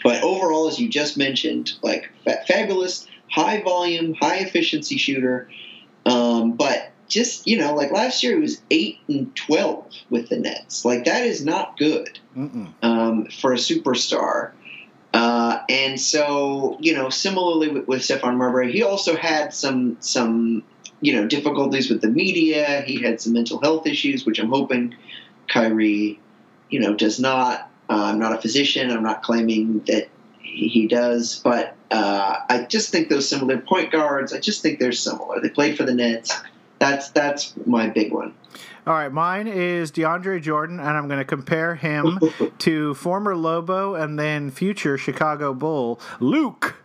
but 0.02 0.22
overall, 0.22 0.68
as 0.68 0.78
you 0.78 0.88
just 0.88 1.16
mentioned, 1.16 1.72
like 1.82 2.10
fa- 2.24 2.42
fabulous, 2.46 3.06
high 3.30 3.62
volume, 3.62 4.14
high 4.14 4.38
efficiency 4.38 4.96
shooter. 4.96 5.48
Um, 6.04 6.52
but 6.52 6.90
just 7.08 7.46
you 7.46 7.58
know, 7.58 7.74
like 7.74 7.92
last 7.92 8.22
year, 8.22 8.34
he 8.34 8.40
was 8.40 8.60
eight 8.70 8.98
and 9.08 9.34
twelve 9.36 9.92
with 10.10 10.28
the 10.28 10.38
Nets. 10.38 10.84
Like 10.84 11.04
that 11.04 11.24
is 11.24 11.44
not 11.44 11.76
good 11.78 12.18
um, 12.82 13.26
for 13.26 13.52
a 13.52 13.56
superstar. 13.56 14.52
Uh, 15.14 15.60
and 15.68 16.00
so, 16.00 16.78
you 16.80 16.94
know, 16.94 17.10
similarly 17.10 17.68
with, 17.68 17.86
with 17.86 18.00
Stephon 18.00 18.36
Marbury, 18.38 18.72
he 18.72 18.82
also 18.82 19.14
had 19.14 19.52
some 19.52 19.98
some 20.00 20.64
you 21.00 21.12
know 21.12 21.26
difficulties 21.26 21.90
with 21.90 22.00
the 22.00 22.08
media. 22.08 22.82
He 22.86 23.02
had 23.02 23.20
some 23.20 23.34
mental 23.34 23.60
health 23.60 23.86
issues, 23.86 24.24
which 24.24 24.38
I'm 24.38 24.48
hoping 24.48 24.94
Kyrie, 25.48 26.20
you 26.70 26.80
know, 26.80 26.94
does 26.94 27.20
not. 27.20 27.70
Uh, 27.90 28.04
I'm 28.04 28.18
not 28.18 28.32
a 28.32 28.40
physician. 28.40 28.90
I'm 28.90 29.02
not 29.02 29.22
claiming 29.22 29.80
that 29.86 30.08
he, 30.40 30.86
does, 30.86 31.40
but 31.42 31.76
uh, 31.90 32.36
I 32.48 32.64
just 32.68 32.90
think 32.90 33.08
those 33.08 33.28
similar 33.28 33.58
point 33.58 33.90
guards. 33.90 34.32
I 34.32 34.38
just 34.38 34.62
think 34.62 34.78
they're 34.78 34.92
similar. 34.92 35.40
They 35.40 35.48
played 35.48 35.76
for 35.76 35.84
the 35.84 35.94
Nets. 35.94 36.40
That's 36.78 37.10
that's 37.10 37.54
my 37.66 37.88
big 37.88 38.12
one. 38.12 38.34
All 38.86 38.94
right, 38.94 39.12
mine 39.12 39.46
is 39.46 39.92
DeAndre 39.92 40.42
Jordan, 40.42 40.80
and 40.80 40.88
I'm 40.88 41.06
going 41.06 41.20
to 41.20 41.24
compare 41.24 41.76
him 41.76 42.18
to 42.58 42.94
former 42.94 43.36
Lobo 43.36 43.94
and 43.94 44.18
then 44.18 44.50
future 44.50 44.98
Chicago 44.98 45.54
Bull, 45.54 46.00
Luke 46.18 46.76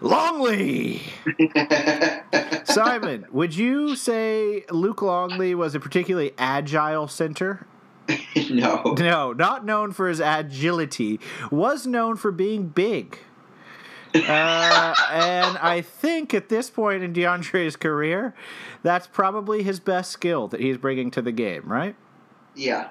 Longley. 0.00 1.00
Simon, 2.64 3.26
would 3.30 3.56
you 3.56 3.96
say 3.96 4.64
Luke 4.70 5.00
Longley 5.00 5.54
was 5.54 5.74
a 5.74 5.80
particularly 5.80 6.32
agile 6.36 7.08
center? 7.08 7.66
no. 8.50 8.94
No, 8.98 9.32
not 9.32 9.64
known 9.64 9.92
for 9.92 10.08
his 10.08 10.20
agility. 10.20 11.20
Was 11.50 11.86
known 11.86 12.16
for 12.16 12.32
being 12.32 12.68
big. 12.68 13.18
Uh, 14.14 14.94
and 15.12 15.58
I 15.58 15.82
think 15.82 16.32
at 16.32 16.48
this 16.48 16.70
point 16.70 17.02
in 17.02 17.12
DeAndre's 17.12 17.76
career, 17.76 18.34
that's 18.82 19.06
probably 19.06 19.62
his 19.62 19.80
best 19.80 20.10
skill 20.10 20.48
that 20.48 20.60
he's 20.60 20.78
bringing 20.78 21.10
to 21.12 21.22
the 21.22 21.32
game, 21.32 21.64
right? 21.70 21.94
Yeah. 22.54 22.90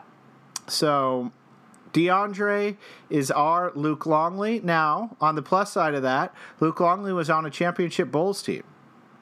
So 0.68 1.32
DeAndre 1.94 2.78
is 3.10 3.32
our 3.32 3.72
Luke 3.74 4.06
Longley. 4.06 4.60
Now, 4.60 5.18
on 5.20 5.36
the 5.36 5.42
plus 5.42 5.72
side 5.72 5.96
of 5.96 6.04
that, 6.04 6.34
Luke 6.60 6.80
Longley 6.80 7.14
was 7.14 7.30
on 7.30 7.46
a 7.46 7.50
championship 7.50 8.12
Bulls 8.12 8.44
team. 8.44 8.64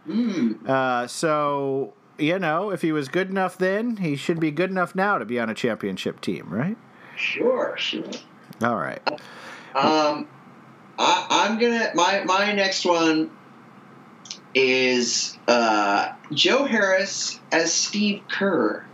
Mm. 0.07 0.67
Uh, 0.67 1.07
so, 1.07 1.93
you 2.17 2.39
know, 2.39 2.71
if 2.71 2.81
he 2.81 2.91
was 2.91 3.07
good 3.07 3.29
enough 3.29 3.57
then, 3.57 3.97
he 3.97 4.15
should 4.15 4.39
be 4.39 4.51
good 4.51 4.69
enough 4.69 4.95
now 4.95 5.17
to 5.17 5.25
be 5.25 5.39
on 5.39 5.49
a 5.49 5.53
championship 5.53 6.21
team, 6.21 6.47
right? 6.49 6.77
Sure, 7.15 7.75
sure. 7.77 8.03
All 8.61 8.75
right. 8.75 9.01
Um, 9.75 10.27
I, 10.97 11.27
I'm 11.29 11.59
gonna 11.59 11.91
my 11.93 12.23
my 12.23 12.53
next 12.53 12.85
one 12.85 13.31
is 14.53 15.37
uh, 15.47 16.13
Joe 16.31 16.65
Harris 16.65 17.39
as 17.51 17.73
Steve 17.73 18.23
Kerr. 18.29 18.85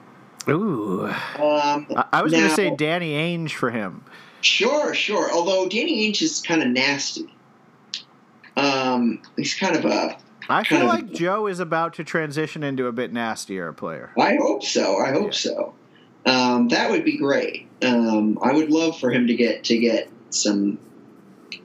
Ooh. 0.50 1.06
Um, 1.06 1.88
I, 1.96 2.06
I 2.14 2.22
was 2.24 2.32
gonna 2.32 2.50
say 2.50 2.76
Danny 2.76 3.12
Ainge 3.14 3.52
for 3.52 3.70
him. 3.70 4.04
Sure, 4.42 4.94
sure. 4.96 5.32
Although 5.32 5.70
Danny 5.70 6.10
Ainge 6.10 6.22
is 6.24 6.42
kind 6.42 6.64
of 6.64 6.70
nasty. 6.70 7.32
Um, 8.58 9.22
he's 9.38 9.54
kind 9.54 9.76
of 9.76 9.86
a. 9.86 10.18
I 10.52 10.64
feel 10.64 10.86
like 10.86 11.12
Joe 11.14 11.48
is 11.48 11.60
about 11.60 11.94
to 11.96 12.04
transition 12.04 12.64
into 12.64 12.88
a 12.88 12.92
bit 12.92 13.12
nastier 13.14 13.72
player. 13.74 14.12
I 14.20 14.36
hope 14.36 14.64
so. 14.64 14.98
I 14.98 15.12
hope 15.12 15.28
Yeah. 15.28 15.32
so. 15.32 15.74
Um, 16.26 16.68
that 16.68 16.92
would 16.92 17.04
be 17.04 17.18
great. 17.18 17.68
Um, 17.82 18.38
I 18.44 18.54
would 18.54 18.70
love 18.70 19.00
for 19.00 19.10
him 19.10 19.28
to 19.28 19.34
get 19.34 19.64
to 19.66 19.78
get 19.78 20.08
some 20.30 20.78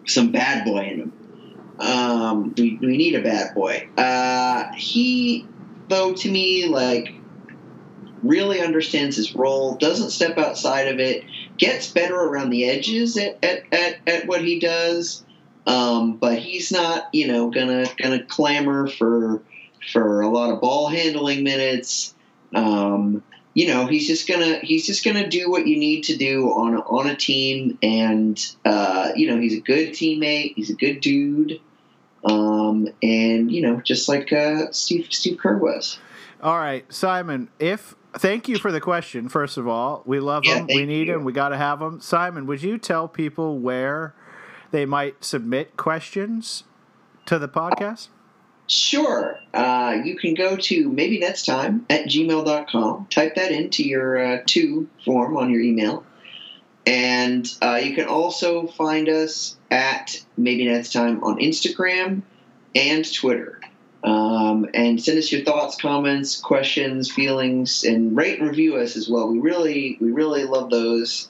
some 0.06 0.32
bad 0.32 0.64
boy 0.64 0.78
in 0.90 1.00
him. 1.00 1.12
Um, 1.78 2.54
we 2.56 2.78
we 2.80 2.96
need 2.96 3.14
a 3.16 3.22
bad 3.22 3.54
boy. 3.54 3.88
Uh, 3.98 4.72
he 4.76 5.46
though 5.88 6.14
to 6.14 6.30
me 6.30 6.66
like 6.66 7.12
really 8.22 8.62
understands 8.62 9.16
his 9.16 9.34
role. 9.34 9.76
Doesn't 9.76 10.10
step 10.10 10.38
outside 10.38 10.88
of 10.88 10.98
it. 11.00 11.24
Gets 11.58 11.90
better 11.92 12.16
around 12.16 12.48
the 12.50 12.64
edges 12.64 13.18
at 13.18 13.44
at, 13.44 13.64
at, 13.72 13.96
at 14.06 14.26
what 14.26 14.40
he 14.42 14.58
does. 14.58 15.22
Um, 15.66 16.16
but 16.16 16.38
he's 16.38 16.70
not, 16.70 17.08
you 17.12 17.26
know, 17.26 17.50
gonna 17.50 17.86
gonna 17.96 18.22
clamor 18.22 18.86
for 18.86 19.42
for 19.92 20.20
a 20.20 20.28
lot 20.28 20.50
of 20.50 20.60
ball 20.60 20.88
handling 20.88 21.42
minutes. 21.42 22.14
Um, 22.54 23.22
you 23.54 23.66
know, 23.68 23.86
he's 23.86 24.06
just 24.06 24.28
gonna 24.28 24.58
he's 24.62 24.86
just 24.86 25.04
gonna 25.04 25.28
do 25.28 25.50
what 25.50 25.66
you 25.66 25.78
need 25.78 26.02
to 26.04 26.16
do 26.16 26.50
on 26.52 26.74
a, 26.74 26.80
on 26.80 27.08
a 27.08 27.16
team, 27.16 27.78
and 27.82 28.38
uh, 28.64 29.12
you 29.16 29.28
know, 29.28 29.40
he's 29.40 29.54
a 29.54 29.60
good 29.60 29.90
teammate. 29.90 30.54
He's 30.56 30.70
a 30.70 30.74
good 30.74 31.00
dude. 31.00 31.60
Um, 32.24 32.88
and 33.02 33.50
you 33.50 33.62
know, 33.62 33.80
just 33.80 34.08
like 34.08 34.32
uh, 34.32 34.70
Steve 34.72 35.08
Steve 35.10 35.38
Kerr 35.38 35.58
was. 35.58 35.98
All 36.42 36.58
right, 36.58 36.84
Simon, 36.92 37.48
if 37.58 37.94
thank 38.14 38.48
you 38.48 38.58
for 38.58 38.70
the 38.70 38.80
question 38.80 39.28
first 39.28 39.56
of 39.56 39.66
all. 39.66 40.02
We 40.04 40.20
love 40.20 40.44
Yeah, 40.44 40.58
him. 40.58 40.66
We 40.66 40.84
need 40.86 41.08
you. 41.08 41.14
him. 41.14 41.24
We 41.24 41.32
got 41.32 41.48
to 41.50 41.56
have 41.56 41.80
him. 41.80 42.00
Simon, 42.00 42.46
would 42.46 42.62
you 42.62 42.78
tell 42.78 43.08
people 43.08 43.58
where 43.58 44.14
they 44.70 44.86
might 44.86 45.24
submit 45.24 45.76
questions 45.76 46.64
to 47.26 47.38
the 47.38 47.48
podcast? 47.48 48.08
Sure. 48.68 49.38
Uh, 49.54 49.98
you 50.04 50.16
can 50.16 50.34
go 50.34 50.56
to 50.56 50.88
maybe 50.88 51.18
next 51.18 51.46
time 51.46 51.86
at 51.88 52.06
gmail.com. 52.06 53.06
Type 53.10 53.36
that 53.36 53.52
into 53.52 53.84
your 53.84 54.18
uh, 54.18 54.42
to 54.46 54.88
form 55.04 55.36
on 55.36 55.50
your 55.50 55.60
email. 55.60 56.04
And 56.84 57.48
uh, 57.62 57.80
you 57.82 57.94
can 57.94 58.06
also 58.06 58.66
find 58.66 59.08
us 59.08 59.56
at 59.70 60.22
maybe 60.36 60.66
next 60.68 60.92
time 60.92 61.22
on 61.22 61.38
Instagram 61.38 62.22
and 62.74 63.12
Twitter. 63.12 63.60
Um, 64.04 64.68
and 64.72 65.02
send 65.02 65.18
us 65.18 65.32
your 65.32 65.42
thoughts, 65.42 65.76
comments, 65.76 66.40
questions, 66.40 67.10
feelings, 67.10 67.82
and 67.82 68.16
rate 68.16 68.38
and 68.38 68.48
review 68.48 68.76
us 68.76 68.96
as 68.96 69.08
well. 69.08 69.28
We 69.28 69.40
really, 69.40 69.98
we 70.00 70.12
really 70.12 70.44
love 70.44 70.70
those 70.70 71.28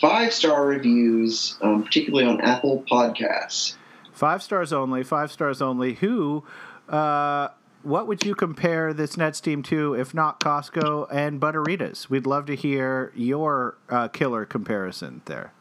five 0.00 0.32
star 0.32 0.66
reviews, 0.66 1.56
um, 1.60 1.84
particularly 1.84 2.26
on 2.26 2.40
Apple 2.40 2.84
Podcasts. 2.90 3.76
Five 4.12 4.42
stars 4.42 4.72
only. 4.72 5.02
Five 5.02 5.32
stars 5.32 5.62
only. 5.62 5.94
Who? 5.94 6.44
Uh, 6.88 7.48
what 7.82 8.06
would 8.06 8.24
you 8.24 8.34
compare 8.34 8.92
this 8.92 9.16
Nets 9.16 9.40
team 9.40 9.62
to, 9.64 9.94
if 9.94 10.14
not 10.14 10.38
Costco 10.40 11.08
and 11.10 11.40
Butteritas? 11.40 12.08
We'd 12.08 12.26
love 12.26 12.46
to 12.46 12.54
hear 12.54 13.12
your 13.16 13.76
uh, 13.88 14.08
killer 14.08 14.44
comparison 14.44 15.22
there. 15.24 15.52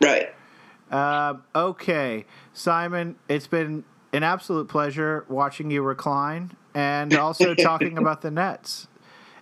Right. 0.00 0.34
Um, 0.90 1.44
okay, 1.54 2.26
Simon, 2.52 3.16
it's 3.28 3.46
been 3.46 3.84
an 4.12 4.22
absolute 4.22 4.68
pleasure 4.68 5.24
watching 5.28 5.70
you 5.70 5.82
recline 5.82 6.52
and 6.74 7.14
also 7.14 7.54
talking 7.54 7.96
about 7.96 8.20
the 8.20 8.30
Nets. 8.30 8.86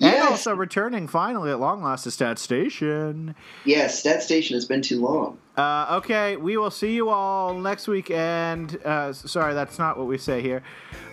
And 0.03 0.11
Yes. 0.13 0.31
also 0.31 0.55
returning 0.57 1.07
finally 1.07 1.51
at 1.53 1.61
long 1.61 1.83
last 1.83 2.03
to 2.05 2.11
Stat 2.11 2.39
Station. 2.39 3.35
Yes, 3.65 4.01
Stat 4.01 4.21
station 4.23 4.55
has 4.57 4.65
been 4.65 4.83
too 4.83 5.01
long. 5.01 5.39
Uh, 5.57 5.87
okay, 5.99 6.37
we 6.37 6.57
will 6.57 6.71
see 6.73 6.93
you 6.95 7.09
all 7.09 7.55
next 7.55 7.87
weekend. 7.87 8.79
Uh, 8.85 9.13
sorry, 9.13 9.55
that's 9.55 9.79
not 9.79 9.97
what 9.97 10.09
we 10.09 10.19
say 10.19 10.43
here. 10.43 10.63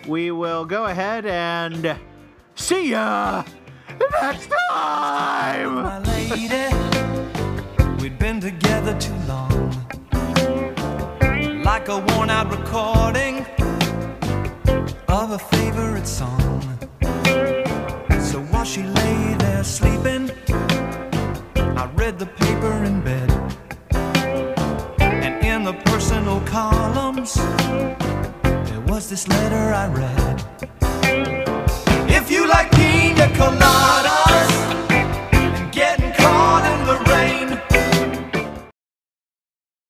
We 0.08 0.32
will 0.32 0.64
go 0.64 0.86
ahead 0.86 1.24
and 1.24 1.96
see 2.56 2.90
ya 2.90 3.44
next 4.20 4.50
time. 4.70 5.74
my 5.82 5.98
lady. 6.00 6.74
We'd 8.02 8.18
been 8.18 8.40
together 8.40 8.98
too 8.98 9.14
long. 9.28 9.70
Like 11.62 11.88
a 11.88 11.98
worn 11.98 12.30
out 12.30 12.50
recording 12.50 13.46
of 15.08 15.30
a 15.30 15.38
favorite 15.38 16.06
song. 16.08 16.78
While 18.60 18.66
she 18.66 18.82
lay 18.82 19.34
there 19.38 19.64
sleeping, 19.64 20.30
I 21.56 21.90
read 21.94 22.18
the 22.18 22.26
paper 22.26 22.84
in 22.84 23.00
bed. 23.00 23.30
And 25.00 25.42
in 25.42 25.64
the 25.64 25.72
personal 25.86 26.42
columns, 26.42 27.36
there 28.42 28.80
was 28.86 29.08
this 29.08 29.26
letter 29.28 29.72
I 29.72 29.88
read. 29.88 30.44
If 32.10 32.30
you 32.30 32.46
like 32.46 32.70